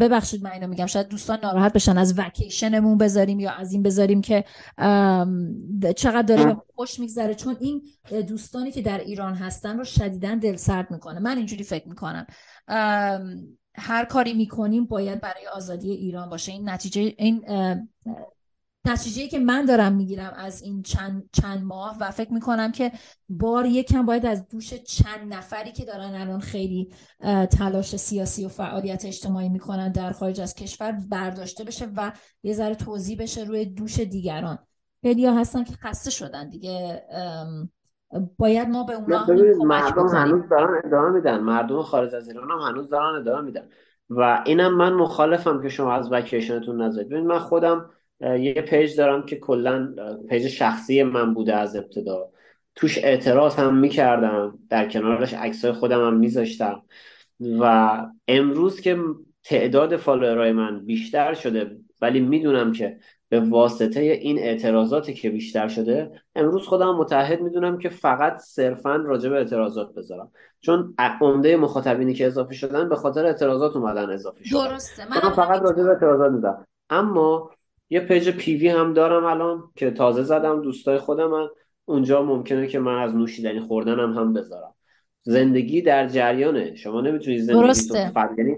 ببخشید 0.00 0.42
من 0.42 0.50
اینو 0.50 0.66
میگم 0.66 0.86
شاید 0.86 1.08
دوستان 1.08 1.38
ناراحت 1.42 1.72
بشن 1.72 1.98
از 1.98 2.18
وکیشنمون 2.18 2.98
بذاریم 2.98 3.40
یا 3.40 3.50
از 3.50 3.72
این 3.72 3.82
بذاریم 3.82 4.20
که 4.20 4.44
چقدر 5.96 6.22
داره 6.22 6.56
خوش 6.74 7.00
میگذره. 7.00 7.34
چون 7.34 7.56
این 7.60 7.82
دوستانی 8.22 8.70
که 8.70 8.82
در 8.82 8.98
ایران 8.98 9.34
هستن 9.34 9.78
رو 9.78 9.84
شدیدا 9.84 10.34
دل 10.34 10.56
سرد 10.56 10.90
می‌کنه. 10.90 11.20
من 11.20 11.36
اینجوری 11.36 11.64
فکر 11.64 11.88
می‌کنم. 11.88 12.26
هر 13.74 14.04
کاری 14.04 14.34
می‌کنیم 14.34 14.84
باید 14.84 15.20
برای 15.20 15.46
آزادی 15.46 15.90
ایران 15.90 16.28
باشه. 16.28 16.52
این 16.52 16.68
نتیجه 16.68 17.14
این 17.18 17.44
نتیجه 18.84 19.28
که 19.28 19.38
من 19.38 19.64
دارم 19.64 19.92
می‌گیرم 19.92 20.32
از 20.36 20.62
این 20.62 20.82
چند, 20.82 21.28
چند 21.32 21.64
ماه 21.64 21.96
و 22.00 22.10
فکر 22.10 22.32
می‌کنم 22.32 22.72
که 22.72 22.92
بار 23.28 23.66
یکم 23.66 24.06
باید 24.06 24.26
از 24.26 24.48
دوش 24.48 24.74
چند 24.74 25.34
نفری 25.34 25.72
که 25.72 25.84
دارن 25.84 26.14
الان 26.14 26.40
خیلی 26.40 26.94
تلاش 27.58 27.96
سیاسی 27.96 28.44
و 28.44 28.48
فعالیت 28.48 29.04
اجتماعی 29.04 29.48
می‌کنن 29.48 29.92
در 29.92 30.12
خارج 30.12 30.40
از 30.40 30.54
کشور 30.54 30.92
برداشته 31.10 31.64
بشه 31.64 31.88
و 31.96 32.12
یه 32.42 32.52
ذره 32.52 32.74
توضیح 32.74 33.18
بشه 33.22 33.44
روی 33.44 33.66
دوش 33.66 34.00
دیگران. 34.00 34.58
خیلی 35.02 35.26
هستن 35.26 35.64
که 35.64 35.72
خسته 35.72 36.10
شدن 36.10 36.48
دیگه 36.48 37.02
باید 38.38 38.68
ما 38.68 38.84
به 38.84 38.92
اونا 38.92 39.26
مردم 39.64 40.06
هنوز 40.06 40.48
دارن 40.50 40.82
ادامه 40.84 41.10
میدن. 41.10 41.40
مردم 41.40 41.82
خارج 41.82 42.14
از 42.14 42.28
ایران 42.28 42.50
هم 42.50 42.58
هنوز 42.58 42.90
دارن 42.90 43.20
ادامه 43.20 43.40
میدن. 43.40 43.68
و 44.10 44.42
اینم 44.46 44.74
من 44.74 44.92
مخالفم 44.92 45.62
که 45.62 45.68
شما 45.68 45.92
از 45.92 46.12
وکیشنتون 46.12 46.82
نذارید. 46.82 47.08
ببین 47.08 47.26
من 47.26 47.38
خودم 47.38 47.90
یه 48.20 48.52
page 48.52 48.96
دارم 48.96 49.26
که 49.26 49.36
کلا 49.36 49.94
page 50.28 50.48
شخصی 50.48 51.02
من 51.02 51.34
بوده 51.34 51.54
از 51.54 51.76
ابتدا. 51.76 52.28
توش 52.74 52.98
اعتراض 52.98 53.54
هم 53.54 53.76
می‌کردم 53.76 54.58
در 54.68 54.88
کنارش 54.88 55.34
عکسای 55.34 55.72
خودم 55.72 56.06
هم 56.06 56.16
میذاشتم. 56.16 56.82
و 57.60 57.96
امروز 58.28 58.80
که 58.80 58.98
تعداد 59.44 59.96
follower 59.96 60.46
ای 60.46 60.52
من 60.52 60.84
بیشتر 60.86 61.34
شده 61.34 61.76
ولی 62.00 62.20
می‌دونم 62.20 62.72
که 62.72 62.98
به 63.28 63.40
واسطه 63.40 64.00
این 64.00 64.38
اعتراضاتی 64.38 65.14
که 65.14 65.30
بیشتر 65.30 65.68
شده 65.68 66.10
امروز 66.34 66.66
خودم 66.66 66.96
متحد 66.96 67.40
می‌دونم 67.40 67.78
که 67.78 67.88
فقط 67.88 68.36
صرفا 68.38 68.96
راجع 68.96 69.30
به 69.30 69.36
اعتراضات 69.36 69.94
بذارم. 69.94 70.32
چون 70.60 70.94
عمده 71.20 71.56
مخاطبینی 71.56 72.14
که 72.14 72.26
اضافه 72.26 72.54
شدن 72.54 72.88
به 72.88 72.96
خاطر 72.96 73.26
اعتراضات 73.26 73.76
اومدن 73.76 74.10
اضافه 74.10 74.44
شدن. 74.44 74.64
درسته. 74.64 75.10
من 75.10 75.30
فقط 75.30 75.62
راجع 75.62 75.82
به 75.82 75.90
اعتراضات 75.90 76.32
می‌ذارم. 76.32 76.66
اما 76.90 77.50
یه 77.90 78.00
page 78.00 78.30
پیوی 78.30 78.68
هم 78.68 78.92
دارم 78.92 79.24
الان 79.24 79.62
که 79.76 79.90
تازه 79.90 80.22
زدم 80.22 80.62
دوستای 80.62 80.98
خودم 80.98 81.50
اونجا 81.84 82.22
ممکنه 82.22 82.66
که 82.66 82.78
من 82.78 83.02
از 83.02 83.14
نوشیدنی 83.14 83.60
خوردنم 83.60 84.18
هم 84.18 84.32
بذارم. 84.32 84.74
زندگی 85.22 85.82
در 85.82 86.08
جریانه. 86.08 86.74
شما 86.74 87.00
نمی‌تونید 87.00 87.40
زندگی 87.40 87.88
تو 87.88 87.96
یعنی 88.38 88.56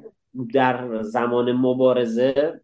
در 0.54 1.02
زمان 1.02 1.52
مبارزه 1.52 2.60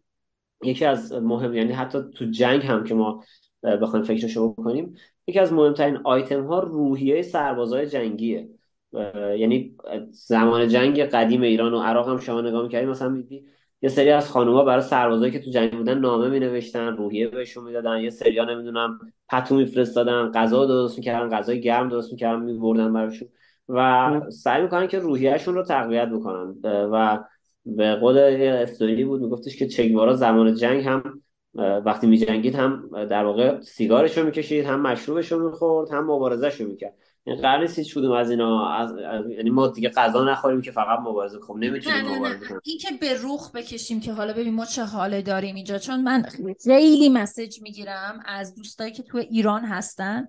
یکی 0.63 0.85
از 0.85 1.13
مهم 1.13 1.53
یعنی 1.53 1.71
حتی 1.71 1.99
تو 2.15 2.25
جنگ 2.25 2.65
هم 2.65 2.83
که 2.83 2.95
ما 2.95 3.23
بخوایم 3.63 4.05
فکرشو 4.05 4.53
بکنیم 4.53 4.95
یکی 5.27 5.39
از 5.39 5.53
مهمترین 5.53 5.97
آیتم 6.03 6.45
ها 6.45 6.59
روحیه 6.59 7.21
سربازای 7.21 7.87
جنگیه. 7.87 8.49
یعنی 9.37 9.75
زمان 10.11 10.67
جنگ 10.67 11.01
قدیم 11.01 11.41
ایران 11.41 11.73
و 11.73 11.79
عراق 11.79 12.09
هم 12.09 12.19
شما 12.19 12.41
نگاه 12.41 12.63
می‌کردیم 12.63 12.89
مثلا 12.89 13.09
میدی 13.09 13.45
یه 13.81 13.89
سری 13.89 14.09
از 14.09 14.31
خانوما 14.31 14.63
برای 14.63 14.81
سربازایی 14.81 15.31
که 15.31 15.39
تو 15.39 15.51
جنگ 15.51 15.71
بودن 15.71 15.99
نامه 15.99 16.29
می 16.29 16.39
نوشتن 16.39 16.97
روحیه 16.97 17.27
بهشون 17.27 17.63
می‌دادن 17.63 17.97
یه 17.97 18.09
سریا 18.09 18.45
نمی‌دونم 18.45 18.99
پتو 19.29 19.55
میفرستادن 19.55 20.31
غذا 20.31 20.65
درست 20.65 20.97
می‌کردن 20.97 21.37
غذای 21.37 21.61
گرم 21.61 21.89
درست 21.89 22.11
می‌کردن 22.11 22.41
میبردن 22.41 22.93
براشون 22.93 23.27
و 23.69 24.11
سعی 24.29 24.61
می‌کنن 24.61 24.87
که 24.87 24.99
روحیهشون 24.99 25.55
رو 25.55 25.63
تقویت 25.63 26.09
بکنن. 26.09 26.55
و 26.63 27.19
به 27.65 27.95
قول 27.95 28.17
استوری 28.17 29.05
بود 29.05 29.21
میگفتش 29.21 29.57
که 29.57 29.67
چگوارا 29.67 30.13
زمان 30.13 30.55
جنگ 30.55 30.83
هم 30.83 31.21
وقتی 31.85 32.07
میجنگید 32.07 32.55
هم 32.55 32.89
در 33.05 33.25
واقع 33.25 33.61
سیگارش 33.61 34.17
رو 34.17 34.25
می‌کشید 34.25 34.65
هم 34.65 34.81
مشروبش 34.81 35.31
رو 35.31 35.49
می‌خورد 35.49 35.91
هم 35.91 36.05
مبارزش 36.05 36.61
رو 36.61 36.67
می‌کرد. 36.67 36.93
قرار 37.35 37.61
نیست 37.61 37.79
هیچ 37.79 37.95
کدوم 37.95 38.11
از 38.11 38.29
اینا 38.29 38.69
از... 38.69 38.91
یعنی 39.29 39.49
ما 39.49 39.67
دیگه 39.67 39.89
غذا 39.89 40.23
نخوریم 40.23 40.61
که 40.61 40.71
فقط 40.71 40.99
مبارزه 40.99 41.39
کنیم. 41.39 41.69
نمی‌تونیم 41.69 42.15
مبارزه 42.15 42.47
کنیم. 42.47 42.61
این 42.63 42.77
که 42.77 42.87
به 43.01 43.13
روخ 43.13 43.51
بکشیم 43.51 43.99
که 43.99 44.13
حالا 44.13 44.33
ببین 44.33 44.53
ما 44.53 44.65
چه 44.65 44.83
حاله 44.83 45.21
داریم 45.21 45.55
اینجا. 45.55 45.77
چون 45.77 46.03
من 46.03 46.25
خیلی 46.63 47.09
مسج 47.09 47.61
می‌گیرم 47.61 48.19
از 48.25 48.55
دوستایی 48.55 48.91
که 48.91 49.03
تو 49.03 49.17
ایران 49.17 49.65
هستن. 49.65 50.27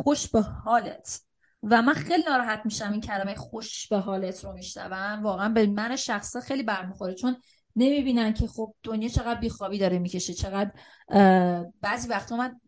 خوش 0.00 0.28
به 0.28 0.40
حالت. 0.40 1.20
و 1.62 1.82
من 1.82 1.92
خیلی 1.92 2.22
ناراحت 2.28 2.60
میشم 2.64 2.92
این 2.92 3.00
کلمه 3.00 3.34
خوش 3.34 3.88
به 3.88 3.98
حالت 3.98 4.44
رو 4.44 4.52
میشنوم 4.52 5.22
واقعا 5.22 5.48
به 5.48 5.66
من 5.66 5.96
شخصا 5.96 6.40
خیلی 6.40 6.62
برمیخوره. 6.62 7.14
چون 7.14 7.36
نمی‌بینن 7.76 8.34
که 8.34 8.46
خب 8.46 8.74
دنیا 8.82 9.08
چقدر 9.08 9.40
بیخوابی 9.40 9.78
داره 9.78 9.98
می‌کشه 9.98 10.34
چقدر 10.34 10.70
بعضی 11.80 12.08
وقتا 12.08 12.36
من 12.36 12.60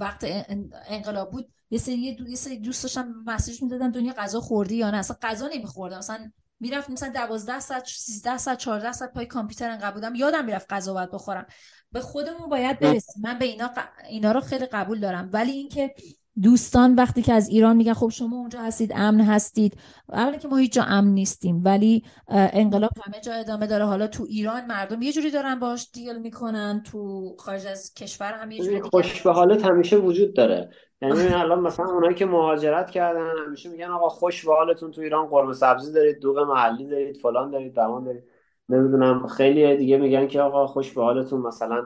وقت 0.00 0.46
انقلاب 0.88 1.30
بود 1.30 1.48
یه 1.74 1.80
سری 1.80 2.16
یه 2.28 2.36
سری 2.36 2.58
دوست 2.58 2.82
داشتم 2.82 3.14
مسیج 3.26 3.62
می‌دادن 3.62 3.90
دنیا 3.90 4.12
غذا 4.12 4.40
خوردی 4.40 4.76
یا 4.76 4.90
نه؟ 4.90 4.96
اصلا 4.96 5.16
غذا 5.22 5.48
نمیخوردم. 5.54 5.98
مثلا 5.98 6.30
می‌رفت 6.60 6.90
مثلا 6.90 7.08
12 7.08 7.60
ساعت 7.60 7.86
13 7.86 8.38
ساعت 8.38 8.58
14 8.58 8.92
ساعت 8.92 9.12
پای 9.12 9.26
کامپیوتر 9.26 9.70
انقدر 9.70 9.90
بودم. 9.90 10.14
یادم 10.14 10.44
می‌رفت 10.44 10.72
غذا 10.72 10.94
باید 10.94 11.10
بخورم. 11.10 11.46
به 11.92 12.00
خودمون 12.00 12.48
باید 12.48 12.78
برسیم. 12.78 13.22
من 13.22 13.38
به 13.38 13.44
اینا 13.44 13.70
اینا 14.08 14.32
رو 14.32 14.40
خیلی 14.40 14.66
قبول 14.66 15.00
دارم. 15.00 15.30
ولی 15.32 15.52
اینکه 15.52 15.94
دوستان 16.42 16.94
وقتی 16.94 17.22
که 17.22 17.32
از 17.32 17.48
ایران 17.48 17.76
میگن 17.76 17.92
خب 17.92 18.08
شما 18.08 18.36
اونجا 18.36 18.60
هستید 18.60 18.92
امن 18.94 19.20
هستید. 19.20 19.76
اولی 20.12 20.38
که 20.38 20.48
ما 20.48 20.56
هیچ 20.56 20.72
جا 20.72 20.82
امن 20.82 21.10
نیستیم 21.10 21.62
ولی 21.64 22.02
انقلاب 22.28 22.90
همه 23.06 23.20
جا 23.20 23.32
ادامه 23.32 23.66
داره. 23.66 23.84
حالا 23.84 24.06
تو 24.06 24.24
ایران 24.28 24.66
مردم 24.66 25.02
یه 25.02 25.12
جوری 25.12 25.30
دارن 25.30 25.58
باش 25.58 25.90
دیل 25.92 26.18
می‌کنن 26.18 26.82
تو 26.86 27.28
خارج 27.38 27.66
از 27.66 27.94
کشور 27.94 28.32
هم 28.32 28.50
یه 28.50 28.64
جوری 28.64 28.82
خوش 28.82 29.22
به 29.22 29.32
حالت 29.32 29.64
همیشه 29.64 29.96
وجود 29.96 30.34
داره. 30.36 30.70
یعنی 31.02 31.14
الان 31.42 31.60
مثلا 31.60 31.86
اونایی 31.86 32.14
که 32.14 32.26
مهاجرت 32.26 32.90
کردن 32.90 33.26
همیشه 33.46 33.68
میگن 33.68 33.90
آقا 33.90 34.08
خوش 34.08 34.46
به 34.46 34.54
حالتون 34.54 34.90
تو 34.90 35.00
ایران 35.00 35.26
قرمه 35.26 35.52
سبزی 35.52 35.92
دارید 35.92 36.18
دوغ 36.18 36.38
محلی 36.38 36.86
دارید 36.86 37.16
فلان 37.16 37.50
دارید 37.50 37.74
دمان 37.74 38.04
دارید. 38.04 38.24
نمی‌دونم 38.68 39.26
خیلی 39.26 39.76
دیگه 39.76 39.96
میگن 39.96 40.26
که 40.26 40.40
آقا 40.40 40.66
خوش 40.66 40.92
به 40.92 41.02
حالتون 41.02 41.40
مثلا 41.40 41.84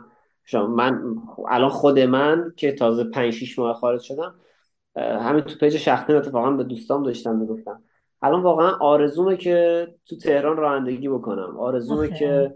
من 0.54 1.02
الان 1.48 1.70
خود 1.70 1.98
من 1.98 2.52
که 2.56 2.72
تازه 2.72 3.04
5 3.04 3.32
6 3.32 3.58
ماه 3.58 3.74
خارج 3.74 4.00
شدم 4.00 4.34
همین 4.96 5.40
تو 5.44 5.58
پیج 5.58 5.76
شخصی 5.76 6.12
اتفاقا 6.12 6.50
به 6.50 6.64
دوستام 6.64 7.02
داشتم 7.02 7.36
می‌گفتم. 7.36 7.82
الان 8.22 8.42
واقعا 8.42 8.70
آرزومه 8.70 9.36
که 9.36 9.88
تو 10.06 10.16
تهران 10.16 10.56
رانندگی 10.56 11.08
بکنم. 11.08 11.58
آرزومه 11.58 12.18
که 12.18 12.54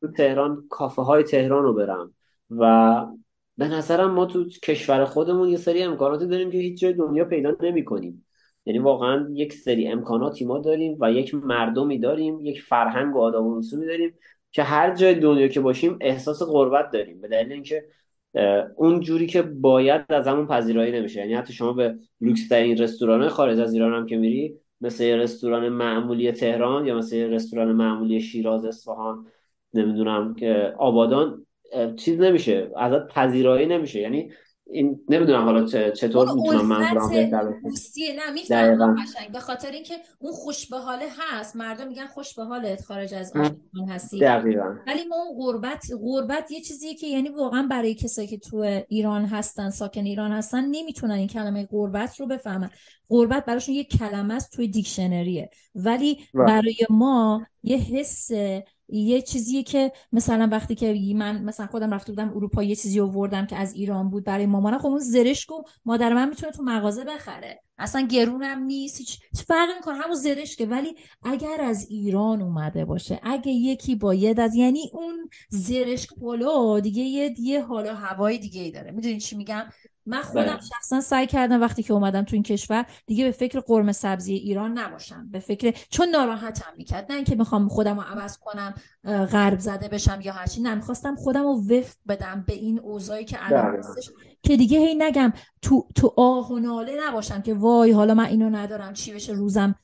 تو 0.00 0.08
تهران 0.08 0.66
کافه 0.70 1.02
های 1.02 1.22
تهران 1.22 1.62
رو 1.62 1.74
برم 1.74 2.14
و 2.50 3.06
به 3.58 3.68
نظرم 3.68 4.10
ما 4.10 4.26
تو 4.26 4.44
کشور 4.62 5.04
خودمون 5.04 5.48
یه 5.48 5.56
سری 5.56 5.82
امکاناتی 5.82 6.26
داریم 6.26 6.50
که 6.50 6.58
هیچ 6.58 6.80
جای 6.80 6.92
دنیا 6.92 7.24
پیدا 7.24 7.56
نمی 7.60 7.84
کنیم 7.84 8.26
یعنی 8.66 8.78
واقعا 8.78 9.28
یک 9.32 9.52
سری 9.52 9.88
امکاناتی 9.88 10.44
ما 10.44 10.58
داریم 10.58 10.96
و 11.00 11.12
یک 11.12 11.34
مردمی 11.34 11.98
داریم 11.98 12.40
یک 12.40 12.62
فرهنگ 12.62 13.16
و 13.16 13.20
آداب 13.20 13.46
و 13.46 13.58
رسومی 13.58 13.86
داریم 13.86 14.14
که 14.54 14.62
هر 14.62 14.94
جای 14.94 15.14
دنیا 15.14 15.48
که 15.48 15.60
باشیم 15.60 15.98
احساس 16.00 16.42
غربت 16.42 16.90
داریم. 16.90 17.20
به 17.20 17.28
دلیل 17.28 17.52
اینکه 17.52 17.84
اون 18.76 19.00
جوری 19.00 19.26
که 19.26 19.42
باید 19.42 20.04
از 20.08 20.28
همون 20.28 20.46
پذیرایی 20.46 20.92
نمیشه. 20.92 21.20
یعنی 21.20 21.34
حتی 21.34 21.52
شما 21.52 21.72
به 21.72 21.94
لوکس 22.20 22.48
ترین 22.48 22.78
رستوران 22.78 23.28
خارج 23.28 23.60
از 23.60 23.74
ایران 23.74 23.94
هم 23.94 24.06
که 24.06 24.16
میری 24.16 24.54
مثل 24.80 25.04
رستوران 25.04 25.68
معمولی 25.68 26.32
تهران 26.32 26.86
یا 26.86 26.96
مثل 26.96 27.16
رستوران 27.16 27.72
معمولی 27.72 28.20
شیراز 28.20 28.64
اصفهان 28.64 29.26
نمی‌دونم 29.74 30.34
که 30.34 30.74
آبادان 30.78 31.46
چیز 31.96 32.20
نمیشه. 32.20 32.70
ازت 32.76 33.08
پذیرایی 33.08 33.66
نمیشه. 33.66 34.00
یعنی 34.00 34.30
این 34.66 35.00
نمی‌دونم 35.08 35.44
حالا 35.44 35.66
چطور 35.90 36.32
می‌تونم 36.34 36.66
منظورم 36.66 37.10
بهتر 37.10 37.42
نه 38.16 38.30
می‌فهمم 38.34 38.96
به 39.32 39.40
خاطر 39.40 39.70
اینکه 39.70 39.94
اون 40.18 40.32
خوش 40.32 40.68
به 40.68 40.78
حاله 40.78 41.06
هست. 41.18 41.56
مردم 41.56 41.88
میگن 41.88 42.06
خوش 42.06 42.34
به 42.34 42.44
حالت 42.44 42.84
خارج 42.84 43.14
از 43.14 43.32
آن 43.36 43.88
هستی. 43.88 44.18
دقیقا. 44.18 44.74
ولی 44.86 45.04
ما 45.04 45.16
اون 45.16 45.38
غربت 45.38 45.86
غربت 46.02 46.50
یه 46.50 46.60
چیزیه 46.60 46.94
که 46.94 47.06
یعنی 47.06 47.28
واقعا 47.28 47.66
برای 47.70 47.94
کسایی 47.94 48.28
که 48.28 48.38
تو 48.38 48.82
ایران 48.88 49.24
هستن 49.24 49.70
ساکن 49.70 50.04
ایران 50.04 50.32
هستن 50.32 50.64
نمی‌تونن 50.64 51.14
این 51.14 51.28
کلمه 51.28 51.68
غربت 51.70 52.20
رو 52.20 52.26
بفهمن. 52.26 52.70
غربت 53.08 53.44
براشون 53.44 53.74
یه 53.74 53.84
کلمه 53.84 54.34
است 54.34 54.52
توی 54.52 54.68
دیکشنریه. 54.68 55.50
ولی 55.74 56.18
برای 56.34 56.76
ما 56.90 57.46
یه 57.62 57.76
حس 57.76 58.30
یه 58.98 59.22
چیزیه 59.22 59.62
که 59.62 59.92
مثلا 60.12 60.48
وقتی 60.52 60.74
که 60.74 61.14
من 61.16 61.44
مثلا 61.44 61.66
خودم 61.66 61.94
رفته 61.94 62.12
بودم 62.12 62.30
اروپا 62.30 62.62
یه 62.62 62.76
چیزی 62.76 63.00
آوردم 63.00 63.46
که 63.46 63.56
از 63.56 63.74
ایران 63.74 64.10
بود 64.10 64.24
برای 64.24 64.46
مامانم 64.46 64.78
خب 64.78 64.86
اون 64.86 64.98
زرشک 64.98 65.52
و 65.52 65.62
مادر 65.84 66.14
من 66.14 66.28
می‌تونه 66.28 66.52
تو 66.52 66.62
مغازه 66.62 67.04
بخره. 67.04 67.63
اصلا 67.78 68.00
گرونم 68.00 68.58
نیست 68.58 68.98
هیچ 68.98 69.18
فرقی 69.46 69.74
می‌کنه 69.74 69.94
همون 69.94 70.16
زرشکه. 70.16 70.66
ولی 70.66 70.96
اگر 71.22 71.60
از 71.60 71.86
ایران 71.90 72.42
اومده 72.42 72.84
باشه 72.84 73.20
اگه 73.22 73.52
یکی 73.52 73.96
باید 73.96 74.40
از 74.40 74.54
یعنی 74.54 74.90
اون 74.92 75.30
زرشک 75.48 76.14
پلو 76.20 76.80
دیگه 76.80 77.02
یه 77.02 77.34
یه 77.38 77.64
حالا 77.64 77.94
هوای 77.94 78.38
دیگه 78.38 78.62
ای 78.62 78.70
داره. 78.70 78.90
می‌دونی 78.90 79.20
چی 79.20 79.36
میگم؟ 79.36 79.64
من 80.06 80.22
خودم 80.22 80.44
بله. 80.44 80.60
شخصا 80.60 81.00
سعی 81.00 81.26
کردم 81.26 81.60
وقتی 81.60 81.82
که 81.82 81.92
اومدم 81.92 82.22
تو 82.22 82.36
این 82.36 82.42
کشور 82.42 82.86
دیگه 83.06 83.24
به 83.24 83.30
فکر 83.30 83.60
قرمه 83.60 83.92
سبزی 83.92 84.34
ایران 84.34 84.78
نباشم. 84.78 85.28
به 85.30 85.38
فکر 85.38 85.78
چون 85.90 86.08
ناراحتم 86.08 86.72
می‌کرد. 86.76 87.06
نه 87.10 87.16
اینکه 87.16 87.34
می‌خوام 87.34 87.68
خودم 87.68 87.96
رو 88.00 88.02
عوض 88.02 88.38
کنم 88.38 88.74
غرب 89.04 89.58
زده 89.58 89.88
بشم 89.88 90.20
یا 90.24 90.32
هرچی. 90.32 90.62
نه 90.62 90.74
می‌خواستم 90.74 91.16
خودم 91.16 91.42
رو 91.42 91.62
وفق 91.70 91.96
بدم 92.08 92.44
به 92.46 92.54
این 92.54 92.80
اوضاعی 92.80 93.24
که 93.24 93.36
الان 93.40 93.72
بله. 93.72 93.78
هستش. 93.78 94.10
که 94.44 94.56
دیگه 94.56 94.78
هی 94.78 94.94
نگم 94.94 95.32
تو 95.62 95.88
تو 95.94 96.14
آه 96.16 96.52
و 96.52 96.58
ناله 96.58 96.92
نباشم 97.06 97.42
که 97.42 97.54
وای 97.54 97.90
حالا 97.90 98.14
من 98.14 98.24
اینو 98.24 98.50
ندارم 98.50 98.92
چی 98.92 99.12
بشه 99.12 99.32
روزم 99.32 99.74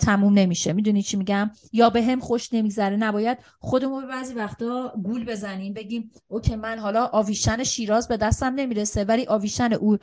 تموم 0.00 0.38
نمیشه. 0.38 0.72
می‌دونی 0.72 1.02
چی 1.02 1.16
میگم؟ 1.16 1.50
یا 1.72 1.90
به 1.90 2.02
هم 2.02 2.20
خوش 2.20 2.52
نمیگذره. 2.52 2.96
نباید 2.96 3.38
خودمون 3.60 4.02
به 4.02 4.08
بعضی 4.08 4.34
وقتا 4.34 4.92
گول 5.04 5.24
بزنیم 5.24 5.74
بگیم 5.74 6.10
اوکی 6.28 6.56
من 6.56 6.78
حالا 6.78 7.06
آویشن 7.06 7.64
شیراز 7.64 8.08
به 8.08 8.16
دستم 8.16 8.54
نمی‌رسه 8.54 9.04
ولی 9.04 9.26
آویشن 9.26 9.72
او 9.72 9.98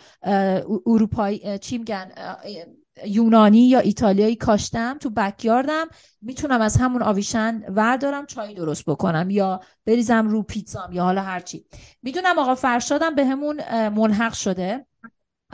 اروپایی 0.86 1.60
چی 1.60 1.78
میگن؟ 1.78 2.12
یونانی 3.06 3.70
یا 3.70 3.80
ایتالیایی 3.80 4.36
کاشتم 4.36 4.98
تو 4.98 5.10
بکیاردم. 5.10 5.88
می‌تونم 6.22 6.62
از 6.62 6.78
همون 6.78 7.02
آویشن 7.02 7.64
وردارم 7.70 8.26
چای 8.26 8.54
درست 8.54 8.90
بکنم 8.90 9.30
یا 9.30 9.60
بریزم 9.86 10.28
رو 10.30 10.44
پیتزام 10.44 10.92
یا 10.92 11.04
حالا 11.04 11.22
هرچی 11.22 11.66
می‌دونم 12.02 12.40
آقا 12.40 12.56
فرشادم 12.56 13.16
به 13.16 13.26
همون 13.26 13.88
ملحق 13.90 14.34
شده. 14.34 14.86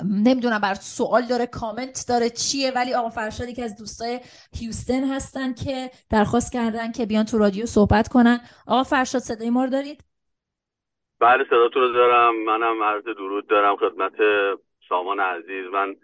نمی‌دونم 0.04 0.60
بر 0.60 0.74
سوال 0.74 1.26
داره 1.26 1.46
کامنت 1.46 2.06
داره 2.08 2.30
چیه؟ 2.30 2.72
ولی 2.72 2.94
آقا 2.94 3.10
فرشاد 3.10 3.50
که 3.50 3.64
از 3.64 3.78
دوستای 3.78 4.20
هیوستن 4.56 5.04
هستن 5.04 5.54
که 5.54 5.92
درخواست 6.10 6.52
کردن 6.54 6.92
که 6.92 7.06
بیان 7.06 7.26
تو 7.26 7.38
رادیو 7.38 7.66
صحبت 7.66 8.08
کنن. 8.08 8.40
آقا 8.68 8.84
فرشاد 8.84 9.22
صدای 9.22 9.50
ما 9.50 9.64
رو 9.64 9.70
دارید؟ 9.70 10.04
بله 11.20 11.44
صداتون 11.50 11.82
رو 11.82 11.94
دارم. 11.94 12.44
منم 12.46 12.84
عرض 12.84 13.04
درود 13.04 13.48
دارم 13.48 13.76
خدمت 13.76 14.14
سامان 14.90 15.20
عزیز. 15.20 15.66
من 15.74 15.96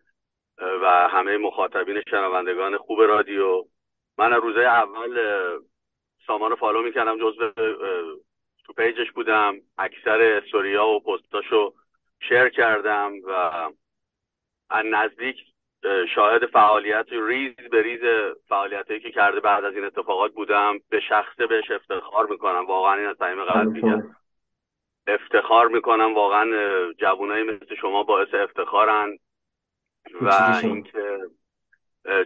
و 0.61 1.07
همه 1.07 1.37
مخاطبین 1.37 2.01
شنوندگان 2.09 2.77
خوب 2.77 3.01
رادیو. 3.01 3.65
من 4.17 4.33
از 4.33 4.43
روزه 4.43 4.59
اول 4.59 5.19
سامان 6.27 6.49
رو 6.49 6.55
follow 6.55 6.81
می‌کردم 6.81 7.19
جزو 7.19 7.51
تو 8.65 8.73
page 8.77 9.00
ش 9.00 9.11
بودم. 9.11 9.55
اکثر 9.77 10.21
استوریا 10.21 10.87
و 10.87 10.99
پستاشو 10.99 11.73
share 12.19 12.49
کردم 12.49 13.13
و 13.27 13.31
از 14.69 14.85
نزدیک 14.85 15.37
شاهد 16.15 16.45
فعالیت 16.45 17.07
ریز 17.11 17.55
به 17.71 17.81
ریز 17.81 18.01
فعالیت 18.49 18.87
هایی 18.87 18.99
که 18.99 19.11
کرده 19.11 19.39
بعد 19.39 19.65
از 19.65 19.75
این 19.75 19.85
اتفاقات 19.85 20.31
بودم. 20.31 20.79
به 20.89 20.99
شخصه 20.99 21.47
بهش 21.47 21.71
افتخار 21.71 22.27
می‌کنم. 22.27 22.65
واقعا 22.65 22.93
این 22.93 23.07
از 23.07 23.17
صمیم 23.19 23.43
قلب 23.43 23.67
میگم. 23.67 24.15
افتخار 25.07 25.67
می‌کنم. 25.67 26.13
واقعا 26.13 26.45
جوانایی 26.93 27.43
مثل 27.43 27.75
شما 27.75 28.03
باعث 28.03 28.33
افتخارن. 28.33 29.17
و 30.21 30.59
اینکه 30.63 31.17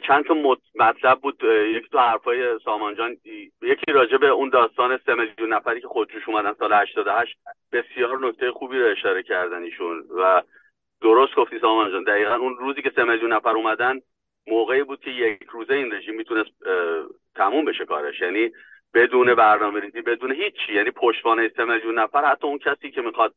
چند 0.08 0.26
تا 0.26 0.34
مطلب 0.76 1.20
بود 1.20 1.44
یکی 1.44 1.88
تو 1.92 2.00
حرفای 2.00 2.60
سامان 2.60 2.96
جان 2.96 3.18
یکی 3.62 3.92
راجع 3.92 4.18
به 4.18 4.28
اون 4.28 4.50
داستان 4.50 5.00
سه 5.06 5.14
میلیون 5.14 5.54
نفری 5.54 5.82
که 5.82 5.88
خودجوش 5.88 6.30
اومدن 6.30 6.54
سال 6.54 6.74
88 6.74 7.38
بسیار 7.72 8.20
نکته 8.20 8.52
خوبی 8.52 8.80
رو 8.80 8.92
اشاره 8.92 9.24
کردن 9.24 9.64
ایشون 9.64 10.04
و 10.18 10.42
درست 11.02 11.36
گفتی 11.36 11.60
سامان 11.60 11.92
جان 11.92 12.04
دقیقا 12.04 12.36
اون 12.36 12.58
روزی 12.58 12.82
که 12.82 12.92
سه 12.96 13.04
میلیون 13.04 13.34
نفر 13.34 13.50
اومدن 13.50 14.02
موقعی 14.48 14.84
بود 14.84 15.00
که 15.00 15.12
یک 15.12 15.44
روزه 15.52 15.74
این 15.74 15.94
رژیم 15.94 16.16
می‌تونست 16.16 16.52
تموم 17.36 17.66
بشه 17.66 17.86
کارش. 17.86 18.22
یعنی 18.22 18.52
بدون 18.94 19.36
برنامه 19.36 19.80
ریزی 19.80 20.02
بدون 20.02 20.32
هیچی. 20.32 20.74
یعنی 20.74 20.92
پشتوانه 20.92 21.52
سه 21.56 21.66
میلیون 21.66 22.00
نفر 22.00 22.26
حتی 22.26 22.48
اون 22.48 22.58
کسی 22.58 22.92
که 22.92 23.02
می‌خواد 23.02 23.36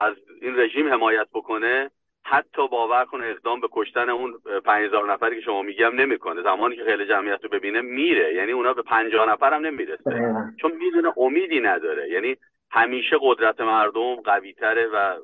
از 0.00 0.14
این 0.40 0.60
رژیم 0.60 0.92
حمایت 0.92 1.28
بکنه 1.34 1.90
حتی 2.24 2.68
باور 2.68 3.04
کنه 3.04 3.26
اقدام 3.26 3.60
به 3.60 3.68
کشتن 3.72 4.10
اون 4.10 4.34
5000 4.64 5.12
نفری 5.12 5.36
که 5.36 5.42
شما 5.42 5.62
میگم 5.62 5.94
نمی‌کنه. 5.94 6.42
زمانی 6.42 6.76
که 6.76 6.84
خیلی 6.84 7.06
جمعیت 7.06 7.42
رو 7.42 7.48
ببینه 7.48 7.80
میره. 7.80 8.34
یعنی 8.34 8.52
اونا 8.52 8.72
به 8.72 8.82
50 8.82 9.28
نفر 9.28 9.54
هم 9.54 9.66
نمی‌رسه. 9.66 10.34
چون 10.60 10.72
می‌دونه 10.72 11.12
امیدی 11.16 11.60
نداره. 11.60 12.08
یعنی 12.08 12.36
همیشه 12.70 13.16
قدرت 13.20 13.60
مردم 13.60 14.14
قوی 14.14 14.52
تره 14.52 14.86
و 14.86 15.16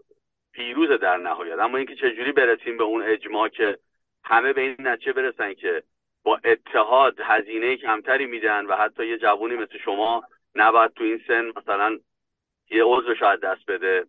پیروز 0.52 1.00
در 1.00 1.16
نهایت. 1.16 1.58
اما 1.58 1.76
اینکه 1.76 1.94
چجوری 1.94 2.32
برسیم 2.32 2.76
به 2.76 2.84
اون 2.84 3.02
اجماع 3.02 3.48
که 3.48 3.78
همه 4.24 4.52
به 4.52 4.60
این 4.60 4.76
نتیجه 4.78 5.12
برسن 5.12 5.54
که 5.54 5.82
با 6.22 6.40
اتحاد 6.44 7.20
هزینه 7.22 7.76
کمتری 7.76 8.26
میدن 8.26 8.66
و 8.66 8.76
حتی 8.76 9.06
یه 9.06 9.18
جوونی 9.18 9.56
مثل 9.56 9.78
شما 9.78 10.24
نباید 10.54 10.92
تو 10.92 11.04
این 11.04 11.20
سن 11.28 11.52
مثلا 11.56 11.98
یه 12.70 12.84
عضو 12.84 13.14
شاید 13.14 13.40
دست 13.40 13.70
بده. 13.70 14.06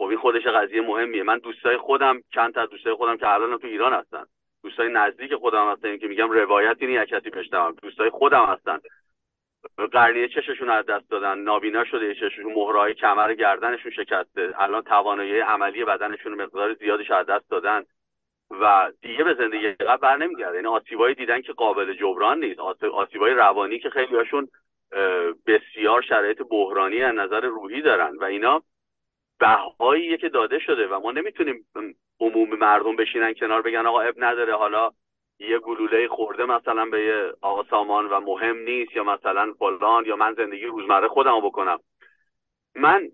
این 0.00 0.16
خودش 0.18 0.46
قضیه 0.46 0.80
مهمیه. 0.80 1.22
من 1.22 1.38
دوستای 1.38 1.76
خودم 1.76 2.20
چند 2.34 2.54
تا 2.54 2.66
دوستای 2.66 2.94
خودم 2.94 3.16
که 3.16 3.28
الان 3.28 3.58
تو 3.58 3.66
ایران 3.66 3.92
هستن. 3.92 4.24
دوستای 4.62 4.88
نزدیک 4.92 5.34
خودم 5.34 5.72
هستن 5.72 5.98
که 5.98 6.08
میگم 6.08 6.30
روایتی 6.30 6.86
نی 6.86 7.06
کسی 7.06 7.30
بشنوم 7.30 7.74
دوستای 7.82 8.10
خودم 8.10 8.44
هستن. 8.44 8.78
قرنیه 9.92 10.28
چششون 10.28 10.70
از 10.70 10.86
دست 10.86 11.10
دادن. 11.10 11.38
نابینا 11.38 11.84
شده 11.84 12.14
چششون. 12.14 12.52
مهرهای 12.52 12.94
کمر 12.94 13.34
گردنشون 13.34 13.92
شکسته. 13.92 14.54
الان 14.58 14.82
توانایی 14.82 15.40
عملی 15.40 15.84
بدنشون 15.84 16.34
مقدار 16.34 16.74
زیادش 16.74 17.10
از 17.10 17.26
دست 17.26 17.50
دادن. 17.50 17.84
و 18.50 18.92
دیگه 19.02 19.24
به 19.24 19.34
زندگی 19.34 19.72
قبل 19.72 19.96
بر 19.96 20.16
نمیگرده. 20.16 20.54
یعنی 20.54 20.66
آسیبایی 20.66 21.14
دیدن 21.14 21.40
که 21.40 21.52
قابل 21.52 21.92
جبران 21.92 22.40
نیست. 22.40 22.60
آسیبای 22.94 23.34
روانی 23.34 23.78
که 23.78 23.90
خیلی 23.90 24.16
هاشون 24.16 24.48
بسیار 25.46 26.02
شرایط 26.02 26.42
بحرانی 26.50 27.02
از 27.02 27.14
نظر 27.14 27.40
روحی 27.40 27.82
دارن. 27.82 28.16
و 28.16 28.24
اینا 28.24 28.62
بهاییه 29.40 30.16
که 30.16 30.28
داده 30.28 30.58
شده 30.58 30.86
و 30.86 31.00
ما 31.00 31.12
نمی‌تونیم 31.12 31.66
عموم 32.20 32.48
مردم 32.48 32.96
بشینن 32.96 33.34
کنار 33.34 33.62
بگن 33.62 33.86
آقا 33.86 34.00
اب 34.00 34.14
نداره 34.16 34.56
حالا 34.56 34.90
یه 35.38 35.58
گلوله 35.58 36.08
خورده 36.08 36.44
مثلا 36.44 36.84
به 36.84 37.04
یه 37.04 37.32
آقا 37.40 37.64
سامان 37.70 38.06
و 38.06 38.20
مهم 38.20 38.58
نیست 38.58 38.96
یا 38.96 39.04
مثلا 39.04 39.52
فلان 39.58 40.04
یا 40.06 40.16
من 40.16 40.34
زندگی 40.34 40.66
روزمره 40.66 41.08
خودم 41.08 41.40
بکنم. 41.40 41.78
من 42.74 43.08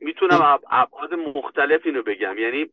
می‌تونم 0.00 0.58
ابعاد 0.70 1.14
مختلف 1.14 1.80
اینو 1.84 2.02
بگم. 2.02 2.38
یعنی 2.38 2.66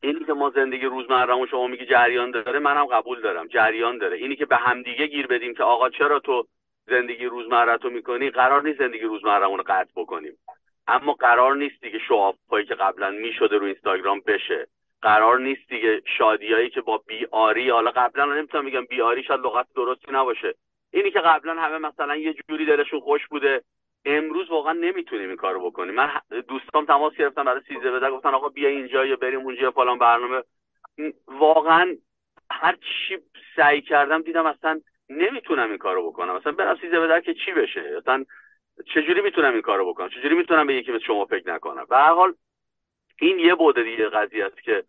اینی 0.00 0.24
که 0.24 0.32
ما 0.32 0.50
زندگی 0.50 0.86
روزمره 0.86 1.46
شما 1.46 1.66
میگی 1.66 1.86
جریان 1.86 2.30
داره 2.30 2.58
منم 2.58 2.86
قبول 2.86 3.20
دارم 3.20 3.46
جریان 3.46 3.98
داره. 3.98 4.16
اینی 4.16 4.36
که 4.36 4.46
به 4.46 4.56
همدیگه 4.56 5.06
گیر 5.06 5.26
بدیم 5.26 5.54
که 5.54 5.62
آقا 5.62 5.90
چرا 5.90 6.18
تو 6.18 6.46
زندگی 6.86 7.24
روزمره 7.24 7.78
تو 7.78 7.90
می‌کنی؟ 7.90 8.30
قرار 8.30 8.62
نیست 8.62 8.78
زندگی 8.78 9.04
روزمره 9.04 9.46
رو 9.46 9.62
قطع 9.66 9.90
بکنیم. 9.96 10.38
اما 10.88 11.12
قرار 11.12 11.56
نیست 11.56 11.80
دیگه 11.80 11.98
شوافایی 11.98 12.66
که 12.66 12.74
قبلا 12.74 13.10
می‌شده 13.10 13.58
رو 13.58 13.64
اینستاگرام 13.64 14.20
بشه. 14.20 14.66
قرار 15.02 15.38
نیست 15.38 15.68
دیگه 15.68 16.02
شادیایی 16.18 16.70
که 16.70 16.80
با 16.80 16.98
بیاری 17.06 17.70
حالا 17.70 17.90
قبلا 17.90 18.24
نمی‌تونم 18.34 18.64
میگم 18.64 18.84
بیاری 18.84 19.22
شاید 19.22 19.40
لغت 19.40 19.66
درستی 19.76 20.12
نباشه. 20.12 20.54
اینی 20.92 21.10
که 21.10 21.20
قبلا 21.20 21.54
همه 21.54 21.78
مثلا 21.78 22.16
یه 22.16 22.34
جوری 22.48 22.66
دلشون 22.66 23.00
خوش 23.00 23.26
بوده 23.26 23.62
امروز 24.04 24.50
واقعا 24.50 24.72
نمی‌تونیم 24.72 25.28
این 25.28 25.36
کارو 25.36 25.70
بکنیم. 25.70 25.94
من 25.94 26.10
دوستان 26.48 26.86
تماس 26.86 27.14
گرفتم 27.14 27.44
برای 27.44 27.60
سیزده 27.68 27.90
بده 27.90 28.10
گفتن 28.10 28.34
آقا 28.34 28.48
بیا 28.48 28.68
اینجا 28.68 29.06
یا 29.06 29.16
بریم 29.16 29.40
اونجا 29.40 29.70
فلان 29.70 29.98
برنامه. 29.98 30.42
واقعا 31.26 31.96
هر 32.50 32.74
چی 32.74 33.18
سعی 33.56 33.80
کردم 33.82 34.22
دیدم 34.22 34.46
اصلا 34.46 34.80
نمی‌تونم 35.10 35.68
این 35.68 35.78
کارو 35.78 36.10
بکنم. 36.10 36.36
مثلا 36.36 36.52
برم 36.52 36.78
سیزده 36.80 37.00
بده 37.00 37.20
که 37.20 37.34
چی 37.34 37.52
بشه؟ 37.52 37.96
مثلا 37.96 38.24
چجوری 38.84 39.20
می‌تونم 39.20 39.52
این 39.52 39.62
کارو 39.62 39.88
بکنم؟ 39.88 40.08
چجوری 40.08 40.34
می‌تونم 40.34 40.66
به 40.66 40.74
یکی 40.74 40.92
مثل 40.92 41.04
شما 41.04 41.24
فکر 41.24 41.54
نکنم؟ 41.54 41.86
به 41.90 41.96
هر 41.96 42.12
حال 42.12 42.34
این 43.20 43.38
یه 43.38 43.54
بوده 43.54 43.82
دیگه 43.82 44.08
قضیه 44.08 44.44
است 44.44 44.62
که 44.62 44.84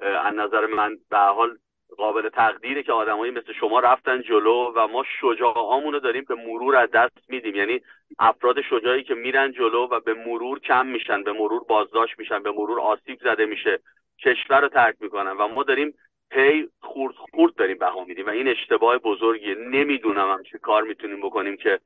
از 0.00 0.34
نظر 0.34 0.66
من 0.66 0.96
به 1.10 1.18
حال 1.18 1.58
قابل 1.96 2.28
تقدیره 2.28 2.82
که 2.82 2.92
آدمایی 2.92 3.32
مثل 3.32 3.52
شما 3.52 3.80
رفتن 3.80 4.22
جلو 4.22 4.72
و 4.76 4.88
ما 4.88 5.04
شجاعامونو 5.20 6.00
داریم 6.00 6.24
به 6.28 6.34
مرور 6.34 6.76
از 6.76 6.90
دست 6.90 7.18
میدیم. 7.28 7.54
یعنی 7.54 7.80
افراد 8.18 8.60
شجاعی 8.60 9.02
که 9.02 9.14
میرن 9.14 9.52
جلو 9.52 9.88
و 9.90 10.00
به 10.00 10.14
مرور 10.14 10.60
کم 10.60 10.86
میشن 10.86 11.22
به 11.22 11.32
مرور 11.32 11.64
بازداشت 11.64 12.18
میشن 12.18 12.42
به 12.42 12.50
مرور 12.50 12.80
آسیب 12.80 13.18
زده 13.20 13.46
میشه 13.46 13.78
کشور 14.18 14.60
رو 14.60 14.68
ترک 14.68 14.96
می‌کنن 15.00 15.32
و 15.32 15.48
ما 15.48 15.62
داریم 15.62 15.94
پی 16.30 16.68
خورد 16.80 17.14
خورد 17.14 17.54
داریم 17.54 17.78
بها 17.78 18.04
میدیم 18.04 18.26
و 18.26 18.30
این 18.30 18.48
اشتباه 18.48 18.98
بزرگیه. 18.98 19.54
نمی‌دونم 19.54 20.30
هم 20.30 20.42
چه 20.42 20.58
کار 20.58 20.82
می‌تونیم 20.82 21.20
بکنیم 21.20 21.56
که 21.56 21.80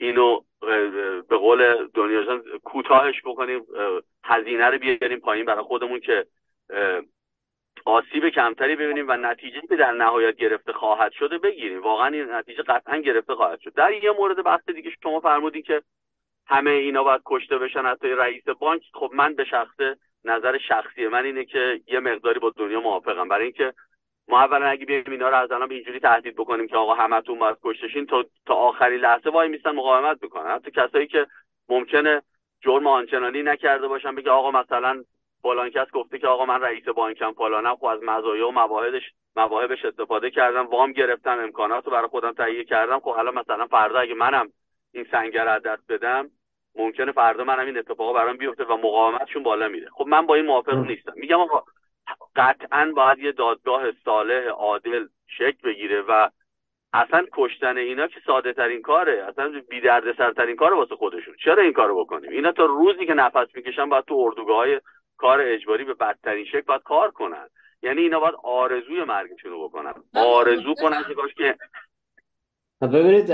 اینو 0.00 0.40
به 1.28 1.36
قول 1.36 1.88
دنیا 1.94 2.42
کوتاهش 2.64 3.22
بکنیم 3.24 3.66
هزینه 4.24 4.66
رو 4.66 4.78
بیاریم 4.78 5.18
پایین 5.18 5.46
برای 5.46 5.62
خودمون 5.62 6.00
که 6.00 6.26
آسیب 7.84 8.28
کمتری 8.28 8.76
ببینیم 8.76 9.04
و 9.08 9.16
نتیجه 9.16 9.60
که 9.60 9.76
در 9.76 9.92
نهایت 9.92 10.36
گرفته 10.36 10.72
خواهد 10.72 11.12
شده 11.12 11.38
بگیریم. 11.38 11.82
واقعا 11.82 12.06
این 12.06 12.32
نتیجه 12.32 12.62
قطعا 12.62 12.96
گرفته 12.96 13.34
خواهد 13.34 13.60
شد. 13.60 13.74
در 13.74 13.92
یه 13.92 14.10
مورد 14.10 14.42
بحث 14.42 14.68
دیگه 14.68 14.90
شما 15.02 15.20
فرمودین 15.20 15.62
که 15.62 15.82
همه 16.46 16.70
اینا 16.70 17.04
باید 17.04 17.22
کشته 17.26 17.58
بشن 17.58 17.86
حتی 17.86 18.08
رئیس 18.08 18.44
بانک. 18.44 18.82
خب 18.94 19.10
من 19.14 19.34
به 19.34 19.44
شخصه 19.44 19.96
نظر 20.24 20.58
شخصی 20.58 21.08
من 21.08 21.24
اینه 21.24 21.44
که 21.44 21.80
یه 21.86 22.00
مقداری 22.00 22.38
با 22.40 22.52
دنیا 22.56 22.80
موافقم. 22.80 23.28
برای 23.28 23.44
اینکه 23.44 23.72
ما 24.30 24.40
اولا 24.40 24.66
اگه 24.66 24.86
بیایم 24.86 25.04
اینا 25.10 25.28
رو 25.28 25.36
از 25.36 25.52
الان 25.52 25.70
اینجوری 25.70 26.00
تهدید 26.00 26.36
بکنیم 26.36 26.66
که 26.66 26.76
آقا 26.76 26.94
همتون 26.94 27.38
باید 27.38 27.56
کشتشین 27.64 28.06
تا 28.06 28.24
تا 28.46 28.54
آخرین 28.54 29.00
لحظه 29.00 29.30
وای 29.30 29.48
میستن 29.48 29.70
مقاومت 29.70 30.22
می‌کنن. 30.22 30.50
حتی 30.50 30.70
کسایی 30.70 31.06
که 31.06 31.26
ممکنه 31.68 32.22
جرم 32.60 32.86
آنچنانی 32.86 33.42
نکرده 33.42 33.88
باشن 33.88 34.14
بگه 34.14 34.30
آقا 34.30 34.50
مثلا 34.50 35.04
فلان 35.42 35.70
کس 35.70 35.90
گفته 35.92 36.18
که 36.18 36.26
آقا 36.26 36.46
من 36.46 36.60
رئیس 36.60 36.84
بانکم 36.84 37.32
فلانم 37.32 37.76
خب 37.76 37.84
از 37.84 38.02
مزایا 38.02 38.48
و 38.48 38.52
مواهبش 38.52 39.02
مواهبش 39.36 39.84
استفاده 39.84 40.30
کردم 40.30 40.66
وام 40.66 40.92
گرفتم 40.92 41.38
امکانات 41.38 41.84
رو 41.84 41.92
برای 41.92 42.08
خودم 42.08 42.32
تهیه 42.32 42.64
کردم. 42.64 43.00
خب 43.00 43.14
حالا 43.14 43.30
مثلا 43.30 43.66
فردا 43.66 43.98
اگه 43.98 44.14
منم 44.14 44.52
این 44.92 45.06
سنگر 45.10 45.48
از 45.48 45.62
دست 45.62 45.92
بدم 45.92 46.30
ممکنه 46.76 47.12
فردا 47.12 47.44
منم 47.44 47.66
این 47.66 47.78
اتفاقا 47.78 48.12
برام 48.12 48.36
بیفته 48.36 48.64
و 48.64 48.76
مقاومتشون 48.76 49.42
بالا 49.42 49.68
میره. 49.68 49.88
خب 49.92 50.06
من 50.06 50.26
با 50.26 50.34
این 50.34 50.46
موافق 50.46 50.74
نیستم. 50.74 51.12
میگم 51.16 51.40
آقا 51.40 51.62
قطعا 52.36 52.92
باید 52.96 53.18
یه 53.18 53.32
دادگاه 53.32 53.82
صالح 54.04 54.48
عادل 54.48 55.06
شکل 55.26 55.68
بگیره 55.68 56.02
و 56.08 56.28
اصلا 56.92 57.26
کشتن 57.32 57.76
اینا 57.76 58.06
که 58.06 58.20
ساده 58.26 58.52
ترین 58.52 58.82
کاره 58.82 59.24
اصلا 59.28 59.62
بی 59.70 59.80
درد 59.80 60.16
سرترین 60.18 60.56
کاره 60.56 60.76
واسه 60.76 60.96
خودشون. 60.96 61.34
چرا 61.44 61.62
این 61.62 61.72
کارو 61.72 62.04
بکنیم؟ 62.04 62.30
اینا 62.30 62.52
تا 62.52 62.64
روزی 62.64 63.06
که 63.06 63.14
نفس 63.14 63.46
می‌کشن 63.54 63.88
باید 63.88 64.04
تو 64.04 64.14
اردوگاه 64.14 64.56
های 64.56 64.80
کار 65.16 65.40
اجباری 65.40 65.84
به 65.84 65.94
بدترین 65.94 66.44
شکل 66.44 66.60
باید 66.60 66.82
کار 66.82 67.10
کنن. 67.10 67.48
یعنی 67.82 68.00
اینا 68.00 68.20
باید 68.20 68.34
آرزوی 68.42 69.04
مرگشون 69.04 69.50
رو 69.50 69.68
بکنن. 69.68 69.94
آرزو 70.14 70.74
کنن 70.74 71.04
که 71.08 71.14
کاش 71.14 71.34
که 71.34 71.56
ببینید 72.82 73.26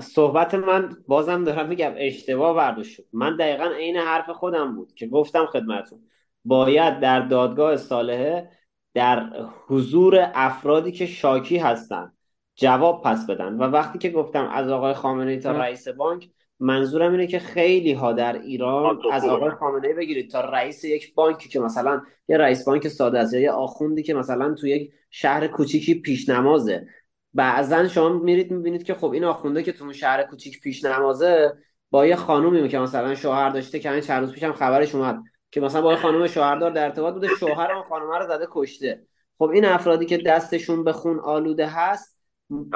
صحبت 0.00 0.54
من 0.54 0.88
بازم 1.08 1.44
دارم 1.44 1.68
میگم 1.68 1.92
اشتباه 1.96 2.56
برداشت 2.56 2.90
شد. 2.96 3.02
من 3.12 3.36
دقیقا 3.36 3.64
عین 3.64 3.96
حرف 3.96 4.30
خودم 4.30 4.76
بود 4.76 4.92
که 4.94 5.06
گفتم 5.06 5.46
خدمتون 5.46 5.98
باید 6.44 7.00
در 7.00 7.20
دادگاه 7.20 7.76
صالحه 7.76 8.50
در 8.94 9.32
حضور 9.66 10.30
افرادی 10.34 10.92
که 10.92 11.06
شاکی 11.06 11.58
هستن 11.58 12.12
جواب 12.54 13.02
پس 13.04 13.26
بدن. 13.26 13.54
و 13.54 13.62
وقتی 13.62 13.98
که 13.98 14.10
گفتم 14.10 14.48
از 14.52 14.68
آقای 14.68 14.94
خامنه 14.94 15.36
تا 15.36 15.52
رئیس 15.52 15.88
بانک 15.88 16.28
منظورم 16.60 17.12
اینه 17.12 17.26
که 17.26 17.38
خیلی 17.38 17.92
ها 17.92 18.12
در 18.12 18.42
ایران 18.42 18.98
از 19.12 19.24
آقای 19.24 19.50
خامنه 19.50 19.88
ای 19.88 19.94
بگیرید 19.94 20.30
تا 20.30 20.40
رئیس 20.40 20.84
یک 20.84 21.14
بانکی 21.14 21.48
که 21.48 21.60
مثلا 21.60 22.02
یه 22.28 22.36
رئیس 22.36 22.64
بانک 22.64 22.88
ساده 22.88 23.18
است 23.18 23.34
یا 23.34 23.40
یه 23.40 23.50
آخوندی 23.50 24.02
که 24.02 24.14
مثلا 24.14 24.54
تو 24.54 24.66
یک 24.66 24.92
شهر 25.10 25.46
کوچیکی 25.46 25.94
پیش 25.94 26.28
نمازه 26.28 26.86
بعضا 27.34 27.88
شما 27.88 28.08
میرید 28.08 28.50
می‌بینید 28.50 28.82
که 28.82 28.94
خب 28.94 29.10
این 29.10 29.24
آخونده 29.24 29.62
که 29.62 29.72
تو 29.72 29.84
اون 29.84 29.92
شهر 29.92 30.22
کوچیک 30.22 30.60
پیش 30.60 30.84
نمازه 30.84 31.52
با 31.90 32.06
یه 32.06 32.16
خانومی 32.16 32.68
که 32.68 32.78
مثلا 32.78 33.14
شوهر 33.14 33.50
داشته 33.50 33.78
که 33.78 34.00
چند 34.00 34.20
روز 34.20 34.32
پیشم 34.32 34.52
خبرش 34.52 34.94
اومد. 34.94 35.22
که 35.50 35.60
مثلا 35.60 35.82
با 35.82 35.96
خانم 35.96 36.26
شوهردار 36.26 36.70
در 36.70 36.84
ارتباط 36.84 37.14
بوده 37.14 37.28
شوهر 37.40 37.72
اون 37.72 37.82
خانم 37.82 38.10
رو 38.10 38.26
زده 38.26 38.46
کشته. 38.50 39.02
خب 39.38 39.44
این 39.44 39.64
افرادی 39.64 40.06
که 40.06 40.18
دستشون 40.18 40.84
به 40.84 40.92
خون 40.92 41.18
آلوده 41.18 41.66
هست 41.66 42.20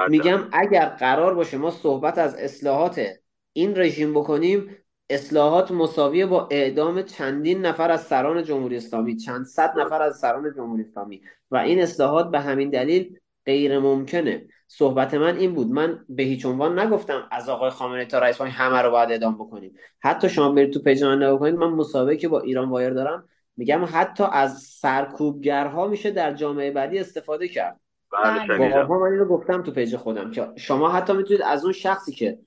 میگم 0.09 0.47
اگر 0.51 0.85
قرار 0.85 1.33
باشه 1.33 1.57
ما 1.57 1.71
صحبت 1.71 2.17
از 2.17 2.35
اصلاحات 2.35 3.07
این 3.53 3.77
رژیم 3.77 4.13
بکنیم 4.13 4.77
اصلاحات 5.09 5.71
مساویه 5.71 6.25
با 6.25 6.47
اعدام 6.51 7.01
چندین 7.01 7.65
نفر 7.65 7.91
از 7.91 8.01
سران 8.01 8.43
جمهوری 8.43 8.77
اسلامی 8.77 9.15
چند 9.15 9.45
صد 9.45 9.79
نفر 9.79 10.01
از 10.01 10.19
سران 10.19 10.53
جمهوری 10.57 10.83
اسلامی. 10.83 11.21
و 11.51 11.57
این 11.57 11.81
اصلاحات 11.81 12.31
به 12.31 12.39
همین 12.39 12.69
دلیل 12.69 13.19
غیر 13.45 13.79
ممکنه 13.79 14.47
صحبت 14.67 15.13
من 15.13 15.37
این 15.37 15.53
بود. 15.53 15.67
من 15.67 16.05
به 16.09 16.23
هیچ 16.23 16.45
عنوان 16.45 16.79
نگفتم 16.79 17.27
از 17.31 17.49
آقای 17.49 17.69
خامنه 17.69 18.05
تا 18.05 18.19
رئیس 18.19 18.41
همه 18.41 18.81
رو 18.81 18.91
باید 18.91 19.11
اعدام 19.11 19.35
بکنیم. 19.35 19.73
حتی 19.99 20.29
شما 20.29 20.51
برید 20.51 20.73
تو 20.73 20.81
page 20.81 21.03
من 21.03 21.23
نگاه 21.23 21.39
کنید 21.39 21.55
من 21.55 21.67
مسابقه 21.67 22.17
که 22.17 22.27
با 22.27 22.39
IranWire 22.39 22.89
دارم 22.89 23.29
میگم 23.57 23.85
حتی 23.91 24.23
از 24.31 24.61
سرکوبگرها 24.61 25.87
میشه 25.87 26.11
در 26.11 26.33
جامعه 26.33 26.71
بعدی 26.71 26.99
استفاده 26.99 27.47
کرد. 27.47 27.79
بله، 28.23 28.57
بارها 28.57 28.99
من 28.99 29.11
اینو 29.11 29.25
گفتم 29.25 29.63
تو 29.63 29.71
page 29.71 29.95
خودم 29.95 30.31
که 30.31 30.47
شما 30.55 30.89
حتی 30.89 31.13
می‌تونید 31.13 31.41
از 31.41 31.63
اون 31.63 31.73
شخصی 31.73 32.11
که 32.11 32.37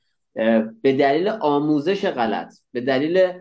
به 0.83 0.93
دلیل 0.93 1.29
آموزش 1.29 2.07
غلط 2.07 2.55
به 2.73 2.81
دلیل 2.81 3.33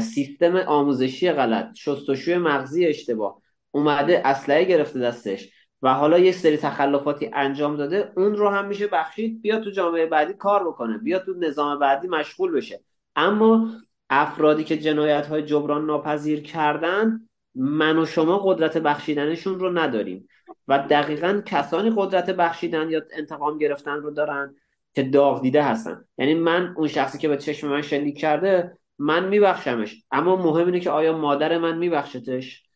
سیستم 0.00 0.56
آموزشی 0.56 1.32
غلط 1.32 1.66
شستشوی 1.74 2.38
مغزی 2.38 2.86
اشتباه 2.86 3.42
اومده 3.70 4.22
اسلحه 4.24 4.64
گرفته 4.64 5.00
دستش 5.00 5.50
و 5.82 5.94
حالا 5.94 6.18
یه 6.18 6.32
سری 6.32 6.56
تخلفاتی 6.56 7.30
انجام 7.32 7.76
داده 7.76 8.12
اون 8.16 8.36
رو 8.36 8.48
هم 8.48 8.66
میشه 8.66 8.86
بخشید 8.86 9.42
بیا 9.42 9.60
تو 9.60 9.70
جامعه 9.70 10.06
بعدی 10.06 10.32
کار 10.32 10.68
بکنه 10.68 10.98
بیا 10.98 11.18
تو 11.18 11.34
نظام 11.34 11.78
بعدی 11.78 12.08
مشغول 12.08 12.52
بشه. 12.52 12.80
اما 13.16 13.70
افرادی 14.10 14.64
که 14.64 14.78
جنایت 14.78 15.26
های 15.26 15.42
جبران 15.42 15.86
ناپذیر 15.86 16.42
کردن 16.42 17.28
من 17.54 17.98
و 17.98 18.06
شما 18.06 18.38
قدرت 18.38 18.78
بخشیدنشون 18.78 19.58
رو 19.58 19.78
نداریم. 19.78 20.28
و 20.68 20.78
دقیقا 20.78 21.42
کسانی 21.46 21.92
قدرت 21.96 22.30
بخشیدن 22.30 22.90
یا 22.90 23.02
انتقام 23.12 23.58
گرفتن 23.58 23.96
رو 23.96 24.10
دارن 24.10 24.54
که 24.94 25.02
داغ 25.02 25.42
دیده 25.42 25.62
هستن. 25.62 26.04
یعنی 26.18 26.34
من 26.34 26.74
اون 26.76 26.88
شخصی 26.88 27.18
که 27.18 27.28
به 27.28 27.36
چشم 27.36 27.68
من 27.68 27.82
شلیک 27.82 28.18
کرده 28.18 28.78
من 28.98 29.28
میبخشمش. 29.28 30.04
اما 30.10 30.36
مهم 30.36 30.66
اینه 30.66 30.80
که 30.80 30.90
آیا 30.90 31.18
مادر 31.18 31.58
من 31.58 31.78
میبخشتش؟ 31.78 32.67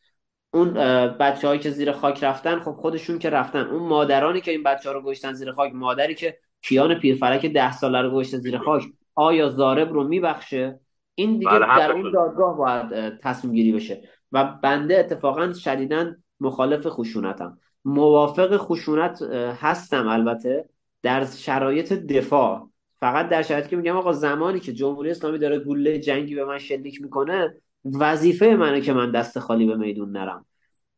اون 0.55 0.73
بچه 1.09 1.49
هایی 1.49 1.61
که 1.61 1.71
زیر 1.71 1.93
خاک 1.93 2.25
رفتن 2.25 2.61
خب 2.61 2.73
خودشون 2.73 3.19
که 3.19 3.31
رفتن. 3.31 3.67
اون 3.67 3.89
مادرانی 3.89 4.41
که 4.41 4.51
این 4.51 4.63
بچه 4.63 4.89
ها 4.89 4.95
رو 4.95 5.03
گشتن 5.03 5.33
زیر 5.33 5.53
خاک 5.53 5.75
مادری 5.75 6.15
که 6.15 6.39
کیان 6.63 6.95
پیرفلک 6.95 7.47
ده 7.47 7.73
ساله 7.73 8.03
رو 8.03 8.11
گشته 8.11 8.39
زیر 8.39 8.59
خاک 8.59 8.83
آیا 9.15 9.49
زارب 9.49 9.93
رو 9.93 10.05
میبخشه؟ 10.05 10.81
این 11.15 11.39
دیگه 11.39 11.51
بله 11.51 11.79
در 11.79 11.93
اون 11.93 12.13
دادگاه 12.13 12.57
باید 12.57 13.19
تصمیم 13.19 13.55
گیری 13.55 13.73
بشه. 13.73 14.09
و 14.33 14.45
بنده 14.63 14.99
اتفاقا 14.99 15.53
شدیدا 15.53 16.15
مخالف 16.41 16.87
خشونتم. 16.87 17.59
موافق 17.85 18.57
خشونت 18.57 19.23
هستم 19.61 20.09
البته 20.09 20.65
در 21.03 21.25
شرایط 21.25 21.93
دفاع. 21.93 22.69
فقط 23.01 23.29
در 23.29 23.43
شرایطی 23.43 23.69
که 23.69 23.77
میگم 23.77 23.97
آقا 23.97 24.13
زمانی 24.13 24.61
که 24.61 24.73
جمهوری 24.73 25.11
اسلامی 25.11 25.39
داره 25.39 25.59
گوله 25.59 25.99
جنگی 25.99 26.35
به 26.35 26.45
من 26.45 26.59
شلیک 26.59 27.03
می‌کنه 27.03 27.55
وظیفه 27.85 28.57
منه 28.57 28.81
که 28.81 28.93
من 28.93 29.11
دست 29.11 29.39
خالی 29.39 29.67
به 29.67 29.77
میدون 29.77 30.11
نرم. 30.11 30.47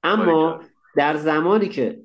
اما 0.03 0.61
در 0.97 1.16
زمانی 1.16 1.68
که 1.68 2.01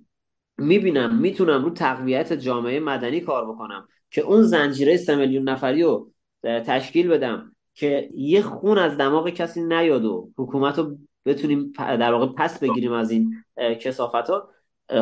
می‌بینم 0.57 1.19
می‌تونم 1.19 1.63
رو 1.63 1.69
تقویت 1.69 2.33
جامعه 2.33 2.79
مدنی 2.79 3.21
کار 3.21 3.51
بکنم 3.51 3.87
که 4.11 4.21
اون 4.21 4.41
زنجیره 4.41 4.97
سه 4.97 5.15
میلیون 5.15 5.49
نفری 5.49 5.83
رو 5.83 6.11
تشکیل 6.43 7.07
بدم 7.07 7.55
که 7.73 8.09
یه 8.13 8.41
خون 8.41 8.77
از 8.77 8.97
دماغ 8.97 9.29
کسی 9.29 9.63
نیاد 9.63 10.05
و 10.05 10.29
حکومت 10.37 10.79
رو 10.79 10.97
بتونیم 11.25 11.71
در 11.77 12.13
واقع 12.13 12.33
پس 12.37 12.59
بگیریم 12.59 12.91
از 12.91 13.11
این 13.11 13.43
کسافت 13.79 14.29
ها 14.29 14.49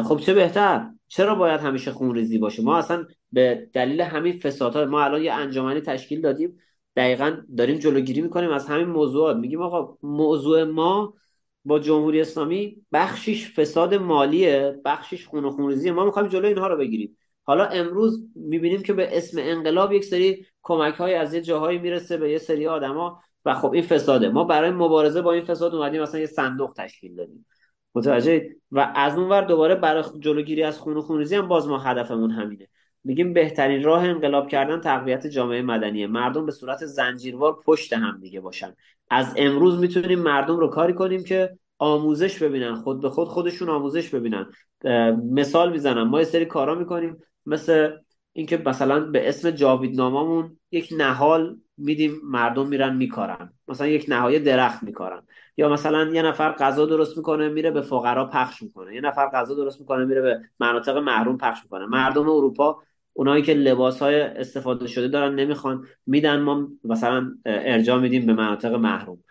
خب 0.04 0.18
چه 0.18 0.34
بهتر؟ 0.34 0.90
چرا 1.08 1.36
باید 1.36 1.60
همیشه 1.60 1.92
خون 1.92 2.16
ریزی 2.16 2.38
باشه؟ 2.38 2.64
ما 2.64 2.78
اصلا 2.78 3.06
به 3.32 3.70
دلیل 3.74 4.02
همین 4.02 4.34
فسادها 4.34 4.86
ما 4.86 5.04
الان 5.04 5.24
یه 5.24 5.34
انجمنی 5.34 5.82
تشکیل 5.82 6.22
دادیم 6.22 6.58
دقیقا 6.98 7.38
داریم 7.58 7.78
جلوگیری 7.78 8.22
می‌کنیم. 8.22 8.52
از 8.52 8.68
همین 8.68 8.88
موضوعات 8.88 9.38
میگیم 9.38 9.62
آقا 9.62 9.98
موضوع 10.04 10.64
ما 10.64 11.14
با 11.66 11.80
جمهوری 11.80 12.22
اسلامی 12.22 12.86
بخشیش 12.94 13.54
فساد 13.54 13.94
مالیه 13.94 14.82
بخشیش 14.86 15.28
خون 15.28 15.46
و 15.46 15.50
خونریزی 15.50 15.92
ما 15.92 16.06
می‌خوایم 16.06 16.28
جلو 16.28 16.48
اینها 16.48 16.68
رو 16.68 16.78
بگیریم. 16.78 17.18
حالا 17.44 17.66
امروز 17.66 18.28
می‌بینیم 18.36 18.82
که 18.82 18.94
به 18.94 19.18
اسم 19.18 19.38
انقلاب 19.42 19.94
یک 19.94 20.06
سری 20.06 20.46
کمک 20.62 20.94
های 20.94 21.14
از 21.14 21.34
یه 21.34 21.42
جاهایی 21.42 21.80
می‌رسه 21.80 22.18
به 22.18 22.32
یه 22.32 22.38
سری 22.38 22.68
آدما 22.68 23.22
و 23.46 23.54
خب 23.54 23.72
این 23.74 23.84
فساده. 23.84 24.30
ما 24.30 24.44
برای 24.44 24.72
مبارزه 24.72 25.22
با 25.22 25.32
این 25.34 25.44
فساد 25.44 25.76
اومدیم 25.76 26.02
مثلا 26.02 26.20
یه 26.20 26.26
صندوق 26.26 26.74
تشکیل 26.78 27.16
دادیم. 27.16 27.46
متوجه 27.96 28.50
و 28.72 28.92
از 28.96 29.18
اون 29.18 29.30
ور 29.30 29.42
دوباره 29.42 29.76
برای 29.76 30.04
جلوگیری 30.20 30.64
از 30.64 30.80
خون 30.80 30.98
و 30.98 31.02
خونریزی 31.02 31.36
هم 31.36 31.48
باز 31.48 31.68
ما 31.68 31.78
هدفمون 31.78 32.32
همینه. 32.32 32.68
میگیم 33.08 33.34
بهترین 33.34 33.84
راه 33.84 34.04
انقلاب 34.04 34.48
کردن 34.48 34.82
تقویت 34.82 35.28
جامعه 35.28 35.62
مدنیه. 35.62 36.08
مردم 36.08 36.46
به 36.46 36.52
صورت 36.52 36.86
زنجیروار 36.86 37.60
پشت 37.66 37.94
هم 37.94 38.20
دیگه 38.22 38.40
باشن. 38.40 38.74
از 39.10 39.34
امروز 39.38 39.80
می‌تونیم 39.80 40.20
مردم 40.20 40.58
رو 40.58 40.68
کاری 40.68 40.94
کنیم 40.94 41.24
که 41.24 41.58
آموزش 41.78 42.44
ببینن 42.44 42.76
خود 42.76 43.02
به 43.02 43.10
خود 43.10 43.28
خودشون 43.28 43.70
آموزش 43.70 44.10
ببینن. 44.10 44.46
مثال 45.32 45.72
می‌زنم. 45.72 46.08
ما 46.08 46.20
یه 46.20 46.26
سری 46.26 46.46
کارا 46.46 46.76
می‌کنیم. 46.76 47.18
مثل 47.46 47.92
اینکه 48.34 48.58
مثلا 48.66 49.00
به 49.00 49.30
اسم 49.30 49.52
جاویدناممون 49.52 50.58
یک 50.72 50.94
نهال 50.98 51.58
میدیم 51.78 52.22
مردم 52.24 52.68
میرن 52.68 52.96
میکارن. 52.96 53.54
مثلا 53.68 53.88
یک 53.88 54.06
نهای 54.08 54.40
درخت 54.40 54.84
میکارن. 54.84 55.22
یا 55.58 55.70
مثلا 55.70 56.10
یه 56.14 56.22
نفر 56.22 56.52
غذا 56.52 56.86
درست 56.86 57.18
می‌کنه 57.18 57.50
میره 57.50 57.72
به 57.72 57.82
فقرا 57.82 58.26
پخش 58.26 58.62
می‌کنه. 58.62 58.96
یه 58.96 59.02
نفر 59.02 59.30
غذا 59.30 59.56
درست 59.56 59.80
می‌کنه 59.80 60.06
میره 60.06 60.22
به 60.22 60.40
مناطق 60.60 60.98
محروم 60.98 61.38
پخش 61.38 61.64
می‌کنه. 61.64 61.86
مردم 61.86 62.30
اروپا 62.30 62.82
اونایی 63.18 63.44
که 63.44 63.54
لباس 63.54 64.00
های 64.00 64.22
استفاده 64.22 64.88
شده 64.88 65.08
دارن 65.08 65.36
نمی‌خوان 65.36 65.86
میدن 66.06 66.40
ما 66.40 66.68
مثلا 66.84 67.36
ارجاع 67.46 68.00
میدیم 68.00 68.26
به 68.26 68.34
مناطق 68.34 68.74
محروم. 68.74 69.24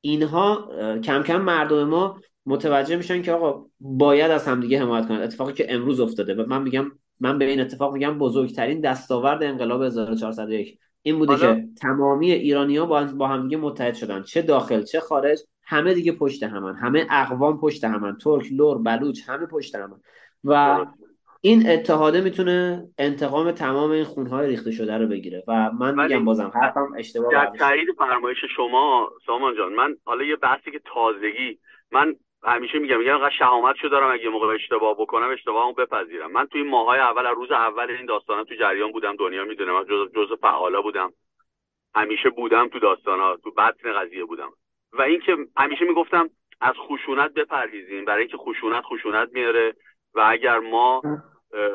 اینها 0.00 0.68
کم 1.04 1.22
کم 1.22 1.40
مردم 1.40 1.84
ما 1.84 2.20
متوجه 2.46 2.96
میشن 2.96 3.22
که 3.22 3.32
آقا 3.32 3.66
باید 3.80 4.30
از 4.30 4.48
همدیگه 4.48 4.80
حمایت 4.80 5.08
کنن. 5.08 5.20
اتفاقی 5.20 5.52
که 5.52 5.74
امروز 5.74 6.00
افتاده 6.00 6.34
و 6.34 6.44
من 6.48 6.62
میگم 6.62 6.92
من 7.20 7.38
به 7.38 7.44
این 7.44 7.60
اتفاق 7.60 7.92
میگم 7.92 8.18
بزرگترین 8.18 8.80
دستاورد 8.80 9.42
انقلاب 9.42 9.82
1401 9.82 10.78
این 11.02 11.18
بوده 11.18 11.36
که 11.36 11.68
تمامی 11.80 12.30
ایرانی 12.30 12.76
ها 12.76 12.86
با, 12.86 13.04
با 13.04 13.28
همدیگه 13.28 13.56
متحد 13.56 13.94
شدن. 13.94 14.22
چه 14.22 14.42
داخل 14.42 14.82
چه 14.82 15.00
خارج 15.00 15.38
همه 15.62 15.94
دیگه 15.94 16.12
پشت 16.12 16.42
همن. 16.42 16.74
همه 16.74 17.06
اقوام 17.10 17.60
پشت 17.60 17.84
همن. 17.84 18.16
ترک 18.16 18.46
لور 18.52 18.78
بلوچ 18.78 19.20
همه 19.26 19.46
پشت 19.46 19.74
همن. 19.74 20.00
و 20.44 20.86
این 21.40 21.70
اتحاده 21.70 22.20
می‌تونه 22.20 22.88
انتقام 22.98 23.52
تمام 23.52 23.90
این 23.90 24.04
خونهای 24.04 24.46
ریخته 24.46 24.70
شده 24.70 24.98
رو 24.98 25.06
بگیره. 25.06 25.44
و 25.48 25.70
من 25.80 26.04
میگم 26.04 26.24
بازم 26.24 26.52
حرفم 26.54 26.88
اشتباه 26.98 27.32
در 27.32 27.52
تایید 27.58 27.88
فرمایش 27.98 28.38
شما 28.56 29.10
سامان 29.26 29.56
جان 29.56 29.72
من 29.72 29.96
حالا 30.04 30.24
یه 30.24 30.36
بحثی 30.36 30.70
که 30.70 30.80
تازگی 30.94 31.58
من 31.92 32.14
همیشه 32.42 32.78
میگم 32.78 32.98
میگم 32.98 33.14
انقدر 33.14 33.34
شهامت 33.38 33.76
شو 33.76 33.88
دارم 33.88 34.12
اگه 34.12 34.28
موقع 34.28 34.54
اشتباه 34.54 34.96
بکنم 34.98 35.30
اشتباهمو 35.30 35.72
بپذیرم. 35.72 36.32
من 36.32 36.46
توی 36.46 36.62
ماهای 36.62 36.98
اول 36.98 37.26
از 37.26 37.36
روز 37.36 37.52
اول 37.52 37.90
این 37.90 38.06
داستانا 38.06 38.44
تو 38.44 38.54
جریان 38.54 38.92
بودم 38.92 39.16
دنیا 39.16 39.44
می‌دونه 39.44 39.72
من 39.72 39.84
جز 39.84 40.12
جز 40.16 40.38
فعالا 40.40 40.82
بودم. 40.82 41.12
همیشه 41.94 42.30
بودم 42.30 42.68
تو 42.68 42.78
داستانا 42.78 43.36
تو 43.36 43.50
بطن 43.50 43.92
قضیه 43.92 44.24
بودم. 44.24 44.50
و 44.92 45.02
اینکه 45.02 45.36
همیشه 45.56 45.84
می‌گفتم 45.84 46.30
از 46.60 46.74
خشونت 46.88 47.34
بپرهیزیم 47.34 48.04
برای 48.04 48.20
اینکه 48.20 48.36
خشونت 48.36 48.84
خشونت 48.84 49.28
میاره. 49.32 49.74
و 50.16 50.20
اگر 50.20 50.58
ما 50.58 51.02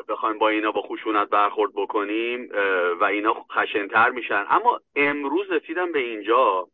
بخوایم 0.08 0.38
با 0.38 0.48
اینا 0.48 0.72
با 0.72 0.82
خشونت 0.82 1.28
برخورد 1.28 1.72
بکنیم 1.74 2.48
و 3.00 3.04
اینا 3.04 3.34
خشنتر 3.34 4.10
میشن. 4.10 4.46
اما 4.48 4.80
امروز 4.96 5.50
رسیدم 5.50 5.92
به 5.92 5.98
اینجا 5.98 6.68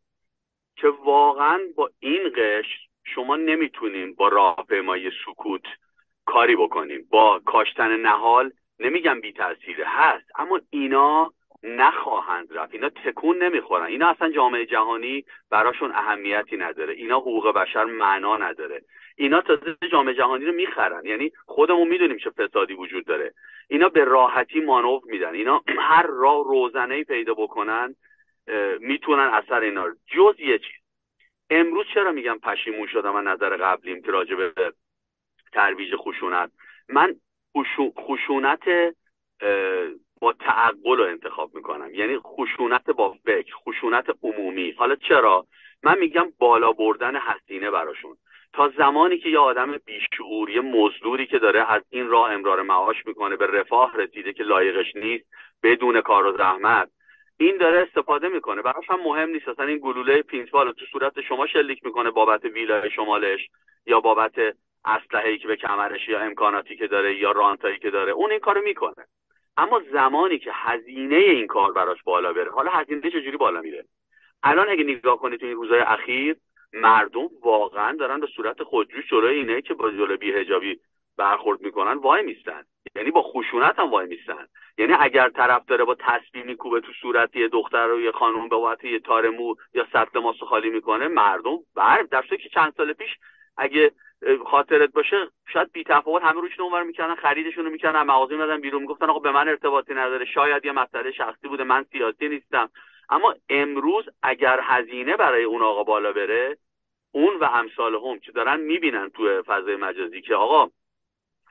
که 0.75 0.87
واقعا 0.87 1.59
با 1.75 1.89
این 1.99 2.29
قشر 2.35 2.79
شما 3.03 3.35
نمی‌تونیم 3.35 4.13
با 4.13 4.27
راهپیمایی 4.27 5.11
سکوت 5.25 5.63
کاری 6.25 6.55
بکنیم 6.55 7.07
با 7.09 7.41
کاشتن 7.45 7.97
نهال 7.97 8.51
نمیگم 8.79 9.21
بی 9.21 9.33
تاثیره 9.33 9.85
هست. 9.87 10.25
اما 10.35 10.59
اینا 10.69 11.33
نخواهند 11.63 12.53
رفت. 12.53 12.73
اینا 12.73 12.89
تکون 12.89 13.43
نمی‌خورن. 13.43 13.85
اینا 13.85 14.09
اصلا 14.09 14.31
جامعه 14.31 14.65
جهانی 14.65 15.25
براشون 15.49 15.91
اهمیتی 15.91 16.57
نداره. 16.57 16.93
اینا 16.93 17.19
حقوق 17.19 17.53
بشر 17.53 17.83
معنا 17.83 18.37
نداره. 18.37 18.81
اینا 19.15 19.41
تازه 19.41 19.75
جامعه 19.91 20.13
جهانی 20.13 20.45
رو 20.45 20.53
می‌خرن. 20.53 21.05
یعنی 21.05 21.31
خودمون 21.45 21.87
می‌دونیم 21.87 22.17
چه 22.17 22.29
فسادی 22.29 22.73
وجود 22.73 23.05
داره. 23.05 23.33
اینا 23.67 23.89
به 23.89 24.03
راحتی 24.03 24.59
مانور 24.59 25.01
میدن. 25.05 25.33
اینا 25.33 25.63
هر 25.89 26.07
راه 26.07 26.43
روزنه 26.43 27.03
پیدا 27.03 27.33
بکنن 27.33 27.95
می‌تونن 28.79 29.29
اثر 29.33 29.59
اینا 29.59 29.89
جز 30.07 30.35
یه 30.39 30.57
چیز. 30.57 30.79
امروز 31.49 31.85
چرا 31.93 32.11
میگم 32.11 32.39
پشیمون 32.43 32.87
شدم 32.87 33.13
من 33.13 33.23
نظر 33.23 33.57
قبلیم 33.57 34.01
که 34.01 34.11
راجع 34.11 34.35
به 34.35 34.73
ترویج 35.53 35.95
خشونت؟ 35.95 36.51
من 36.89 37.15
خشونت 37.99 38.95
با 40.19 40.33
تعقل 40.33 40.97
رو 40.97 41.03
انتخاب 41.03 41.55
می‌کنم. 41.55 41.93
یعنی 41.93 42.19
خشونت 42.19 42.89
با 42.89 43.15
فکر 43.25 43.55
خشونت 43.55 44.05
عمومی. 44.23 44.71
حالا 44.71 44.95
چرا؟ 44.95 45.45
من 45.83 45.99
میگم 45.99 46.33
بالا 46.39 46.71
بردن 46.71 47.15
هزینه 47.15 47.71
براشون. 47.71 48.17
تا 48.53 48.69
زمانی 48.77 49.17
که 49.17 49.29
یه 49.29 49.39
آدم 49.39 49.77
بیشعور 49.85 50.49
یه 50.49 50.61
مزدوری 50.61 51.25
که 51.25 51.39
داره 51.39 51.71
از 51.71 51.81
این 51.89 52.07
راه 52.07 52.31
امرار 52.31 52.61
معاش 52.61 53.05
می‌کنه 53.05 53.35
به 53.35 53.47
رفاه 53.47 53.97
رسیده 53.97 54.33
که 54.33 54.43
لایقش 54.43 54.95
نیست 54.95 55.25
بدون 55.63 56.01
کار 56.01 56.25
و 56.25 56.37
زحمت 56.37 56.89
این 57.37 57.57
داره 57.57 57.79
استفاده 57.79 58.29
می‌کنه. 58.29 58.61
براش 58.61 58.89
هم 58.89 58.99
مهم 59.03 59.29
نیست. 59.29 59.47
اصلا 59.47 59.65
این 59.65 59.79
گلوله 59.83 60.21
پینسبال 60.21 60.71
تو 60.71 60.85
صورت 60.85 61.21
شما 61.21 61.47
شلیک 61.47 61.85
می‌کنه 61.85 62.11
بابت 62.11 62.45
ویلای 62.45 62.91
شمالش 62.91 63.39
یا 63.85 63.99
بابت 63.99 64.35
اسلحه‌ای 64.85 65.37
که 65.37 65.47
به 65.47 65.55
کمرش 65.55 66.09
یا 66.09 66.19
امکاناتی 66.19 66.75
که 66.75 66.87
داره 66.87 67.15
یا 67.15 67.31
رانتایی 67.31 67.79
که 67.79 67.89
داره. 67.89 68.11
اون 68.11 68.31
این 68.31 68.39
کارو 68.39 68.61
می‌کنه. 68.61 69.05
اما 69.59 69.81
زمانی 69.91 70.39
که 70.39 70.51
هزینه 70.53 71.15
این 71.15 71.47
کار 71.47 71.71
براش 71.71 72.03
بالا 72.03 72.33
بره 72.33 72.51
حالا 72.51 72.71
هزینه 72.71 73.01
چجوری 73.01 73.37
بالا 73.37 73.61
میره؟ 73.61 73.85
الان 74.43 74.69
اگه 74.69 74.83
نگاه 74.83 75.19
کنید 75.19 75.39
تو 75.39 75.45
این 75.45 75.55
روزهای 75.55 75.79
اخیر 75.79 76.35
مردم 76.73 77.29
واقعا 77.43 77.97
دارن 77.97 78.19
به 78.19 78.27
صورت 78.27 78.63
خودجوش 78.63 79.09
جلوی 79.09 79.35
اینه 79.35 79.61
که 79.61 79.73
با 79.73 79.91
جلو 79.91 80.17
بیهجابی 80.17 80.79
برخورد 81.17 81.61
می‌کنن 81.61 81.93
وای 81.93 82.23
میستن. 82.23 82.63
یعنی 82.95 83.11
با 83.11 83.21
خشونت 83.21 83.79
هم 83.79 83.91
وای 83.91 84.07
میستن. 84.07 84.47
یعنی 84.77 84.93
اگر 84.99 85.29
طرف 85.29 85.65
داره 85.65 85.83
با 85.83 85.95
تسبیح 85.95 86.43
میکوبه 86.43 86.81
تو 86.81 86.91
صورت 87.01 87.35
یه 87.35 87.47
دختر 87.47 87.87
رو 87.87 88.01
یه 88.01 88.11
خانم 88.11 88.49
به 88.49 88.55
وقت 88.55 88.83
یه 88.83 88.99
تار 88.99 89.29
مو 89.29 89.55
یا 89.73 89.87
سطل 89.93 90.19
ماسو 90.19 90.45
خالی 90.45 90.69
می‌کنه 90.69 91.07
مردم 91.07 91.57
بر 91.75 92.01
در 92.01 92.21
که 92.21 92.49
چند 92.49 92.73
سال 92.77 92.93
پیش 92.93 93.09
اگه 93.59 93.91
خاطرت 94.45 94.91
باشه 94.91 95.27
شاید 95.53 95.71
بی 95.71 95.83
تفاوت 95.83 96.23
همه 96.23 96.41
روشون 96.41 96.65
اونور 96.65 96.83
می‌کنن 96.83 97.15
خریدشون 97.15 97.65
رو 97.65 97.71
می‌کنن 97.71 98.01
مغازه 98.01 98.35
میدن 98.35 98.61
بیرون 98.61 98.81
می‌گفتن 98.81 99.09
آقا 99.09 99.19
به 99.19 99.31
من 99.31 99.49
ارتباطی 99.49 99.93
نداره 99.93 100.25
شاید 100.25 100.65
یه 100.65 100.71
مسئله 100.71 101.11
شخصی 101.11 101.47
بوده 101.47 101.63
من 101.63 101.85
سیاسی 101.91 102.29
نیستم. 102.29 102.69
اما 103.09 103.35
امروز 103.49 104.05
اگر 104.23 104.59
هزینه 104.63 105.17
برای 105.17 105.43
اون 105.43 105.61
آقا 105.61 105.83
بالا 105.83 106.13
بره 106.13 106.57
اون 107.11 107.35
و 107.39 107.43
امثال 107.43 107.95
هم 107.95 108.19
که 108.19 108.31
دارن 108.31 108.59
می‌بینن 108.59 109.09
تو 109.09 109.43
فضای 109.43 109.75
مجازی 109.75 110.21
که 110.21 110.35
آقا 110.35 110.69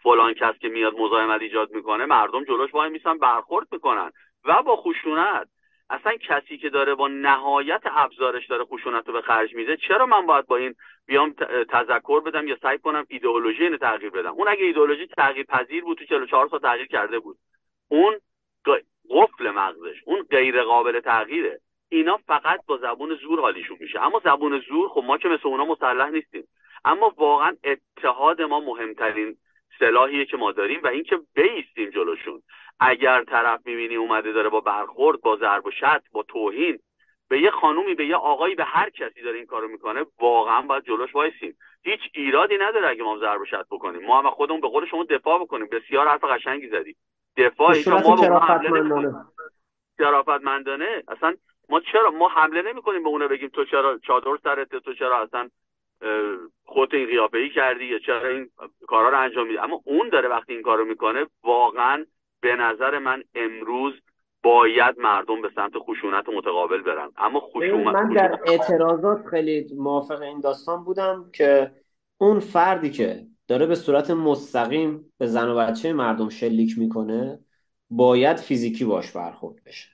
فلان 0.02 0.34
کس 0.34 0.59
که 0.59 0.68
میاد 0.68 0.94
مزاحمت 0.94 1.40
ایجاد 1.40 1.70
می‌کنه 1.70 2.06
مردم 2.06 2.44
جلوش 2.44 2.74
وای 2.74 2.90
میسن 2.90 3.18
برخورد 3.18 3.66
می‌کنن 3.72 4.12
و 4.44 4.62
با 4.62 4.76
خشونت. 4.76 5.48
اصلا 5.91 6.16
کسی 6.16 6.59
که 6.59 6.70
داره 6.70 6.95
با 6.95 7.09
نهایت 7.09 7.82
ابزارش 7.84 8.47
داره 8.47 8.64
خشونت 8.64 9.07
رو 9.07 9.12
به 9.12 9.20
خرج 9.20 9.55
میده 9.55 9.76
چرا 9.76 10.07
من 10.07 10.26
باید 10.26 10.47
با 10.47 10.57
این 10.57 10.74
بیام 11.07 11.34
تذکر 11.68 12.20
بدم 12.20 12.49
یا 12.49 12.57
سعی 12.62 12.78
کنم 12.78 13.05
ایدئولوژی 13.09 13.62
اینو 13.62 13.76
تغییر 13.76 14.11
بدم؟ 14.11 14.32
اون 14.32 14.49
اگه 14.49 14.64
ایدئولوژی 14.64 15.07
تغییر 15.07 15.47
پذیر 15.47 15.84
بود 15.84 15.99
تو 15.99 16.05
44 16.05 16.49
سال 16.49 16.61
تغییر 16.61 16.86
کرده 16.86 17.18
بود. 17.18 17.36
اون 17.89 18.18
قفل 19.11 19.51
مغزش 19.51 20.03
اون 20.05 20.22
غیر 20.30 20.62
قابل 20.62 21.01
تغییره. 21.01 21.61
اینا 21.89 22.16
فقط 22.16 22.61
با 22.66 22.76
زبون 22.76 23.14
زور 23.14 23.41
حالیشون 23.41 23.76
میشه. 23.80 24.01
اما 24.01 24.20
زبون 24.24 24.61
زور 24.68 24.89
خب 24.89 25.05
ما 25.05 25.18
که 25.18 25.28
مثل 25.28 25.49
اونا 25.49 25.64
مسلح 25.64 26.11
نیستیم. 26.11 26.45
اما 26.84 27.14
واقعا 27.16 27.57
اتحاد 27.64 28.43
ما 28.43 28.61
مهمترین 28.61 29.36
سلاحیه 29.78 30.24
که 30.24 30.36
ما 30.36 30.53
داریم 30.53 30.80
و 30.84 30.86
اینکه 30.86 31.18
بیستیم 31.34 31.91
جلوشون. 31.91 32.43
اگر 32.81 33.24
طرف 33.24 33.61
می‌بینی 33.64 33.97
اومده 33.97 34.33
داره 34.33 34.49
با 34.49 34.61
برخورد 34.61 35.20
با 35.20 35.37
ضرب 35.37 35.66
و 35.66 35.70
شت 35.70 36.11
با 36.12 36.22
توهین 36.22 36.79
به 37.29 37.41
یه 37.41 37.51
خانومی 37.51 37.95
به 37.95 38.07
یه 38.07 38.16
آقایی 38.16 38.55
به 38.55 38.64
هر 38.64 38.91
کسی 38.91 39.22
داره 39.22 39.37
این 39.37 39.47
کارو 39.47 39.68
می‌کنه 39.68 40.07
واقعا 40.20 40.62
باید 40.62 40.85
جلوش 40.85 41.14
وایسیم 41.14 41.59
هیچ 41.83 42.01
ایرادی 42.14 42.59
نداره 42.59 42.89
اگه 42.89 43.03
ما 43.03 43.18
ضرب 43.18 43.41
و 43.41 43.45
شت 43.45 43.68
بکنیم. 43.70 44.07
ما 44.07 44.22
هم 44.22 44.31
خودمون 44.31 44.61
به 44.61 44.68
قول 44.68 44.87
شما 44.87 45.05
دفاع 45.05 45.39
بکنیم. 45.39 45.68
بسیار 45.72 46.09
حرف 46.09 46.24
قشنگی 46.24 46.68
زدی. 46.68 46.97
دفاعی 47.37 47.83
که 47.83 47.91
ما 47.91 48.16
به 50.22 50.39
مندانه 50.39 51.03
اصلا 51.09 51.35
ما 51.68 51.81
چرا؟ 51.81 52.11
ما 52.11 52.29
حمله 52.29 52.62
نمی‌کنیم 52.62 53.03
به 53.03 53.09
اونه 53.09 53.29
بگیم 53.29 53.49
تو 53.49 53.64
چرا 53.64 53.99
چادر 53.99 54.39
سرت 54.45 54.76
تو 54.76 54.95
چرا 54.95 55.22
اصلا 55.22 55.49
خودت 56.64 56.95
این 56.95 57.07
قیافه 57.07 57.39
ای 57.39 57.51
کردی 57.51 57.85
یا 57.85 57.99
چرا 57.99 58.29
این 58.29 58.51
کارا 58.87 59.09
رو 59.09 59.20
انجام 59.20 59.47
میدی؟ 59.47 59.59
اما 59.59 59.81
اون 59.85 60.09
داره 60.09 60.29
وقتی 60.29 60.53
این 60.53 60.62
کارو 60.62 60.85
می‌کنه 60.85 61.26
واقعا 61.43 62.07
به 62.41 62.57
نظر 62.57 62.99
من 62.99 63.22
امروز 63.34 63.93
باید 64.43 64.99
مردم 64.99 65.43
به 65.43 65.51
سمت 65.55 65.72
خشونت 65.78 66.28
متقابل 66.28 66.82
برن. 66.82 67.11
اما 67.16 67.41
خشونت 67.41 67.95
من 67.95 68.09
در 68.09 68.39
اعتراضات 68.47 69.26
خیلی 69.26 69.66
موافق 69.76 70.22
این 70.22 70.41
داستان 70.41 70.84
بودم 70.84 71.30
که 71.32 71.72
اون 72.18 72.39
فردی 72.39 72.91
که 72.91 73.26
داره 73.49 73.66
به 73.66 73.74
صورت 73.74 74.11
مستقیم 74.11 75.12
به 75.18 75.26
زن 75.26 75.49
و 75.49 75.57
بچه 75.57 75.93
مردم 75.93 76.28
شلیک 76.28 76.78
می‌کنه 76.78 77.39
باید 77.91 78.36
فیزیکی 78.36 78.84
باش 78.84 79.12
برخورد 79.12 79.64
بشه. 79.66 79.89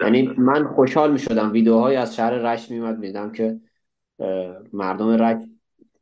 یعنی 0.00 0.34
من 0.38 0.64
خوشحال 0.64 1.12
می 1.12 1.18
شدم 1.18 1.52
ویدیوهایی 1.52 1.96
از 1.96 2.16
شهر 2.16 2.30
رشت 2.30 2.70
میمد 2.70 2.98
میدم 2.98 3.32
که 3.32 3.60
مردم 4.72 5.22
رشت 5.22 5.48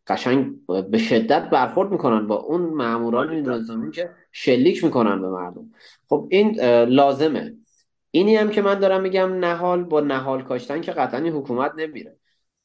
قشنگ 0.06 0.66
به 0.90 0.98
شدت 0.98 1.50
برخورد 1.50 1.90
می‌کنن 1.90 2.26
با 2.26 2.36
اون 2.36 2.60
ماموران 2.60 3.34
نظامی 3.34 3.90
که 3.90 4.10
شلیک 4.36 4.84
می‌کنن 4.84 5.22
به 5.22 5.28
مردم. 5.28 5.70
خب 6.08 6.28
این 6.30 6.60
لازمه. 6.84 7.54
اینی 8.10 8.36
هم 8.36 8.50
که 8.50 8.62
من 8.62 8.78
دارم 8.78 9.00
میگم 9.00 9.34
نهال 9.34 9.84
با 9.84 10.00
نهال 10.00 10.42
کاشتن 10.42 10.80
که 10.80 10.92
قطعا 10.92 11.20
حکومت 11.20 11.72
نمیره. 11.76 12.16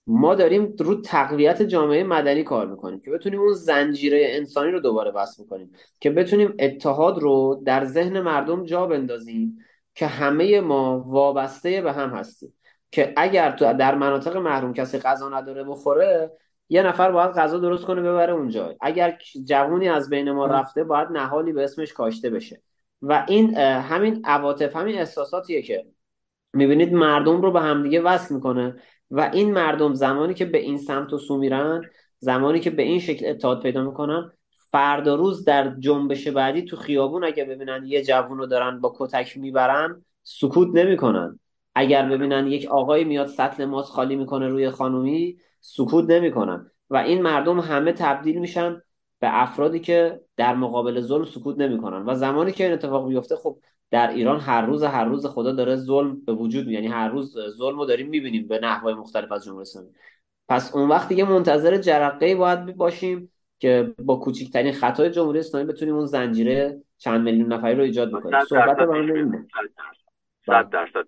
ما 0.07 0.36
داریم 0.36 0.76
رو 0.80 1.01
تقویت 1.01 1.61
جامعه 1.61 2.03
مدنی 2.03 2.43
کار 2.43 2.67
می‌کنیم 2.67 2.99
که 2.99 3.11
بتونیم 3.11 3.39
اون 3.39 3.53
زنجیره 3.53 4.28
انسانی 4.30 4.72
رو 4.72 4.80
دوباره 4.80 5.11
وصل 5.11 5.45
کنیم 5.45 5.72
که 5.99 6.09
بتونیم 6.09 6.53
اتحاد 6.59 7.20
رو 7.20 7.63
در 7.65 7.86
ذهن 7.86 8.22
مردم 8.22 8.63
جا 8.63 8.86
بندازیم 8.86 9.57
که 9.95 10.07
همه 10.07 10.61
ما 10.61 10.99
وابسته 10.99 11.82
به 11.82 11.93
هم 11.93 12.09
هستیم. 12.09 12.53
که 12.91 13.13
اگر 13.17 13.51
تو 13.51 13.74
در 13.74 13.95
مناطق 13.95 14.38
محروم 14.38 14.74
کسی 14.74 14.99
غذا 14.99 15.30
نداره 15.30 15.63
بخوره 15.63 16.32
یه 16.70 16.84
نفر 16.84 17.11
باید 17.11 17.32
غذا 17.32 17.57
درست 17.57 17.86
کنه 17.86 18.01
ببره 18.01 18.34
اونجا. 18.34 18.76
اگر 18.82 19.17
جوونی 19.45 19.89
از 19.89 20.09
بین 20.09 20.32
ما 20.32 20.45
رفته 20.45 20.84
باید 20.84 21.07
نهالی 21.11 21.53
به 21.53 21.63
اسمش 21.63 21.93
کاشته 21.93 22.30
بشه. 22.30 22.61
و 23.01 23.26
این 23.28 23.55
همین 23.57 24.22
عواطف 24.26 24.76
همین 24.76 24.97
احساساتیه 24.97 25.61
که 25.61 25.86
می‌بینید 26.53 26.93
مردم 26.93 27.41
رو 27.41 27.51
به 27.51 27.61
همدیگه 27.61 28.01
وصل 28.01 28.36
می‌کنه 28.36 28.76
و 29.11 29.30
این 29.34 29.53
مردم 29.53 29.93
زمانی 29.93 30.34
که 30.34 30.45
به 30.45 30.57
این 30.57 30.78
سمت 30.78 31.13
و 31.13 31.17
سو 31.17 31.38
میرن 31.38 31.82
زمانی 32.20 32.59
که 32.59 32.70
به 32.70 32.84
این 32.84 32.99
شکل 32.99 33.26
اتحاد 33.26 33.61
پیدا 33.61 33.84
می‌کنن 33.84 34.32
فردا 34.72 35.15
روز 35.15 35.45
در 35.45 35.76
جنبش 35.80 36.28
بعدی 36.28 36.61
تو 36.61 36.76
خیابون 36.76 37.24
اگه 37.24 37.45
ببینن 37.45 37.84
یه 37.86 38.03
جوون 38.03 38.38
رو 38.38 38.45
دارن 38.45 38.82
با 38.82 38.93
کتک 38.99 39.38
می‌برن 39.38 40.05
سکوت 40.24 40.67
نمی‌کنن. 40.74 41.39
اگر 41.76 42.09
ببینن 42.09 42.47
یک 42.47 42.65
آقای 42.65 43.03
میاد 43.03 43.28
سطل 43.28 43.65
ماس 43.65 43.89
خالی 43.89 44.15
می‌کنه 44.15 44.47
روی 44.47 44.70
خانومی 44.70 45.38
سکوت 45.60 46.10
نمی‌کنن. 46.10 46.72
و 46.89 46.97
این 46.97 47.22
مردم 47.22 47.60
همه 47.60 47.91
تبدیل 47.91 48.39
میشن 48.39 48.82
به 49.20 49.41
افرادی 49.41 49.80
که 49.80 50.22
در 50.38 50.55
مقابل 50.55 51.01
ظلم 51.01 51.26
سکوت 51.26 51.57
نمی‌کنن. 51.57 52.05
و 52.05 52.16
زمانی 52.16 52.51
که 52.51 52.64
این 52.64 52.74
اتفاق 52.74 53.07
بیفته 53.07 53.36
خب 53.36 53.57
در 53.91 54.10
ایران 54.10 54.39
هر 54.39 54.66
روز 54.66 54.84
هر 54.84 55.05
روز 55.05 55.26
خدا 55.26 55.51
داره 55.51 55.76
ظلم 55.76 56.22
به 56.26 56.34
وجود 56.34 56.68
یعنی 56.68 56.88
هر 56.88 57.10
روز 57.10 57.38
ظلم 57.49 57.78
رو 57.78 57.86
داریم 57.86 58.10
می‌بینیم 58.10 58.47
به 58.47 58.60
نحوهای 58.60 58.93
مختلف 58.93 59.32
از 59.32 59.45
جمهوری 59.45 59.62
اسلامی 59.62 59.89
پس 60.49 60.76
اون 60.76 60.89
وقت 60.89 61.10
دیگه 61.10 61.30
منتظر 61.30 61.78
جرقه 61.78 62.36
باید 62.36 62.78
باشیم 62.78 63.32
که 63.60 63.93
با 64.05 64.16
کوچکترین 64.16 64.74
خطای 64.74 65.10
جمهوری 65.10 65.39
اسلامی 65.39 65.68
بتونیم 65.68 65.95
اون 65.95 66.05
زنجیره 66.05 66.82
چند 66.97 67.22
میلیون 67.22 67.53
نفری 67.53 67.76
رو 67.76 67.84
ایجاد 67.84 68.12
بکنیم. 68.12 68.45
صحبت 68.45 68.78
با 68.78 68.95
اینه. 68.95 69.47
100 70.45 70.70
درصد 70.70 71.05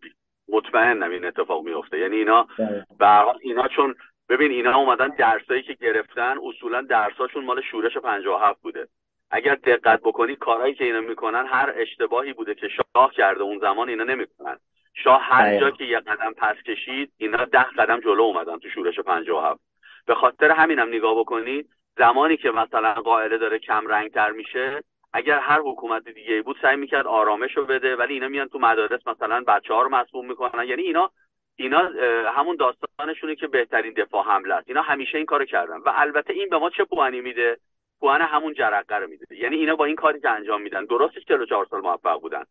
مطمئنم 0.49 1.11
این 1.11 1.25
اتفاق 1.25 1.65
میفته 1.65 1.99
یعنی 1.99 2.15
اینا 2.15 2.47
بله. 2.59 2.85
به 2.99 3.07
اینا 3.41 3.67
چون 3.67 3.95
ببین 4.29 4.51
اینا 4.51 4.77
اومدن 4.77 5.07
درسایی 5.07 5.63
که 5.63 5.73
گرفتن 5.73 6.37
اصولا 6.43 6.81
درساشون 6.81 7.45
مال 7.45 7.61
شورش 7.61 7.97
57 7.97 8.61
بوده. 8.61 8.87
اگر 9.31 9.55
دقت 9.55 9.99
بکنید 10.01 10.37
کارهایی 10.37 10.73
که 10.73 10.83
اینا 10.83 11.01
می‌کنن 11.01 11.45
هر 11.47 11.73
اشتباهی 11.75 12.33
بوده 12.33 12.55
که 12.55 12.67
شاه 12.67 13.11
کرده 13.13 13.41
اون 13.41 13.59
زمان 13.59 13.89
اینا 13.89 14.03
نمی‌کنن. 14.03 14.57
شاه 14.93 15.21
هر 15.23 15.59
جا 15.59 15.71
که 15.71 15.83
یه 15.83 15.99
قدم 15.99 16.33
پس 16.37 16.55
کشید 16.55 17.11
اینا 17.17 17.45
ده 17.45 17.63
قدم 17.63 17.99
جلو 17.99 18.21
اومدن 18.21 18.59
تو 18.59 18.69
شورش 18.69 18.99
57 18.99 19.61
به 20.05 20.15
خاطر 20.15 20.51
همینم 20.51 20.87
نگاه 20.87 21.19
بکنید 21.19 21.69
زمانی 21.97 22.37
که 22.37 22.51
مثلا 22.51 22.93
قائله 22.93 23.37
داره 23.37 23.59
کم 23.59 23.87
رنگ 23.87 24.11
تر 24.11 24.31
میشه 24.31 24.83
اگر 25.13 25.39
هر 25.39 25.59
حکومت 25.59 26.09
دیگه 26.09 26.41
بود 26.41 26.57
سعی 26.61 26.75
می‌کرد 26.75 27.07
آرامش 27.07 27.57
رو 27.57 27.65
بده 27.65 27.95
ولی 27.95 28.13
اینا 28.13 28.27
میان 28.27 28.47
تو 28.47 28.59
مدارس 28.59 29.07
مثلا 29.07 29.43
بچه 29.47 29.73
ها 29.73 29.81
رو 29.81 29.89
مسموم 29.89 30.27
می‌کنن. 30.27 30.63
یعنی 30.63 30.81
اینا 30.81 31.11
اینا 31.55 31.91
همون 32.31 32.55
داستانشونه 32.55 33.35
که 33.35 33.47
بهترین 33.47 33.93
دفاع 33.93 34.25
حمله 34.25 34.55
است. 34.55 34.67
اینا 34.67 34.81
همیشه 34.81 35.17
این 35.17 35.25
کارو 35.25 35.45
کردن. 35.45 35.77
و 35.77 35.91
البته 35.95 36.33
این 36.33 36.49
به 36.49 36.57
ما 36.57 36.69
چه 36.69 36.83
پوانی 36.83 37.21
میده؟ 37.21 37.57
پوان 37.99 38.21
همون 38.21 38.53
جرقه 38.53 38.95
رو 38.95 39.07
میده. 39.07 39.25
یعنی 39.35 39.55
اینا 39.55 39.75
با 39.75 39.85
این 39.85 39.95
کاری 39.95 40.19
که 40.19 40.29
انجام 40.29 40.61
میدن 40.61 40.85
درستش 40.85 41.25
44 41.25 41.65
سال 41.65 41.81
موفق 41.81 42.21
بودن. 42.21 42.43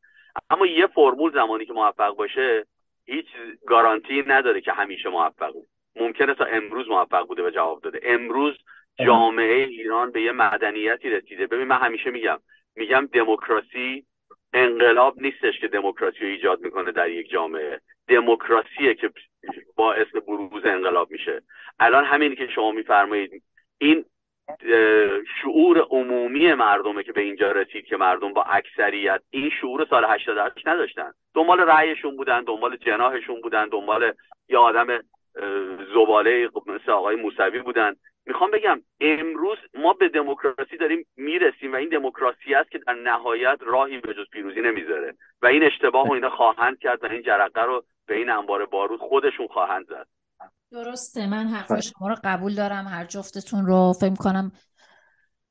اما 0.50 0.66
یه 0.66 0.86
فرمول 0.86 1.32
زمانی 1.32 1.66
که 1.66 1.72
موفق 1.72 2.16
باشه 2.16 2.66
هیچ 3.06 3.26
گارانتی 3.66 4.22
نداره 4.26 4.60
که 4.60 4.72
همیشه 4.72 5.08
موفق 5.08 5.52
بود. 5.52 5.66
ممکنه 5.96 6.34
تا 6.34 6.44
امروز 6.44 6.88
موفق 6.88 7.26
بوده 7.26 7.42
و 7.42 7.50
جواب 7.50 7.80
داده. 7.80 8.00
امروز 8.02 8.58
جامعه 9.06 9.64
ایران 9.64 10.10
به 10.10 10.22
یه 10.22 10.32
مدنیتی 10.32 11.10
رسیده. 11.10 11.46
ببین 11.46 11.66
من 11.66 11.78
همیشه 11.78 12.10
میگم. 12.10 12.38
میگم 12.76 13.08
دموکراسی 13.12 14.04
انقلاب 14.52 15.22
نیستش 15.22 15.60
که 15.60 15.68
دموکراسی 15.68 16.18
رو 16.20 16.26
ایجاد 16.26 16.60
می‌کنه 16.60 16.92
در 16.92 17.10
یک 17.10 17.30
جامعه. 17.30 17.80
دموکراسیه 18.10 18.94
که 18.94 19.10
باعث 19.76 20.06
بروز 20.26 20.66
انقلاب 20.66 21.10
میشه. 21.10 21.42
الان 21.80 22.04
همینی 22.04 22.36
که 22.36 22.46
شما 22.46 22.72
میفرمایید 22.72 23.42
این 23.78 24.04
شعور 25.42 25.78
عمومی 25.78 26.54
مردمه 26.54 27.02
که 27.02 27.12
به 27.12 27.20
اینجا 27.20 27.52
رسید 27.52 27.84
که 27.84 27.96
مردم 27.96 28.32
با 28.32 28.42
اکثریت 28.42 29.20
این 29.30 29.50
شعور 29.60 29.86
سال 29.90 30.04
88 30.04 30.68
نداشتن. 30.68 31.12
دنبال 31.34 31.60
رأیشون 31.60 32.16
بودن 32.16 32.44
دنبال 32.44 32.76
جناحشون 32.76 33.40
بودن 33.40 33.68
دنبال 33.68 34.12
یه 34.48 34.58
آدم 34.58 34.86
زباله 35.94 36.48
مثل 36.66 36.90
آقای 36.90 37.16
موسوی 37.16 37.58
بودن. 37.58 37.96
می‌خوام 38.26 38.50
بگم 38.50 38.80
امروز 39.00 39.58
ما 39.74 39.92
به 39.92 40.08
دموکراسی 40.08 40.76
داریم 40.76 41.06
می‌رسیم 41.16 41.72
و 41.72 41.76
این 41.76 41.88
دموکراسی 41.88 42.54
است 42.54 42.70
که 42.70 42.78
در 42.78 42.92
نهایت 42.92 43.58
راهی 43.60 43.98
به 43.98 44.14
جز 44.14 44.30
پیروزی 44.32 44.60
نمی‌ذاره. 44.60 45.14
و 45.42 45.46
این 45.46 45.64
اشتباه 45.64 46.06
رو 46.06 46.12
اینا 46.12 46.30
خواهند 46.30 46.78
کرد 46.78 47.04
و 47.04 47.06
این 47.06 47.22
جرقه 47.22 47.62
رو 47.62 47.84
به 48.06 48.16
این 48.16 48.30
انبار 48.30 48.66
بارود 48.66 49.00
خودشون 49.00 49.48
خواهند 49.52 49.86
زد. 49.88 50.06
درسته 50.70 51.26
من 51.26 51.48
حرف 51.48 51.80
شما 51.80 52.08
رو 52.08 52.16
قبول 52.24 52.54
دارم. 52.54 52.86
هر 52.86 53.04
جفتتون 53.04 53.66
رو 53.66 53.92
فکر 53.92 54.14
کنم 54.14 54.52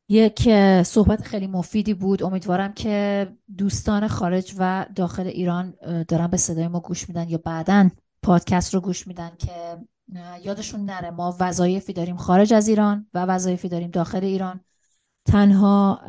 یک 0.09 0.49
صحبت 0.83 1.21
خیلی 1.21 1.47
مفیدی 1.47 1.93
بود. 1.93 2.23
امیدوارم 2.23 2.73
که 2.73 3.27
دوستان 3.57 4.07
خارج 4.07 4.55
و 4.59 4.85
داخل 4.95 5.27
ایران 5.27 5.73
دارن 6.07 6.27
به 6.27 6.37
صدای 6.37 6.67
ما 6.67 6.79
گوش 6.79 7.09
میدن 7.09 7.29
یا 7.29 7.37
بعدا 7.37 7.89
پادکست 8.23 8.73
رو 8.73 8.81
گوش 8.81 9.07
میدن 9.07 9.31
که 9.39 9.77
یادشون 10.43 10.85
نره 10.85 11.09
ما 11.09 11.37
وظایفی 11.39 11.93
داریم 11.93 12.17
خارج 12.17 12.53
از 12.53 12.67
ایران 12.67 13.07
و 13.13 13.25
وظایفی 13.25 13.69
داریم 13.69 13.91
داخل 13.91 14.23
ایران. 14.23 14.59
تنها 15.25 16.01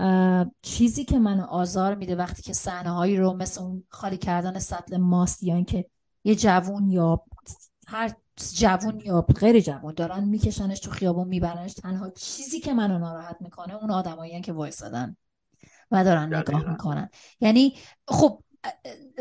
چیزی 0.63 1.05
که 1.05 1.19
منو 1.19 1.45
آزار 1.45 1.95
میده 1.95 2.17
وقتی 2.17 2.43
که 2.43 2.53
صحنه 2.53 2.91
هایی 2.91 3.17
رو 3.17 3.33
مثل 3.33 3.63
اون 3.63 3.85
خالی 3.89 4.17
کردن 4.17 4.59
سطل 4.59 4.97
ماست 4.97 5.43
یا 5.43 5.55
اینکه 5.55 5.87
یه 6.25 6.35
جوون 6.35 6.91
یا 6.91 7.25
هر 7.87 8.13
جوون 8.55 9.01
یا 9.05 9.21
غیر 9.21 9.61
جوون 9.61 9.95
دارن 9.95 10.25
میکشنش 10.25 10.81
تو 10.81 10.91
خیابون 10.91 11.29
میبرنش 11.29 11.75
تنها 11.75 12.11
چیزی 12.11 12.61
که 12.61 12.75
منو 12.75 12.99
ناراحت 12.99 13.37
می‌کنه 13.41 13.75
اون 13.75 13.91
آدمایی 13.91 14.41
که 14.41 14.53
وایسادن 14.53 15.17
و 15.91 16.05
دارن 16.05 16.35
نگاه 16.35 16.71
می‌کنن. 16.71 17.09
یعنی 17.41 17.75
خب 18.09 18.43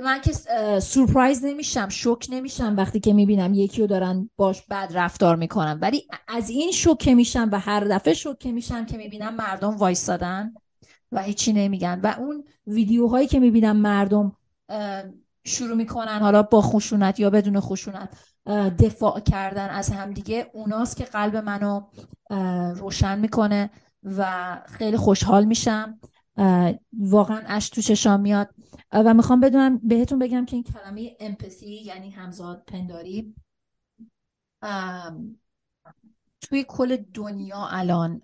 من 0.03 0.21
که 0.21 0.33
سورپرایز 0.79 1.45
نمیشم 1.45 1.89
شوک 1.89 2.27
نمیشم 2.29 2.75
وقتی 2.77 2.99
که 2.99 3.13
می‌بینم 3.13 3.53
یکی 3.53 3.81
رو 3.81 3.87
دارن 3.87 4.29
باش 4.35 4.61
بد 4.61 4.91
رفتار 4.93 5.35
می‌کنن. 5.35 5.79
ولی 5.79 6.07
از 6.27 6.49
این 6.49 6.71
شوکه 6.71 7.15
میشم 7.15 7.49
و 7.51 7.59
هر 7.59 7.79
دفعه 7.79 8.13
شوکه 8.13 8.51
میشم 8.51 8.85
که 8.85 8.97
می‌بینم 8.97 9.35
مردم 9.35 9.77
وایستادن 9.77 10.53
و 11.11 11.23
هیچی 11.23 11.53
نمیگن. 11.53 11.99
و 12.03 12.15
اون 12.19 12.43
ویدیوهایی 12.67 13.27
که 13.27 13.39
می‌بینم 13.39 13.77
مردم 13.77 14.35
شروع 15.49 15.75
می‌کنن 15.75 16.19
حالا 16.19 16.43
با 16.43 16.61
خشونت 16.61 17.19
یا 17.19 17.29
بدون 17.29 17.59
خشونت 17.59 18.09
دفاع 18.79 19.19
کردن 19.19 19.69
از 19.69 19.89
همدیگه. 19.89 20.51
اوناست 20.53 20.97
که 20.97 21.03
قلب 21.03 21.35
منو 21.35 21.81
روشن 22.75 23.19
می‌کنه 23.19 23.69
و 24.03 24.61
خیلی 24.67 24.97
خوشحال 24.97 25.45
میشم. 25.45 25.99
واقعا 26.93 27.41
اش 27.47 27.69
تو 27.69 27.81
چشام 27.81 28.19
میاد. 28.19 28.49
و 28.91 29.13
می‌خوام 29.13 29.39
بدونم 29.39 29.77
بهتون 29.83 30.19
بگم 30.19 30.45
که 30.45 30.55
این 30.55 30.63
کلمه 30.63 31.17
امپاتی 31.19 31.81
یعنی 31.83 32.09
همزاد 32.09 32.63
پنداری. 32.67 33.35
توی 36.41 36.65
کل 36.67 36.97
دنیا 37.13 37.67
الان 37.69 38.21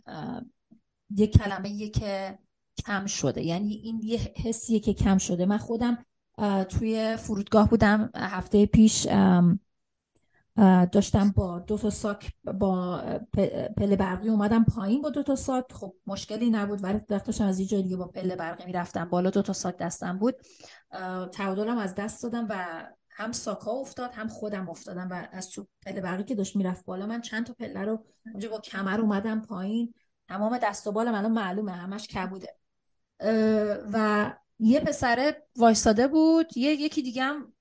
یه 1.10 1.28
کلمه 1.28 1.90
که 1.90 2.40
کم 2.86 3.06
شده. 3.06 3.44
یعنی 3.44 3.74
این 3.74 4.02
یه 4.04 4.20
حسیه 4.44 4.80
که 4.80 4.94
کم 4.94 5.18
شده. 5.18 5.46
من 5.46 5.58
خودم 5.58 6.06
توی 6.70 7.18
فرودگاه 7.18 7.70
بودم. 7.70 8.10
هفته 8.16 8.66
پیش 8.66 9.08
داشتم 10.92 11.32
با 11.36 11.60
دو 11.60 11.78
تا 11.78 11.90
ساک 11.90 12.34
با 12.60 13.04
پله 13.78 13.96
برقی 13.96 14.30
اومدم 14.30 14.64
پایین 14.64 15.02
با 15.02 15.10
دو 15.10 15.24
تا 15.24 15.36
ساک. 15.36 15.74
خب 15.74 15.94
مشکلی 16.08 16.50
نبود 16.50 16.84
ولی 16.84 17.00
داشتم 17.00 17.46
از 17.46 17.60
اینجا 17.60 17.82
دیگه 17.82 17.98
با 17.98 18.08
پله 18.08 18.36
برقی 18.36 18.66
می‌رفتم. 18.66 19.10
بالا 19.10 19.30
دو 19.30 19.42
تا 19.42 19.54
ساک 19.54 19.78
دستم 19.78 20.18
بود. 20.18 20.36
تعادلم 21.32 21.78
از 21.78 21.96
دست 21.96 22.24
دادم 22.24 22.48
و 22.50 22.84
هم 23.10 23.32
ساکا 23.32 23.72
افتاد 23.72 24.12
هم 24.14 24.28
خودم 24.28 24.70
افتادم 24.70 25.08
و 25.12 25.28
از 25.32 25.50
تو 25.50 25.68
پله 25.86 26.02
برقی 26.02 26.24
که 26.24 26.36
داشت 26.36 26.56
می‌رفت 26.56 26.86
بالا 26.86 27.06
من 27.06 27.22
چند 27.22 27.46
تا 27.46 27.54
پله 27.54 27.82
رو 27.82 28.06
اونجا 28.26 28.50
با 28.50 28.60
کمر 28.60 29.02
اومدم 29.02 29.42
پایین. 29.42 29.94
تمام 30.28 30.58
دست 30.58 30.88
و 30.88 30.92
بال 30.92 31.12
منو 31.12 31.30
معلومه 31.30 31.72
همش 31.72 32.08
کبوده. 32.08 32.56
و 33.94 34.34
یه 34.60 34.80
پسره 34.80 35.48
وایستاده 35.56 36.08
بود 36.08 36.58
یه 36.58 36.72
یکی 36.72 37.02
دیگه 37.02 37.24
هم 37.24 37.54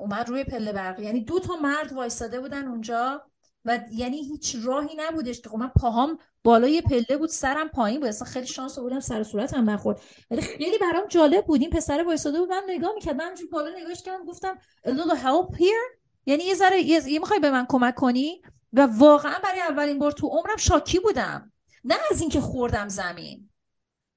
اومد 0.00 0.28
روی 0.28 0.44
پله 0.44 0.72
برقی. 0.72 1.04
یعنی 1.04 1.20
دو 1.20 1.40
تا 1.40 1.56
مرد 1.56 1.92
وایستاده 1.92 2.40
بودن 2.40 2.68
اونجا 2.68 3.22
و 3.64 3.80
یعنی 3.92 4.16
هیچ 4.16 4.56
راهی 4.64 4.96
نبودش. 4.96 5.40
که 5.40 5.48
خب 5.48 5.56
من 5.56 5.68
پاهام 5.68 6.18
بالای 6.44 6.80
پله 6.80 7.16
بود 7.16 7.28
سرم 7.28 7.68
پایین 7.68 8.00
بود. 8.00 8.08
اصلا 8.08 8.28
خیلی 8.28 8.46
شانس 8.46 8.78
بودم 8.78 9.00
سر 9.00 9.22
صورتم 9.22 9.70
نخورد. 9.70 10.00
ولی 10.30 10.40
خیلی 10.42 10.78
برام 10.78 11.06
جالب 11.08 11.46
بود. 11.46 11.60
این 11.60 11.70
پسر 11.70 12.02
وایساده 12.02 12.40
بود 12.40 12.48
من 12.48 12.62
نگاه 12.68 12.94
می‌کرد 12.94 13.14
من 13.16 13.34
بالا 13.52 13.70
نگاهش 13.78 14.02
کردم 14.02 14.24
گفتم 14.24 14.58
a 14.86 14.90
little 14.90 15.16
help 15.16 15.56
here 15.56 15.98
یعنی 16.26 16.44
یه 16.44 16.54
ذره 16.54 16.82
یه 16.82 17.18
می‌خوای 17.18 17.40
به 17.40 17.50
من 17.50 17.66
کمک 17.68 17.94
کنی؟ 17.94 18.42
و 18.72 18.86
واقعا 18.86 19.34
برای 19.44 19.60
اولین 19.60 19.98
بار 19.98 20.12
تو 20.12 20.26
عمرم 20.26 20.56
شاکی 20.56 20.98
بودم. 20.98 21.52
نه 21.84 21.94
از 22.10 22.20
اینکه 22.20 22.40
خوردم 22.40 22.88
زمین. 22.88 23.50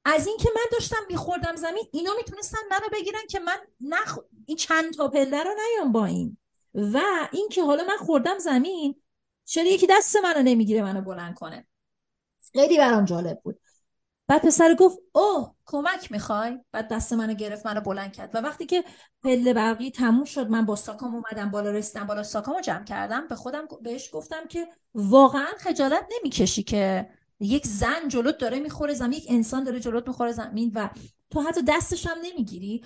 از 0.06 0.28
اینکه 0.28 0.50
من 0.56 0.66
داشتم 0.72 0.97
میخوردم 1.10 1.56
زمین 1.56 1.84
اینا 1.91 2.12
می‌تونستن 2.18 2.58
منو 2.72 2.89
بگیرن 2.93 3.28
که 3.30 3.39
من 3.39 3.58
نخ... 3.82 4.20
این 4.45 4.58
چند 4.58 4.93
تا 4.93 5.08
پله 5.08 5.43
رو 5.43 5.50
نیام 5.54 5.91
با 5.91 6.06
این 6.06 6.38
و 6.74 7.02
اینکه 7.32 7.64
حالا 7.64 7.84
من 7.84 7.97
خوردم 7.97 8.38
زمین 8.38 9.02
چرا 9.45 9.66
یکی 9.66 9.88
دست 9.89 10.16
منو 10.16 10.43
نمی‌گیره 10.43 10.82
منو 10.82 11.02
بلند 11.02 11.36
کنه؟ 11.36 11.68
خیلی 12.54 12.78
برام 12.78 13.06
جالب 13.06 13.39
بود. 13.43 13.60
بعد 14.28 14.41
پسر 14.41 14.76
گفت 14.76 15.00
اوه 15.12 15.56
کمک 15.66 16.12
می‌خوای؟ 16.12 16.60
بعد 16.72 16.88
دست 16.88 17.14
منو 17.14 17.34
گرفت 17.34 17.66
منو 17.66 17.82
بلند 17.82 18.14
کرد. 18.14 18.36
و 18.36 18.38
وقتی 18.38 18.66
که 18.66 18.84
پله 19.24 19.54
برقی 19.54 19.91
تموم 19.91 20.24
شد 20.26 20.50
من 20.50 20.66
با 20.66 20.76
ساکام 20.76 21.16
اومدم 21.16 21.52
بالا 21.52 21.72
رسیدم 21.72 22.08
بالا 22.08 22.24
ساکامو 22.24 22.62
جمع 22.62 22.84
کردم. 22.84 23.28
به 23.28 23.36
خودم 23.36 23.68
بهش 23.82 24.10
گفتم 24.14 24.47
که 24.47 24.68
واقعا 24.93 25.47
خجالت 25.58 26.06
نمی‌کشی 26.18 26.64
که 26.64 27.10
یک 27.40 27.68
زن 27.68 28.08
جلوت 28.08 28.38
داره 28.38 28.60
می‌خوره 28.60 28.94
زمین 28.94 29.14
یک 29.14 29.26
انسان 29.30 29.64
داره 29.64 29.80
جلوت 29.80 30.08
می‌خوره 30.08 30.32
زمین 30.32 30.72
و 30.76 30.90
تو 31.30 31.42
حتی 31.42 31.62
دستش 31.68 32.08
هم 32.08 32.18
نمی‌گیری. 32.24 32.84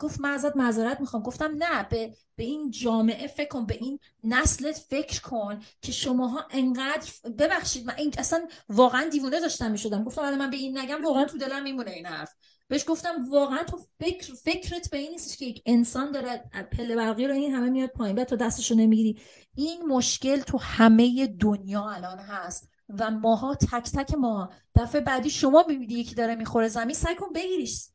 گفت 0.00 0.20
من 0.20 0.30
ازت 0.30 0.56
معذرت 0.56 1.00
می‌خوام. 1.00 1.22
گفتم 1.22 1.56
نه 1.58 1.88
به, 1.90 2.14
به 2.36 2.44
این 2.44 2.70
جامعه 2.70 3.26
فکر 3.26 3.48
کن 3.48 3.66
به 3.66 3.74
این 3.74 3.98
نسلت 4.24 4.78
فکر 4.78 5.20
کن 5.20 5.60
که 5.82 5.92
شماها 5.92 6.46
انقدر 6.50 7.10
ببخشید 7.38 7.86
من 7.86 7.94
این 7.98 8.14
اصلا 8.18 8.46
واقعا 8.68 9.08
دیوونه 9.08 9.40
داشتم 9.40 9.70
می‌شدم. 9.70 10.04
گفتم 10.04 10.22
الان 10.22 10.38
من 10.38 10.50
به 10.50 10.56
این 10.56 10.78
نگم 10.78 11.04
واقعا 11.04 11.24
تو 11.24 11.38
دلم 11.38 11.62
میمونه 11.62 11.90
این 11.90 12.06
حرف. 12.06 12.34
بهش 12.68 12.84
گفتم 12.88 13.30
واقعا 13.30 13.64
تو 13.64 13.80
فکر 14.00 14.34
فکرت 14.34 14.90
به 14.90 14.98
این 14.98 15.10
نیست 15.10 15.38
که 15.38 15.46
یک 15.46 15.62
انسان 15.66 16.12
داره 16.12 16.50
پله 16.72 16.96
برقی 16.96 17.26
رو 17.26 17.34
این 17.34 17.54
همه 17.54 17.70
میاد 17.70 17.90
پایین 17.90 18.18
و 18.18 18.24
تو 18.24 18.36
دستشو 18.36 18.74
نمی‌گیری. 18.74 19.20
این 19.54 19.86
مشکل 19.86 20.40
تو 20.40 20.58
همه 20.58 21.26
دنیا 21.26 21.90
الان 21.90 22.18
هست. 22.18 22.69
و 22.98 23.10
ماها 23.10 23.54
تک 23.54 23.90
تک 23.90 24.14
ما 24.14 24.50
دفعه 24.74 25.00
بعدی 25.00 25.30
شما 25.30 25.62
ببینید 25.62 25.92
یکی 25.92 26.14
داره 26.14 26.34
می‌خوره 26.34 26.68
زمین 26.68 26.94
سعی 26.94 27.14
کن 27.14 27.32
بگیریش. 27.34 27.88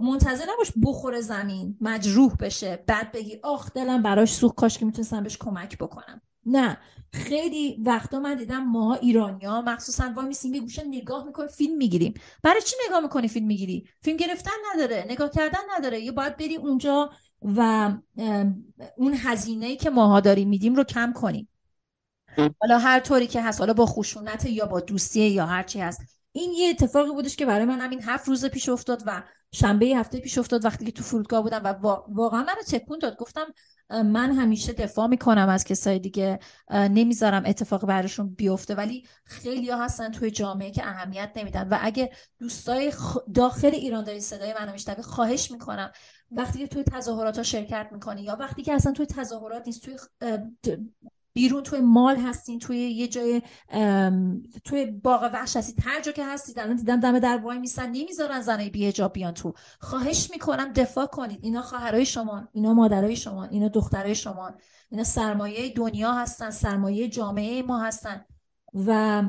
منتظر 0.00 0.44
نباش 0.54 0.72
بخوره 0.82 1.20
زمین 1.20 1.76
مجروح 1.80 2.36
بشه. 2.36 2.84
بعد 2.86 3.12
بگی 3.12 3.40
آخ 3.42 3.72
دلم 3.72 4.02
براش 4.02 4.34
سوخت 4.34 4.54
کاش 4.54 4.78
که 4.78 4.84
می‌تونستم 4.84 5.22
بهش 5.22 5.36
کمک 5.36 5.78
بکنم. 5.78 6.20
نه. 6.46 6.78
خیلی 7.12 7.82
وقتا 7.84 8.18
من 8.18 8.34
دیدم 8.34 8.64
ما 8.64 8.94
ایرانیا 8.94 9.62
مخصوصا 9.62 10.12
وای 10.16 10.26
میسیم 10.26 10.54
یه 10.54 10.60
گوشه 10.60 10.84
نگاه 10.84 11.24
می‌کنیم 11.24 11.48
فیلم 11.48 11.76
می‌گیریم. 11.76 12.14
برای 12.42 12.62
چی 12.62 12.76
نگاه 12.88 13.00
می‌کنی 13.00 13.28
فیلم 13.28 13.46
می‌گیری؟ 13.46 13.84
فیلم 14.02 14.16
گرفتن 14.16 14.50
نداره 14.74 15.06
نگاه 15.08 15.30
کردن 15.30 15.58
نداره. 15.78 16.00
یه 16.00 16.12
باید 16.12 16.36
بری 16.36 16.56
اونجا 16.56 17.10
و 17.42 17.90
اون 18.96 19.14
هزینه 19.16 19.66
ای 19.66 19.76
که 19.76 19.90
ماها 19.90 20.20
داریم 20.20 20.48
میدیم 20.48 20.74
رو 20.74 20.84
کم 20.84 21.12
کنیم 21.12 21.48
حالا 22.60 22.78
هر 22.78 23.00
طوری 23.00 23.26
که 23.26 23.42
هست 23.42 23.60
حالا 23.60 23.72
با 23.72 23.86
خشونت 23.86 24.44
یا 24.44 24.66
با 24.66 24.80
دوستی 24.80 25.28
یا 25.30 25.46
هر 25.46 25.62
چی 25.62 25.80
هست. 25.80 26.00
این 26.32 26.52
یه 26.52 26.68
اتفاقی 26.68 27.10
بودش 27.10 27.36
که 27.36 27.46
برای 27.46 27.64
من 27.64 27.80
همین 27.80 28.02
هفت 28.02 28.28
روز 28.28 28.44
پیش 28.44 28.68
افتاد 28.68 29.02
و 29.06 29.22
شنبه 29.52 29.86
هفته 29.86 30.20
پیش 30.20 30.38
افتاد 30.38 30.64
وقتی 30.64 30.84
که 30.84 30.92
تو 30.92 31.02
فرودگاه 31.02 31.42
بودم 31.42 31.64
و 31.64 31.68
واقعا 32.08 32.42
منو 32.42 32.62
تکون 32.68 32.98
داد. 32.98 33.16
گفتم 33.16 33.46
من 33.90 34.32
همیشه 34.32 34.72
دفاع 34.72 35.06
می‌کنم 35.06 35.48
از 35.48 35.64
کسای 35.64 35.98
دیگه 35.98 36.38
نمی‌ذارم 36.70 37.42
اتفاق 37.46 37.86
براشون 37.86 38.34
بیفته. 38.34 38.74
ولی 38.74 39.06
خیلی 39.24 39.70
ها 39.70 39.84
هستن 39.84 40.10
توی 40.10 40.30
جامعه 40.30 40.70
که 40.70 40.86
اهمیت 40.86 41.32
نمیدن. 41.36 41.68
و 41.68 41.78
اگه 41.80 42.10
دوستای 42.38 42.92
داخل 43.34 43.70
ایران 43.74 44.04
داری 44.04 44.20
صدای 44.20 44.54
منو 44.54 44.72
میشنوی 44.72 45.02
خواهش 45.02 45.50
می‌کنم. 45.50 45.92
وقتی 46.30 46.58
که 46.58 46.66
توی 46.66 46.82
تظاهرات 46.82 47.36
ها 47.36 47.42
شرکت 47.42 47.88
می‌کنی 47.92 48.22
یا 48.22 48.36
وقتی 48.40 48.62
که 48.62 48.72
اصلا 48.72 48.92
توی 48.92 49.06
تظاهرات 49.06 49.62
نیست 49.66 49.82
توی 49.82 49.96
بیرون 51.32 51.62
توی 51.62 51.80
مال 51.80 52.16
هستین 52.16 52.58
توی 52.58 52.76
یه 52.76 53.08
جای 53.08 53.42
توی 54.64 54.86
باغ 54.86 55.30
وحش 55.34 55.56
هستید 55.56 55.84
هر 55.84 56.00
جا 56.00 56.12
که 56.12 56.24
هستید 56.24 56.58
الان 56.58 56.76
دیدم 56.76 57.00
دم 57.00 57.18
در 57.18 57.36
وای 57.36 57.58
میسن 57.58 57.86
نمی‌ذارن 57.86 58.40
زنای 58.40 58.70
بی 58.70 58.92
بیان 59.14 59.34
تو. 59.34 59.52
خواهش 59.80 60.30
می‌کنم 60.30 60.72
دفاع 60.72 61.06
کنید. 61.06 61.38
اینا 61.42 61.62
خواهرای 61.62 62.06
شما 62.06 62.48
اینا 62.52 62.74
مادرای 62.74 63.16
شما 63.16 63.44
اینا 63.44 63.68
دخترای 63.68 64.14
شما 64.14 64.50
اینا 64.90 65.04
سرمایه 65.04 65.74
دنیا 65.74 66.12
هستن 66.12 66.50
سرمایه 66.50 67.08
جامعه 67.08 67.62
ما 67.62 67.80
هستن. 67.80 68.24
و 68.86 69.22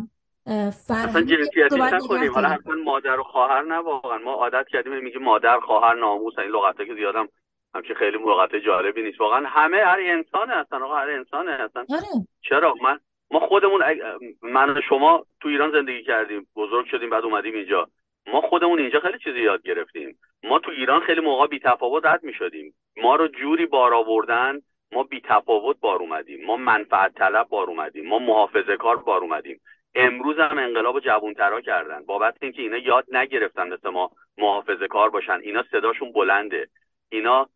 اصلا 0.46 1.22
جنسیتی 1.22 1.76
نکنیم. 1.78 2.34
حالا 2.34 2.50
حتما 2.50 2.74
مادر 2.86 3.20
و 3.20 3.24
خواهر 3.24 3.62
نه 3.62 3.78
واقعا. 3.78 4.18
ما 4.18 4.34
عادت 4.34 4.66
کردیم 4.72 5.04
میگیم 5.04 5.24
مادر 5.24 5.60
خواهر 5.60 6.00
ناموس. 6.00 6.34
این 6.40 6.48
لغته 6.48 6.86
که 6.86 6.96
زیادم 6.96 7.28
همچه 7.76 7.94
خیلی 7.94 8.18
موقعات 8.18 8.56
جالبی 8.56 9.02
نیست. 9.02 9.22
واقعا 9.22 9.48
همه 9.48 9.78
هر 9.78 10.00
انسانه 10.02 10.54
هستن. 10.54 10.82
آقا 10.82 10.96
هر 10.96 11.10
انسانه 11.10 11.52
هستن. 11.52 11.80
آره. 11.80 12.28
چرا؟ 12.42 12.76
من 12.82 13.00
ما 13.32 13.40
خودمون 13.40 13.82
من 14.42 14.78
و 14.78 14.82
شما 14.90 15.26
تو 15.42 15.50
ایران 15.50 15.72
زندگی 15.72 16.04
کردیم. 16.04 16.48
بزرگ 16.56 16.86
شدیم 16.86 17.10
بعد 17.10 17.24
اومدیم 17.24 17.54
اینجا. 17.54 17.88
ما 18.28 18.42
خودمون 18.42 18.80
اینجا 18.80 19.00
خیلی 19.00 19.20
چیزی 19.20 19.40
یاد 19.40 19.62
گرفتیم. 19.62 20.20
ما 20.44 20.60
تو 20.60 20.72
ایران 20.72 21.02
خیلی 21.02 21.22
موقع 21.22 21.48
بی 21.48 21.60
تفاوت 21.60 22.06
رد 22.06 22.24
می 22.24 22.34
شدیم. 22.34 22.74
ما 22.98 23.16
رو 23.16 23.28
جوری 23.28 23.66
بار 23.66 23.94
آوردن 23.94 24.62
ما 24.92 25.04
بی 25.04 25.22
تفاوت 25.22 25.80
بار 25.80 26.00
اومدیم. 26.00 26.46
ما 26.46 26.58
منفعت 26.58 27.14
طلب 27.14 27.48
بار 27.50 27.68
اومدیم. 27.68 28.08
ما 28.08 28.20
محافظه 28.20 28.78
کار 28.78 28.96
بار 28.96 29.22
اومدیم. 29.22 29.62
امروز 29.96 30.40
هم 30.40 30.58
انقلاب 30.58 31.00
جوونترا 31.00 31.62
کردن. 31.62 32.06
بابت 32.06 32.38
اینکه 32.42 32.62
اینا 32.62 32.78
یاد 32.78 33.06
نگرفتن 33.12 33.68
مثل 33.68 33.90
ما 33.90 34.12
محافظه 34.38 34.88
کار 34.88 35.10
باشن. 35.10 35.40
اینا 35.44 35.64
صداشون 35.72 36.12
بلنده. 36.12 36.68
اینا 37.10 37.50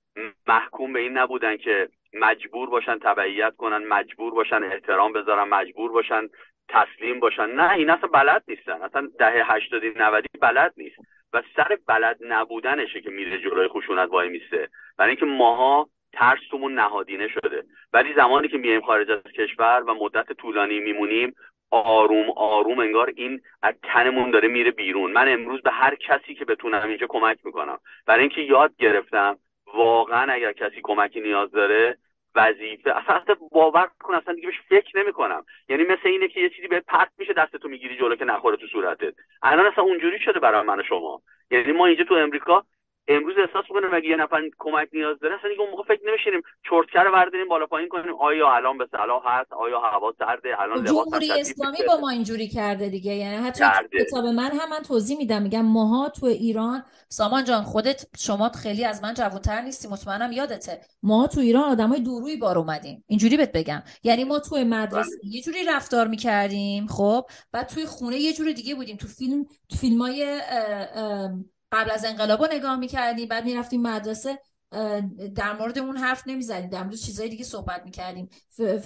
محکوم 0.48 0.94
به 0.94 1.00
این 1.00 1.18
نبودن 1.18 1.58
که 1.58 1.90
مجبور 2.14 2.70
باشن 2.70 3.00
تبعیت 3.00 3.56
کنن 3.56 3.88
مجبور 3.88 4.34
باشن 4.34 4.64
احترام 4.64 5.14
بذارن 5.14 5.48
مجبور 5.48 5.92
باشن 5.92 6.30
تسلیم 6.70 7.20
باشن. 7.20 7.50
نه 7.50 7.72
این 7.72 7.90
اصلا 7.90 8.10
بلد 8.10 8.44
نیستن. 8.48 8.82
اصلا 8.82 9.10
دهه 9.20 9.56
هشتادی 9.56 9.92
نودی 9.96 10.28
بلد 10.42 10.74
نیست. 10.78 10.98
و 11.34 11.42
سر 11.56 11.78
بلد 11.88 12.18
نبودنشه 12.22 13.02
که 13.02 13.10
میره 13.10 13.38
جلوی 13.38 13.68
خشونت 13.68 14.10
وای 14.10 14.30
میسته. 14.30 14.70
برای 14.98 15.10
اینکه 15.10 15.26
ماها 15.26 15.90
ترس 16.14 16.40
تومون 16.52 16.74
نهادینه 16.74 17.28
شده. 17.28 17.64
ولی 17.94 18.14
زمانی 18.14 18.48
که 18.48 18.58
میایم 18.58 18.82
خارج 18.82 19.12
از 19.12 19.24
کشور 19.24 19.84
و 19.88 19.94
مدت 19.94 20.34
طولانی 20.34 20.80
میمونیم 20.80 21.36
آروم 21.72 22.30
آروم 22.36 22.80
انگار 22.80 23.14
این 23.16 23.42
از 23.62 23.74
تنمون 23.84 24.32
داره 24.32 24.48
میره 24.48 24.72
بیرون. 24.72 25.12
من 25.12 25.34
امروز 25.34 25.62
به 25.62 25.72
هر 25.72 25.96
کسی 25.96 26.36
که 26.36 26.46
بتونم 26.46 26.88
اینجا 26.88 27.08
کمک 27.10 27.38
می‌کنم. 27.44 27.80
برای 28.06 28.20
اینکه 28.20 28.42
یاد 28.42 28.76
گرفتم 28.78 29.38
واقعا 29.76 30.34
اگر 30.34 30.52
کسی 30.54 30.80
کمکی 30.84 31.22
نیاز 31.22 31.52
داره 31.52 31.98
وظیفه 32.36 32.98
اصلا 32.98 33.16
اصلا 33.16 33.36
باور 33.52 33.90
کن 34.00 34.14
اصلا 34.16 34.34
دیگه 34.34 34.48
بهش 34.48 34.60
فکر 34.70 35.00
نمی‌کنم. 35.00 35.46
یعنی 35.70 35.84
مثل 35.84 36.08
اینه 36.08 36.28
که 36.28 36.40
یه 36.40 36.50
چیزی 36.50 36.68
به 36.68 36.80
پرت 36.80 37.10
میشه 37.18 37.34
دستتو 37.34 37.68
می‌گیری 37.70 37.98
جلو 37.98 38.16
که 38.16 38.26
نخوره 38.26 38.58
تو 38.58 38.68
صورتت. 38.68 39.14
الان 39.42 39.66
اصلا 39.66 39.84
اونجوری 39.84 40.20
شده 40.20 40.40
برای 40.40 40.62
من 40.62 40.80
و 40.80 40.84
شما. 40.84 41.22
یعنی 41.52 41.72
ما 41.72 41.86
اینجا 41.86 42.04
تو 42.04 42.16
امریکا 42.16 42.66
امروز 43.08 43.36
احساس 43.38 43.66
می‌کنم 43.70 43.94
اگه 43.94 44.10
یه 44.10 44.16
نفر 44.16 44.42
کمک 44.60 44.88
نیاز 44.94 45.20
داره 45.20 45.36
اصلا 45.36 45.50
اون 45.60 45.70
موقع 45.70 45.84
فکر 45.84 46.02
نمیشینیم 46.08 46.42
چرتکه 46.70 47.00
رو 47.00 47.12
برداریم 47.12 47.48
بالا 47.48 47.66
پایین 47.66 47.90
کنیم. 47.90 48.16
آیا 48.20 48.52
الان 48.56 48.78
به 48.78 48.88
صلاح 48.92 49.22
هست؟ 49.26 49.54
آیا 49.54 49.80
هوا 49.80 50.14
سرده؟ 50.20 50.62
الان 50.62 50.78
خب 50.78 50.86
جمهوری 50.86 51.32
اسلامی 51.32 51.78
با 51.88 51.98
ما 52.02 52.10
اینجوری 52.10 52.48
کرده 52.48 52.90
دیگه. 52.90 53.14
یعنی 53.14 53.36
حتی 53.36 53.64
کتاب 54.00 54.26
من 54.26 54.52
هم 54.52 54.70
من 54.70 54.80
توضیح 54.88 55.18
میدم. 55.18 55.42
میگم 55.42 55.66
ماها 55.66 56.10
تو 56.10 56.26
ایران 56.26 56.84
سامان 57.10 57.44
جان 57.44 57.64
خودت 57.64 58.06
شما 58.18 58.50
خیلی 58.50 58.86
از 58.86 59.04
من 59.04 59.14
جوانتر 59.14 59.62
نیستی 59.62 59.88
مطمئنم 59.88 60.32
یادته. 60.32 60.82
ما 61.04 61.28
تو 61.28 61.40
ایران 61.40 61.64
آدمای 61.64 62.00
دوروی 62.00 62.38
بار 62.38 62.58
اومدیم. 62.58 63.04
اینجوری 63.08 63.38
بهت 63.38 63.52
بگم. 63.52 63.84
یعنی 64.04 64.24
ما 64.24 64.40
تو 64.40 64.56
مدرسه 64.56 65.18
بله. 65.24 65.34
یه 65.36 65.42
جوری 65.42 65.64
رفتار 65.68 66.08
می‌کردیم 66.08 66.88
خب؟ 66.88 67.26
بعد 67.52 67.68
توی 67.68 67.86
خونه 67.86 68.18
یه 68.18 68.34
جوری 68.34 68.54
دیگه 68.54 68.76
بودیم. 68.76 68.98
تو 68.98 69.08
فیلم 69.08 69.46
تو 69.70 69.76
فیلمای 69.76 70.42
قبل 71.72 71.92
از 71.92 72.06
انقلاب 72.06 72.42
رو 72.42 72.48
نگاه 72.54 72.76
می‌کردیم 72.76 73.28
بعد 73.28 73.46
می‌رفتیم 73.46 73.82
مدرسه 73.82 74.40
در 75.36 75.54
مورد 75.60 75.80
اون 75.80 75.98
حرف 75.98 76.24
نمی‌زدیم 76.28 76.70
در 76.70 76.84
مورد 76.84 76.96
چیزهای 76.96 77.30
دیگه 77.30 77.44
صحبت 77.44 77.82
می‌کردیم. 77.86 78.30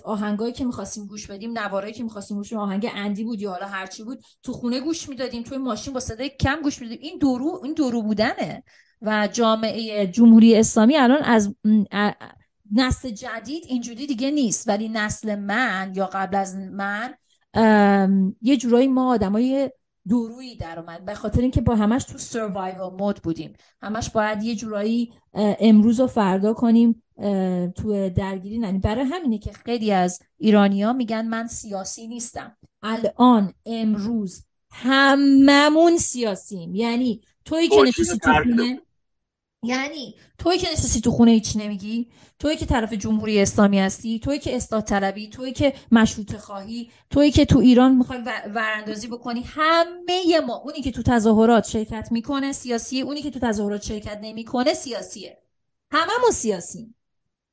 آهنگایی 0.03 0.53
که 0.53 0.65
می‌خواستیم 0.65 1.05
گوش 1.05 1.27
بدیم 1.27 1.59
نوارایی 1.59 1.93
که 1.93 2.03
می‌خواستیم 2.03 2.37
گوش 2.37 2.47
بدیم 2.47 2.59
آهنگ 2.59 2.91
اندی 2.95 3.23
بود 3.23 3.41
یا 3.41 3.51
حالا 3.51 3.67
هرچی 3.67 4.03
بود 4.03 4.23
تو 4.43 4.53
خونه 4.53 4.79
گوش 4.79 5.09
می‌دادیم 5.09 5.43
توی 5.43 5.57
ماشین 5.57 5.93
با 5.93 5.99
صدای 5.99 6.29
کم 6.29 6.61
گوش 6.63 6.81
می‌دادیم. 6.81 7.01
این 7.01 7.17
درو 7.17 7.61
این 7.63 7.73
درو 7.73 8.01
بودنه. 8.01 8.63
و 9.01 9.29
جامعه 9.31 10.07
جمهوری 10.07 10.55
اسلامی 10.55 10.97
الان 10.97 11.23
از 11.23 11.55
نسل 12.71 13.09
جدید 13.09 13.63
اینجوری 13.67 14.07
دیگه 14.07 14.31
نیست. 14.31 14.67
ولی 14.67 14.89
نسل 14.89 15.35
من 15.35 15.93
یا 15.95 16.05
قبل 16.05 16.35
از 16.35 16.55
من 16.55 17.13
یه 18.41 18.57
جورایی 18.57 18.87
ما 18.87 19.13
آدمای 19.13 19.71
دورویی 20.07 20.55
در 20.55 20.79
اومد. 20.79 21.05
به 21.05 21.13
خاطر 21.13 21.41
اینکه 21.41 21.61
با 21.61 21.75
همش 21.75 22.03
تو 22.03 22.17
سروایوال 22.17 22.93
مود 22.93 23.15
بودیم. 23.15 23.53
همش 23.81 24.09
باید 24.09 24.43
یه 24.43 24.55
جورایی 24.55 25.13
امروز 25.33 25.99
و 25.99 26.07
فردا 26.07 26.53
کنیم 26.53 27.03
تو 27.75 28.09
درگیری. 28.09 28.59
ننی 28.59 28.79
برای 28.79 29.05
همینه 29.05 29.37
که 29.37 29.51
خیلی 29.51 29.91
از 29.91 30.19
ایرانیا 30.37 30.93
میگن 30.93 31.27
من 31.27 31.47
سیاسی 31.47 32.07
نیستم. 32.07 32.57
الان 32.81 33.53
امروز 33.65 34.45
هممون 34.71 35.97
سیاسیم. 35.97 36.75
یعنی 36.75 37.21
توی 37.45 37.67
که 37.67 37.81
نشستی 37.81 38.19
تو 38.19 38.33
خونه 38.33 38.81
یعنی 39.63 40.15
توی 40.37 40.57
که 40.57 40.71
نشستی 40.71 41.01
تو 41.01 41.11
خونه 41.11 41.31
هیچ 41.31 41.55
نمیگی؟ 41.55 42.11
توی 42.39 42.55
که 42.55 42.65
طرف 42.65 42.93
جمهوری 42.93 43.41
اسلامی 43.41 43.79
هستی؟ 43.79 44.19
توی 44.19 44.39
که 44.39 44.55
اصلاح 44.55 44.81
طلبی؟ 44.81 45.29
توی 45.29 45.51
که 45.51 45.73
مشروط 45.91 46.35
خواهی؟ 46.35 46.91
توی 47.09 47.31
که 47.31 47.45
تو 47.45 47.59
ایران 47.59 47.95
می‌خوای 47.95 48.19
وراندازی 48.55 49.07
بکنی؟ 49.07 49.41
همه 49.41 50.39
ما 50.39 50.55
اونی 50.55 50.81
که 50.81 50.91
تو 50.91 51.03
تظاهرات 51.03 51.67
شرکت 51.67 52.07
می‌کنه 52.11 52.51
سیاسیه 52.51 53.03
اونی 53.03 53.21
که 53.21 53.31
تو 53.31 53.39
تظاهرات 53.39 53.81
شرکت 53.81 54.19
نمی‌کنه 54.21 54.73
سیاسیه. 54.73 55.37
هممون 55.91 56.31
سیاسی 56.31 56.93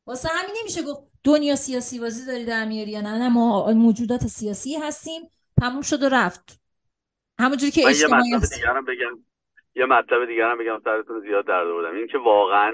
واسه 0.07 0.29
همین 0.33 0.57
نمیشه 0.61 0.83
گفت 0.83 1.01
دنیا 1.25 1.57
سیاسی 1.57 1.99
بازی 1.99 2.27
داری 2.27 2.45
در 2.45 2.65
میاری 2.65 2.91
یا 2.91 3.01
نه. 3.01 3.19
نه 3.19 3.29
ما 3.29 3.73
موجودات 3.73 4.27
سیاسی 4.27 4.75
هستیم. 4.75 5.23
تموم 5.61 5.83
شد 5.83 6.03
و 6.03 6.09
رفت. 6.09 6.61
همونجوری 7.39 7.73
که 7.73 7.89
اجتماعی 7.89 8.31
بگم. 8.89 9.25
یه 9.77 9.87
مطلب 9.87 10.25
دیگر 10.25 10.51
هم 10.51 10.59
بگم 10.59 10.81
سرتون 10.85 11.21
زیاد 11.21 11.47
درد 11.47 11.69
بودم 11.73 11.95
این 11.95 12.07
که 12.07 12.19
واقعا 12.19 12.73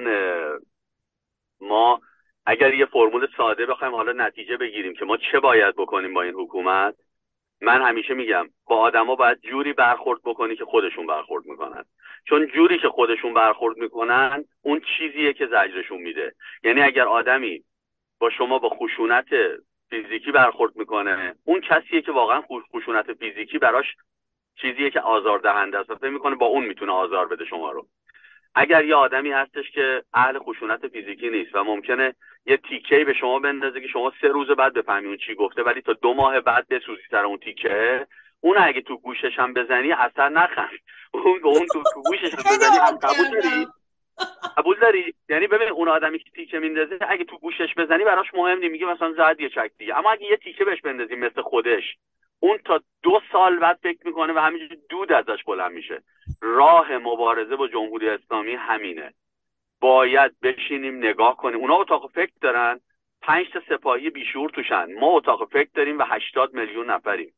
ما 1.61 2.01
اگر 2.47 2.75
یه 2.75 2.87
فرمول 2.87 3.29
ساده 3.37 3.67
بخوایم 3.67 3.95
حالا 3.95 4.13
نتیجه 4.13 4.57
بگیریم 4.57 4.95
که 4.95 5.05
ما 5.05 5.17
چه 5.17 5.41
باید 5.41 5.77
بکنیم 5.77 6.15
با 6.15 6.23
این 6.23 6.35
حکومت 6.35 6.95
من 7.61 7.83
همیشه 7.83 8.15
میگم 8.15 8.47
با 8.67 8.77
آدما 8.77 9.15
باید 9.15 9.41
جوری 9.41 9.73
برخورد 9.73 10.21
بکنی 10.25 10.57
که 10.57 10.65
خودشون 10.65 11.07
برخورد 11.07 11.47
می‌کنن. 11.47 11.85
چون 12.25 12.47
جوری 12.47 12.79
که 12.79 12.89
خودشون 12.89 13.35
برخورد 13.35 13.77
می‌کنن 13.77 14.45
اون 14.63 14.81
چیزیه 14.99 15.33
که 15.33 15.47
زجرشون 15.47 15.99
میده. 15.99 16.35
یعنی 16.65 16.83
اگر 16.83 17.09
آدمی 17.09 17.65
با 18.19 18.31
شما 18.31 18.59
با 18.59 18.69
خشونت 18.69 19.27
فیزیکی 19.91 20.33
برخورد 20.33 20.77
می‌کنه 20.77 21.35
اون 21.45 21.61
کسیه 21.61 22.03
که 22.03 22.13
واقعا 22.13 22.43
خشونت 22.73 23.13
فیزیکی 23.13 23.59
براش 23.59 23.87
چیزیه 24.57 24.91
که 24.91 25.01
آزار 25.01 25.39
دهنده 25.39 25.79
است. 25.79 25.91
و 25.91 25.95
فکر 25.95 26.11
می‌کنه 26.11 26.37
با 26.37 26.47
اون 26.47 26.65
می‌تونه 26.65 26.93
آزار 26.93 27.29
بده 27.29 27.45
شما 27.45 27.71
رو. 27.71 27.87
اگر 28.55 28.85
یه 28.85 28.95
آدمی 28.95 29.31
هستش 29.31 29.71
که 29.71 30.03
اهل 30.15 30.39
خشونت 30.39 30.89
فیزیکی 30.89 31.31
نیست 31.31 31.55
و 31.55 31.65
ممکنه 31.65 32.15
یه 32.47 32.57
تیکه 32.57 33.05
به 33.05 33.13
شما 33.13 33.39
بندازه 33.39 33.81
که 33.81 33.89
شما 33.89 34.13
سه 34.21 34.29
روز 34.29 34.51
بعد 34.51 34.73
بفهمی 34.73 35.07
اون 35.07 35.17
چی 35.17 35.35
گفته 35.35 35.63
ولی 35.63 35.81
تا 35.81 35.93
دو 35.93 36.15
ماه 36.15 36.41
بعد 36.41 36.69
بسوزی 36.69 37.03
سر 37.11 37.25
اون 37.25 37.39
تیکه 37.39 38.07
اون 38.41 38.57
اگه 38.59 38.81
تو 38.81 38.97
گوشش 38.97 39.39
هم 39.39 39.55
بزنی 39.55 39.93
اثر 39.93 40.29
نخند 40.29 40.79
اون 41.15 41.41
اون 41.45 41.67
تو, 41.67 41.83
تو 41.95 42.03
گوشش 42.03 42.35
هم 42.35 42.57
بزنی 42.57 42.79
هم 42.79 42.97
قبول 42.97 43.41
داری؟ 43.41 43.67
قبول 44.57 44.77
داری؟ 44.81 45.15
یعنی 45.29 45.47
ببین 45.47 45.69
اون 45.69 45.89
آدمی 45.89 46.19
که 46.19 46.31
تیکه 46.31 46.59
میندازه 46.59 46.99
اگه 47.01 47.25
تو 47.25 47.39
گوشش 47.39 47.75
بزنی 47.77 48.05
براش 48.05 48.35
مهم 48.35 48.59
نیست 48.59 48.73
میگه 48.73 48.87
مثلا 48.87 49.13
زد 49.13 49.41
یه 49.41 49.49
چک 49.49 49.71
دیگه. 49.79 49.99
اما 49.99 50.11
اگه 50.11 50.25
یه 50.25 50.37
تیکه 50.37 50.65
بهش 50.65 50.81
بندازی 50.81 51.17
مثل 51.17 51.43
خودش 51.43 51.97
اون 52.43 52.59
تا 52.59 52.81
دو 53.03 53.21
سال 53.33 53.59
بعد 53.59 53.79
فکر 53.83 54.07
می‌کنه 54.07 54.33
و 54.33 54.39
همینجور 54.39 54.79
دود 54.89 55.13
ازش 55.13 55.45
بلند 55.45 55.73
میشه. 55.73 56.03
راه 56.41 56.99
مبارزه 56.99 57.57
با 57.57 57.69
جمهوری 57.69 58.09
اسلامی 58.09 58.53
همینه. 58.53 59.15
باید 59.81 60.41
بشینیم 60.41 60.97
نگاه 60.97 61.37
کنیم. 61.37 61.61
اونا 61.61 61.75
اتاق 61.75 62.11
فکر 62.11 62.33
دارن. 62.41 62.81
پنج 63.23 63.51
تا 63.51 63.61
سپاهی 63.69 64.11
بیشور 64.11 64.51
توشن. 64.51 64.93
ما 64.93 65.07
اتاق 65.07 65.49
فکر 65.53 65.69
داریم 65.75 65.99
و 65.99 66.03
هشتاد 66.03 66.55
میلیون 66.55 66.91
نفریم. 66.91 67.35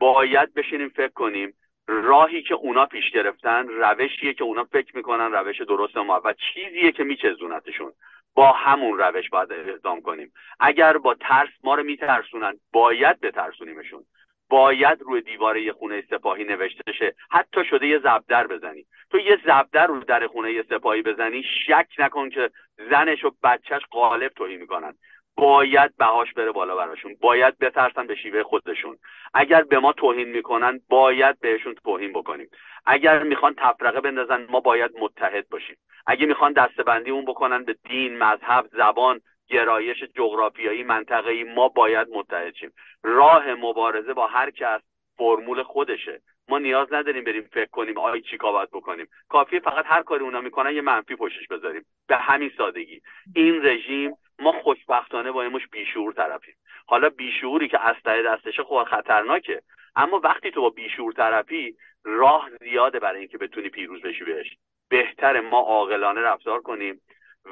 باید 0.00 0.54
بشینیم 0.54 0.88
فکر 0.88 1.12
کنیم. 1.12 1.54
راهی 1.86 2.42
که 2.42 2.54
اونا 2.54 2.86
پیش 2.86 3.10
گرفتن 3.10 3.68
روشیه 3.68 4.34
که 4.34 4.44
اونا 4.44 4.64
فکر 4.64 4.96
می‌کنن 4.96 5.32
روش 5.32 5.60
درست 5.60 5.96
ما 5.96 6.20
و 6.24 6.34
چیزیه 6.54 6.92
که 6.92 7.04
میچزونتشون. 7.04 7.92
با 8.34 8.52
همون 8.52 8.98
روش 8.98 9.30
باید 9.30 9.52
اقدام 9.52 10.00
کنیم. 10.00 10.32
اگر 10.60 10.98
با 10.98 11.14
ترس 11.14 11.50
ما 11.64 11.74
رو 11.74 11.82
میترسونن 11.82 12.60
باید 12.72 13.20
بترسونیمشون. 13.20 14.04
باید 14.52 15.02
روی 15.02 15.20
دیوار 15.20 15.56
یه 15.56 15.72
خونه 15.72 16.04
سپاهی 16.10 16.44
نوشته 16.44 16.92
شه. 16.92 17.14
حتی 17.30 17.64
شده 17.64 17.86
یه 17.86 17.98
زبدر 17.98 18.46
بزنی. 18.46 18.84
تو 19.10 19.18
یه 19.18 19.38
زبدر 19.46 19.86
رو 19.86 20.00
در 20.00 20.26
خونه 20.26 20.62
سپاهی 20.62 21.02
بزنی 21.02 21.44
شک 21.66 21.86
نکن 21.98 22.28
که 22.30 22.50
زنش 22.90 23.24
و 23.24 23.30
بچهش 23.42 23.82
قالب 23.90 24.32
توهی 24.32 24.56
می‌کنن. 24.56 24.94
باید 25.36 25.96
بهاش 25.96 26.32
بره 26.32 26.52
بالا 26.52 26.76
براشون. 26.76 27.16
باید 27.20 27.58
بترسن 27.58 28.06
به 28.06 28.14
شیوه 28.14 28.42
خودشون. 28.42 28.96
اگر 29.34 29.62
به 29.62 29.78
ما 29.78 29.92
توهین 29.92 30.28
می‌کنن 30.28 30.80
باید 30.88 31.40
بهشون 31.40 31.74
توهین 31.74 32.12
بکنیم. 32.12 32.48
اگر 32.86 33.22
می‌خوان 33.22 33.54
تفرقه 33.54 34.00
بندازن 34.00 34.46
ما 34.50 34.60
باید 34.60 34.90
متحد 35.00 35.48
باشیم. 35.48 35.76
اگه 36.06 36.26
می‌خوان 36.26 36.52
دستبندی 36.52 37.10
اون 37.10 37.24
بکنن 37.24 37.64
به 37.64 37.76
دین 37.88 38.18
مذهب 38.18 38.66
زبان 38.72 39.20
گرایش 39.48 40.04
جغرافیایی 40.16 40.82
منطقه‌ای 40.82 41.44
ما 41.44 41.68
باید 41.68 42.08
متحد 42.08 42.54
شیم. 42.54 42.72
راه 43.02 43.54
مبارزه 43.54 44.12
با 44.12 44.26
هر 44.26 44.50
کس 44.50 44.80
فرمول 45.16 45.62
خودشه. 45.62 46.22
ما 46.48 46.58
نیاز 46.58 46.92
نداریم 46.92 47.24
بریم 47.24 47.48
فکر 47.52 47.70
کنیم 47.70 47.98
آی 47.98 48.20
چی 48.20 48.36
باید 48.36 48.70
بکنیم. 48.70 49.06
کافیه 49.28 49.60
فقط 49.60 49.84
هر 49.88 50.02
کاری 50.02 50.24
اونا 50.24 50.40
می‌کنن 50.40 50.74
یه 50.74 50.80
منفی 50.80 51.16
پشتش 51.16 51.48
بذاریم. 51.48 51.84
به 52.06 52.16
همین 52.16 52.50
سادگی. 52.58 53.00
این 53.34 53.66
رژیم 53.66 54.16
ما 54.38 54.52
خوشبختانه 54.52 55.32
با 55.32 55.48
مش 55.48 55.68
بیشعور 55.68 56.12
طرفیم. 56.12 56.54
حالا 56.86 57.08
بیشعوری 57.08 57.68
که 57.68 57.86
اسلحه 57.86 58.22
دستشه 58.22 58.62
خب 58.62 58.84
خطرناکه. 58.84 59.62
اما 59.96 60.20
وقتی 60.24 60.50
تو 60.50 60.60
با 60.60 60.70
بیشعور 60.70 61.12
طرفی 61.12 61.76
راه 62.04 62.50
زیاده 62.60 62.98
برای 62.98 63.18
اینکه 63.18 63.38
بتونی 63.38 63.68
پیروز 63.68 64.02
بشی 64.02 64.24
بهش. 64.24 64.56
بهتر 64.88 65.40
ما 65.40 65.60
عاقلانه 65.60 66.20
رفتار 66.20 66.60
کنیم. 66.60 67.00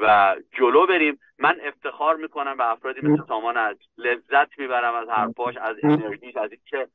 و 0.03 0.37
جلو 0.59 0.87
بریم. 0.87 1.19
من 1.39 1.57
افتخار 1.65 2.17
می‌کنم 2.17 2.57
به 2.57 2.71
افرادی 2.71 3.01
مثل 3.01 3.23
سامان 3.29 3.57
از 3.57 3.77
لذت 3.99 4.59
می‌برم 4.59 4.95
از 4.95 5.09
حرفاش 5.09 5.57
از 5.57 5.77
انرژیش 5.83 6.37
از 6.37 6.51
اینکه 6.51 6.89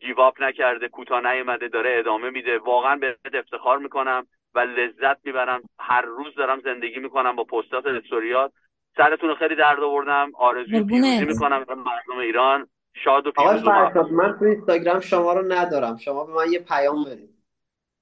گیواپ 0.00 0.42
نکرده 0.42 0.88
کوتاه 0.88 1.32
نیومده 1.32 1.68
داره 1.68 1.98
ادامه 1.98 2.30
میده. 2.30 2.58
واقعا 2.58 2.96
به 2.96 3.16
افتخار 3.34 3.78
می‌کنم 3.78 4.26
و 4.54 4.58
لذت 4.58 5.16
می‌برم. 5.24 5.62
هر 5.78 6.02
روز 6.02 6.34
دارم 6.34 6.60
زندگی 6.60 6.98
می‌کنم 6.98 7.36
با 7.36 7.44
پستات 7.44 7.86
استوریات. 7.86 8.52
سرتون 8.96 9.34
خیلی 9.34 9.56
درد 9.56 9.80
آوردم. 9.80 10.30
آرزوی 10.34 10.84
پیروزی 10.84 11.24
می‌کنم. 11.24 11.64
به 11.64 11.74
مردم 11.74 12.18
ایران. 12.20 12.68
شاد 13.04 13.26
و 13.26 13.32
پیروز 13.32 13.64
من 14.12 14.38
تو 14.38 14.44
اینستاگرام 14.44 15.00
شما 15.00 15.32
رو 15.32 15.52
ندارم. 15.52 15.96
شما 15.96 16.24
به 16.24 16.32
من 16.32 16.52
یه 16.52 16.58
پیام 16.58 17.04
بدید. 17.04 17.37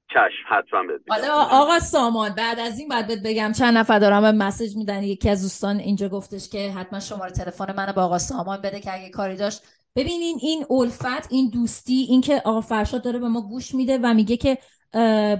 چشم 0.08 0.44
حتما 0.48 0.82
حالا 1.08 1.34
آقا 1.34 1.78
سامان 1.78 2.34
بعد 2.34 2.58
از 2.58 2.78
این 2.78 2.88
بعد 2.88 3.22
بگم 3.22 3.52
چند 3.52 3.76
نفر 3.76 3.98
دارم 3.98 4.22
به 4.22 4.32
مسیج 4.32 4.76
میدن. 4.76 5.02
یکی 5.02 5.30
از 5.30 5.42
دوستان 5.42 5.78
اینجا 5.78 6.08
گفتش 6.08 6.48
که 6.48 6.72
حتما 6.72 7.00
شماره 7.00 7.30
تلفن 7.30 7.74
منو 7.76 7.92
با 7.92 8.04
آقا 8.04 8.18
سامان 8.18 8.60
بده 8.60 8.80
که 8.80 8.94
اگه 8.94 9.10
کاری 9.10 9.36
داشت. 9.36 9.62
ببینین 9.96 10.38
این 10.42 10.66
الفت 10.70 11.32
این 11.32 11.50
دوستی 11.50 12.06
این 12.08 12.20
که 12.20 12.42
آقا 12.44 12.60
فرشاد 12.60 13.02
داره 13.02 13.18
به 13.18 13.28
ما 13.28 13.40
گوش 13.40 13.74
میده 13.74 13.98
و 14.02 14.14
میگه 14.14 14.36
که 14.36 14.58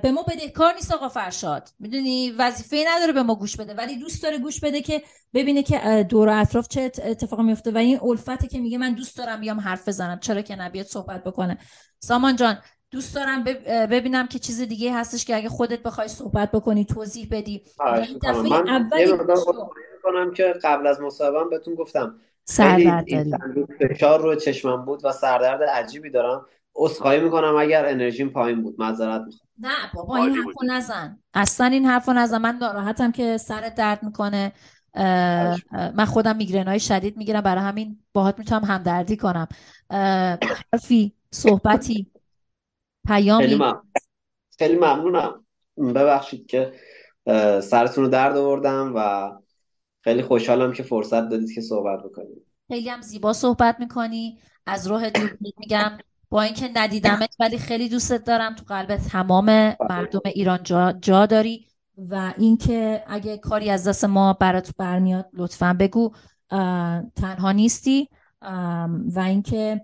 به 0.03 0.13
ما 0.15 0.23
بدهکار 0.23 0.75
نیست 0.75 0.93
آقا 0.93 1.09
فرشاد. 1.09 1.69
می‌دونی؟ 1.79 2.31
وظیفه 2.31 2.85
نداره 2.89 3.13
به 3.13 3.23
ما 3.23 3.35
گوش 3.35 3.57
بده. 3.57 3.75
ولی 3.75 3.97
دوست 3.97 4.23
داره 4.23 4.39
گوش 4.39 4.61
بده 4.61 4.81
که 4.81 5.03
ببینه 5.35 5.63
که 5.63 6.07
دور 6.09 6.29
اطراف 6.29 6.69
چه 6.69 6.93
اتفاقی 7.05 7.43
میفته 7.43 7.71
و 7.71 7.79
این 7.79 8.01
الفته 8.03 8.49
که 8.49 8.59
میگه 8.59 8.79
من 8.79 8.95
دوست 8.95 9.19
دارم 9.19 9.41
بیام 9.41 9.61
حرف 9.61 9.89
بزنم. 9.89 10.19
چرا 10.19 10.43
که 10.43 10.57
نبیاد 10.57 10.87
صحبت 10.87 11.25
بکنه. 11.25 11.59
سامان 11.99 12.37
جان 12.37 12.59
دوست 12.91 13.15
دارم 13.15 13.45
ببینم 13.91 14.27
که 14.27 14.39
چیز 14.39 14.61
دیگه 14.61 14.95
هستش 14.95 15.25
که 15.25 15.37
اگه 15.37 15.49
خودت 15.49 15.83
بخوای 15.83 16.09
صحبت 16.09 16.51
بکنی 16.51 16.85
توضیح 16.85 17.29
بدی. 17.31 17.63
من 18.51 18.69
اولی 18.69 19.13
کنم 20.03 20.33
که 20.33 20.55
قبل 20.65 20.87
از 20.87 21.01
مصاحبه 21.01 21.39
بهتون 21.51 21.75
گفتم. 21.75 22.19
سردرد 22.45 23.07
فشار 23.81 24.21
رو 24.21 24.35
چشمم 24.35 24.85
بود 24.85 25.05
و 25.05 25.13
سردرد 25.13 25.63
عجیبی 25.63 26.11
دارم. 26.11 26.47
عذرخواهی 26.75 27.21
می‌کنم 27.21 27.57
اگر 27.57 27.87
انرژیم 27.87 28.29
پایین 28.29 28.63
بود. 28.63 28.75
معذرت 28.79 29.23
می‌خوام. 29.27 29.49
نه 29.59 29.75
بابا 29.95 30.17
این 30.17 30.35
حرفو 30.37 30.65
نزن. 30.67 31.19
اصلا 31.35 31.67
این 31.67 31.85
حرفو 31.85 32.13
نزن. 32.13 32.39
من 32.39 32.57
ناراحتم 32.57 33.13
که 33.13 33.37
سر 33.37 33.73
درد 33.77 34.03
می‌کنه. 34.03 34.53
من 35.95 36.05
خودم 36.05 36.37
میگرن 36.37 36.69
های 36.69 36.81
شدید 36.81 37.17
می‌گیرم. 37.17 37.41
برای 37.41 37.65
همین 37.65 37.99
باهات 38.13 38.39
می‌تونم 38.39 38.65
همدردی 38.65 39.17
کنم. 39.17 39.49
حرفی 40.73 41.13
صحبتی 41.31 42.11
پیامی؟ 43.07 43.47
خیلی, 43.47 43.65
خیلی 44.59 44.77
ممنونم. 44.77 45.45
ببخشید 45.79 46.47
که 46.47 46.73
سرتون 47.63 48.05
رو 48.05 48.11
درد 48.11 48.37
آوردم 48.37 48.93
و 48.97 49.31
خیلی 50.01 50.23
خوشحالم 50.23 50.73
که 50.73 50.83
فرصت 50.83 51.29
دادید 51.29 51.55
که 51.55 51.61
صحبت 51.61 51.99
بکنید 52.03 52.47
خیلی 52.69 52.89
هم 52.89 53.01
زیبا 53.01 53.33
صحبت 53.33 53.77
می‌کنی. 53.81 54.39
از 54.67 54.87
روح 54.87 55.11
دور 55.11 55.39
میگم. 55.41 55.99
با 56.31 56.43
اینکه 56.43 56.71
ندیدمت 56.75 57.37
ولی 57.41 57.59
خیلی 57.59 57.89
دوستت 57.89 58.25
دارم. 58.25 58.55
تو 58.55 58.65
قلب 58.69 58.97
تمام 58.97 59.45
مردم 59.91 60.21
ایران 60.25 60.63
جا, 60.63 60.93
جا 60.93 61.27
داری. 61.27 61.67
و 61.97 62.35
اینکه 62.39 63.05
اگه 63.07 63.39
کاری 63.39 63.71
از 63.71 63.89
دست 63.89 64.05
ما 64.05 64.33
برات 64.33 64.71
برمیاد 64.79 65.29
لطفا 65.33 65.77
بگو. 65.81 66.13
تنها 67.17 67.53
نیستی. 67.53 68.09
و 69.15 69.19
اینکه 69.27 69.81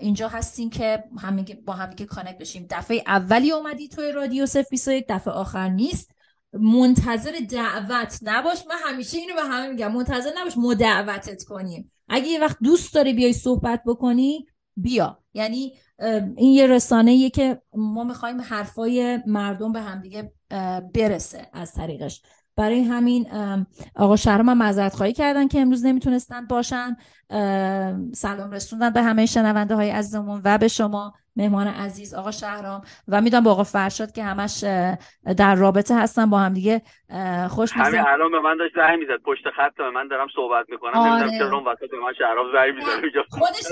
اینجا 0.00 0.28
هستیم 0.28 0.70
که 0.70 1.04
همین 1.18 1.46
با 1.66 1.72
هم 1.72 1.92
که 1.92 2.06
کانکت 2.06 2.38
بشیم. 2.38 2.66
دفعه 2.70 3.02
اولی 3.06 3.52
اومدی 3.52 3.88
توی 3.88 4.12
رادیو 4.12 4.46
سف 4.46 4.72
یک 4.88 5.04
دفعه 5.08 5.34
آخر 5.34 5.68
نیست. 5.68 6.10
منتظر 6.52 7.32
دعوت 7.50 8.18
نباش. 8.22 8.66
من 8.68 8.76
همیشه 8.84 9.18
اینو 9.18 9.34
به 9.34 9.42
همه 9.42 9.68
میگم. 9.68 9.92
منتظر 9.92 10.30
نباش 10.38 10.56
ما 10.56 10.74
کنیم. 11.44 11.92
اگه 12.08 12.26
یه 12.26 12.40
وقت 12.40 12.56
دوست 12.62 12.94
داری 12.94 13.12
بیای 13.12 13.32
صحبت 13.32 13.82
بکنی 13.86 14.46
بیا. 14.76 15.22
یعنی 15.34 15.74
این 16.36 16.52
یه 16.52 16.66
رسانه 16.66 17.30
که 17.30 17.62
ما 17.74 18.04
می‌خوایم 18.04 18.40
حرفای 18.40 19.18
مردم 19.26 19.72
به 19.72 19.80
همدیگه 19.80 20.32
برسه 20.94 21.48
از 21.52 21.72
طریقش. 21.72 22.22
برای 22.56 22.82
همین 22.82 23.26
آقا 23.96 24.16
شهرام 24.16 24.48
هم 24.48 24.58
معذرت 24.58 24.94
خواهی 24.94 25.12
کردن 25.12 25.48
که 25.48 25.60
امروز 25.60 25.86
نمی‌تونستن 25.86 26.46
باشن. 26.46 26.96
سلام 28.14 28.50
رسوندن 28.50 28.90
به 28.90 29.02
همه 29.02 29.26
شنونده 29.26 29.74
های 29.74 29.90
عزیزمون 29.90 30.40
و 30.44 30.58
به 30.58 30.68
شما 30.68 31.14
مهمان 31.36 31.66
عزیز 31.66 32.14
آقا 32.14 32.30
شهرام. 32.30 32.80
و 33.08 33.20
می‌دونم 33.20 33.44
با 33.44 33.50
آقا 33.50 33.64
فرشاد 33.64 34.12
که 34.12 34.24
همش 34.24 34.64
در 35.36 35.54
رابطه 35.54 35.96
هستن 35.96 36.30
با 36.30 36.38
هم 36.38 36.52
دیگه. 36.52 36.82
خوش 37.48 37.72
همین 37.72 38.00
الان 38.00 38.30
به 38.30 38.40
من 38.40 38.56
داشت 38.56 38.74
زنگ 38.74 38.98
می‌زد. 38.98 39.22
پشت 39.24 39.42
خط 39.56 39.80
من 39.94 40.08
دارم 40.08 40.26
صحبت 40.36 40.66
می‌کنم. 40.68 40.98
آره. 40.98 41.22
نمی‌دونم 41.22 41.38
چرا 41.38 41.60
وسط 41.60 41.94
من 42.06 42.12
شهرام 42.18 42.46
زنگ 42.52 42.74
می‌زد. 42.74 43.24
خودش 43.30 43.62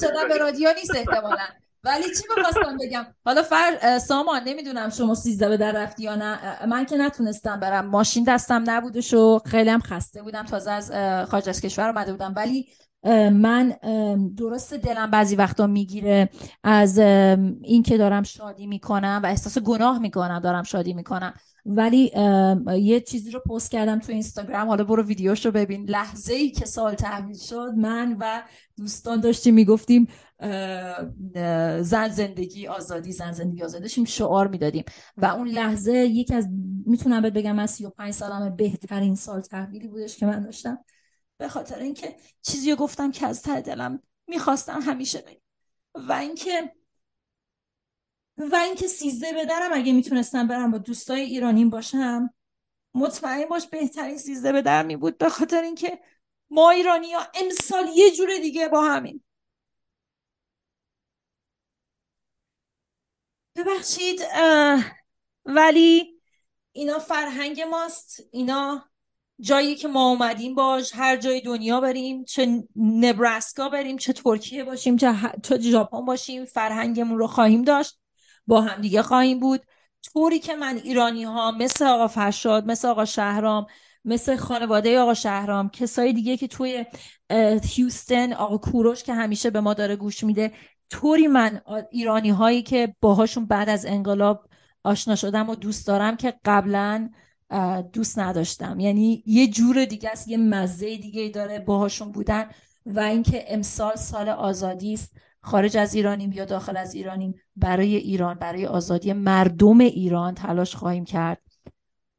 شهرام 0.00 0.28
به 0.28 0.38
رادیو 0.38 0.68
نیست 0.76 0.96
احتمالاً. 0.96 1.48
ولی 1.84 2.02
چی 2.02 2.22
بخواستم 2.36 2.76
بگم؟ 2.80 3.06
حالا 3.24 3.42
فر 3.42 3.98
سامان 3.98 4.42
نمی‌دونم 4.46 4.90
شما 4.90 5.14
سیزده 5.14 5.48
به 5.48 5.56
در 5.56 5.72
رفتی 5.72 6.02
یا 6.02 6.14
نه. 6.14 6.66
من 6.66 6.86
که 6.86 6.96
نتونستم 6.96 7.60
برم. 7.60 7.86
ماشین 7.86 8.24
دستم 8.24 8.64
نبودش 8.66 9.14
و 9.14 9.40
خیلی 9.46 9.70
هم 9.70 9.80
خسته 9.80 10.22
بودم. 10.22 10.42
تازه 10.42 10.70
از 10.70 10.90
خارج 11.30 11.48
از 11.48 11.60
کشور 11.60 11.88
اومده 11.88 12.12
بودم. 12.12 12.34
ولی 12.36 12.66
من 13.32 13.76
درست 14.36 14.74
دلم 14.74 15.10
بعضی 15.10 15.36
وقتا 15.36 15.66
می‌گیره 15.66 16.30
از 16.64 16.98
این 16.98 17.82
که 17.82 17.98
دارم 17.98 18.22
شادی 18.22 18.66
می‌کنم 18.66 19.20
و 19.24 19.26
احساس 19.26 19.58
گناه 19.58 19.98
می‌کنم 19.98 20.40
دارم 20.40 20.62
شادی 20.62 20.92
می‌کنم. 20.92 21.34
ولی 21.66 22.12
یه 22.80 23.00
چیزی 23.00 23.30
رو 23.30 23.40
پست 23.40 23.70
کردم 23.70 23.98
تو 23.98 24.12
اینستاگرام. 24.12 24.68
حالا 24.68 24.84
برو 24.84 25.02
ویدیوش 25.02 25.46
رو 25.46 25.52
ببین. 25.52 25.84
لحظه 25.90 26.34
ای 26.34 26.50
که 26.50 26.66
سال 26.66 26.94
تحویل 26.94 27.38
شد 27.38 27.72
من 27.76 28.16
و 28.20 28.42
دوستان 28.76 29.20
داشتیم 29.20 29.54
می‌گفتیم 29.54 30.08
زن 31.82 32.08
زندگی 32.08 32.66
آزادی 32.66 33.12
زن 33.12 33.32
زندگی 33.32 33.62
آزادی 33.62 33.82
داشتیم 33.82 34.04
شعار 34.04 34.48
می‌دادیم. 34.48 34.84
و 35.16 35.26
اون 35.26 35.48
لحظه 35.48 35.92
یکی 35.92 36.34
از 36.34 36.48
می‌تونم 36.86 37.22
بهت 37.22 37.32
بگم 37.32 37.56
من 37.56 37.66
35 37.66 38.14
سالم 38.14 38.56
بهترین 38.56 39.14
سال 39.14 39.40
تحویلی 39.40 39.88
بودش 39.88 40.16
که 40.16 40.26
من 40.26 40.42
داشتم. 40.42 40.84
به 41.38 41.48
خاطر 41.48 41.78
اینکه 41.78 42.16
چیزی 42.42 42.70
رو 42.70 42.76
گفتم 42.76 43.10
که 43.10 43.26
از 43.26 43.42
ته 43.42 43.60
دلم 43.60 44.02
می‌خواستم 44.26 44.80
همیشه 44.80 45.18
بگم. 45.18 45.40
و 46.08 46.12
اینکه 46.12 46.72
و 48.38 48.56
اینکه 48.56 48.86
سیزده 48.86 49.32
بدرم 49.32 49.72
اگه 49.72 49.92
می‌تونستم 49.92 50.48
برم 50.48 50.70
با 50.70 50.78
دوستای 50.78 51.20
ایرانیم 51.20 51.70
باشم 51.70 52.34
مطمئن 52.94 53.48
باش 53.48 53.66
بهترین 53.66 54.18
سیزده 54.18 54.52
به 54.52 54.62
در 54.62 54.82
می 54.82 54.96
بود. 54.96 55.18
به 55.18 55.28
خاطر 55.28 55.62
اینکه 55.62 55.98
ما 56.50 56.70
ایرانی 56.70 57.12
ها 57.12 57.20
امسال 57.34 57.84
یه 57.94 58.10
جور 58.10 58.28
دیگه 58.42 58.68
با 58.68 58.84
همین 58.84 59.22
ببخشید 63.58 64.20
ولی 65.44 66.20
اینا 66.72 66.98
فرهنگ 66.98 67.60
ماست. 67.60 68.20
اینا 68.30 68.84
جایی 69.40 69.74
که 69.74 69.88
ما 69.88 70.10
اومدیم 70.10 70.54
باش 70.54 70.94
هر 70.94 71.16
جای 71.16 71.40
دنیا 71.40 71.80
بریم 71.80 72.24
چه 72.24 72.64
نبراسکا 72.76 73.68
بریم 73.68 73.96
چه 73.96 74.12
ترکیه 74.12 74.64
باشیم 74.64 74.96
چه, 74.96 75.14
چه 75.42 75.60
ژاپن 75.60 76.04
باشیم 76.04 76.44
فرهنگمون 76.44 77.18
رو 77.18 77.26
خواهیم 77.26 77.62
داشت. 77.62 77.98
با 78.46 78.60
هم 78.60 78.80
دیگه 78.80 79.02
خواهیم 79.02 79.40
بود. 79.40 79.62
طوری 80.12 80.38
که 80.38 80.56
من 80.56 80.76
ایرانی 80.76 81.24
ها 81.24 81.50
مثل 81.50 81.86
آقا 81.86 82.08
فرشاد 82.08 82.66
مثل 82.66 82.88
آقا 82.88 83.04
شهرام 83.04 83.66
مثل 84.04 84.36
خانواده 84.36 84.98
آقا 84.98 85.14
شهرام 85.14 85.68
کسای 85.70 86.12
دیگه 86.12 86.36
که 86.36 86.48
توی 86.48 86.84
هیوستن 87.64 88.32
آقا 88.32 88.58
کوروش 88.58 89.02
که 89.02 89.14
همیشه 89.14 89.50
به 89.50 89.60
ما 89.60 89.74
داره 89.74 89.96
گوش 89.96 90.24
میده 90.24 90.52
طوری 90.90 91.26
من 91.26 91.60
ایرانی 91.90 92.30
هایی 92.30 92.62
که 92.62 92.94
باهاشون 93.00 93.46
بعد 93.46 93.68
از 93.68 93.86
انقلاب 93.86 94.48
آشنا 94.84 95.16
شدم 95.16 95.50
و 95.50 95.54
دوست 95.54 95.86
دارم 95.86 96.16
که 96.16 96.34
قبلا 96.44 97.10
دوست 97.92 98.18
نداشتم. 98.18 98.80
یعنی 98.80 99.22
یه 99.26 99.46
جور 99.48 99.84
دیگه 99.84 100.10
است 100.10 100.28
یه 100.28 100.36
مزه 100.36 100.96
دیگه 100.96 101.28
داره 101.28 101.58
باهاشون 101.58 102.12
بودن 102.12 102.46
و 102.86 103.00
اینکه 103.00 103.44
امسال 103.48 103.96
سال 103.96 104.28
آزادی 104.28 104.94
است 104.94 105.16
خارج 105.40 105.76
از 105.76 105.94
ایرانیم 105.94 106.32
یا 106.32 106.44
داخل 106.44 106.76
از 106.76 106.94
ایرانیم 106.94 107.34
برای 107.56 107.96
ایران 107.96 108.34
برای 108.34 108.66
آزادی 108.66 109.12
مردم 109.12 109.80
ایران 109.80 110.34
تلاش 110.34 110.76
خواهیم 110.76 111.04
کرد. 111.04 111.42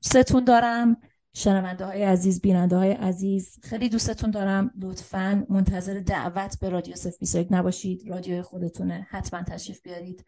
دوستتون 0.04 0.44
دارم. 0.44 0.98
شنونده 1.40 1.86
های 1.86 2.04
عزیز 2.04 2.42
بیننده 2.42 2.76
های 2.76 2.92
عزیز 2.92 3.60
خیلی 3.64 3.90
دوستتون 3.90 4.32
دارم. 4.32 4.72
لطفا 4.82 5.46
منتظر 5.50 6.00
دعوت 6.00 6.60
به 6.62 6.70
رادیو 6.70 6.96
صف 6.96 7.52
نباشید. 7.52 8.10
رادیو 8.10 8.44
خودتونه. 8.44 9.08
حتما 9.10 9.44
تشریف 9.44 9.82
بیارید. 9.82 10.26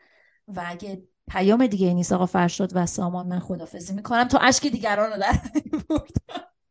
و 0.47 0.63
اگه 0.65 1.03
پیام 1.29 1.67
دیگه 1.67 1.93
نیست 1.93 2.11
آقا 2.11 2.25
فرشاد 2.25 2.71
و 2.75 2.85
سامان 2.85 3.27
من 3.27 3.39
خدافزی 3.39 3.93
می‌کنم. 3.93 4.27
تو 4.27 4.37
اشک 4.41 4.67
دیگران 4.67 5.11
رو 5.11 5.17
در 5.17 5.33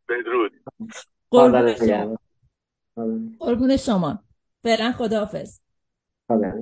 بدرود. 0.08 0.52
قربون 3.38 3.76
شما. 3.76 4.24
فعلا 4.62 4.92
خداحافظ. 4.92 5.58
خدا 6.28 6.52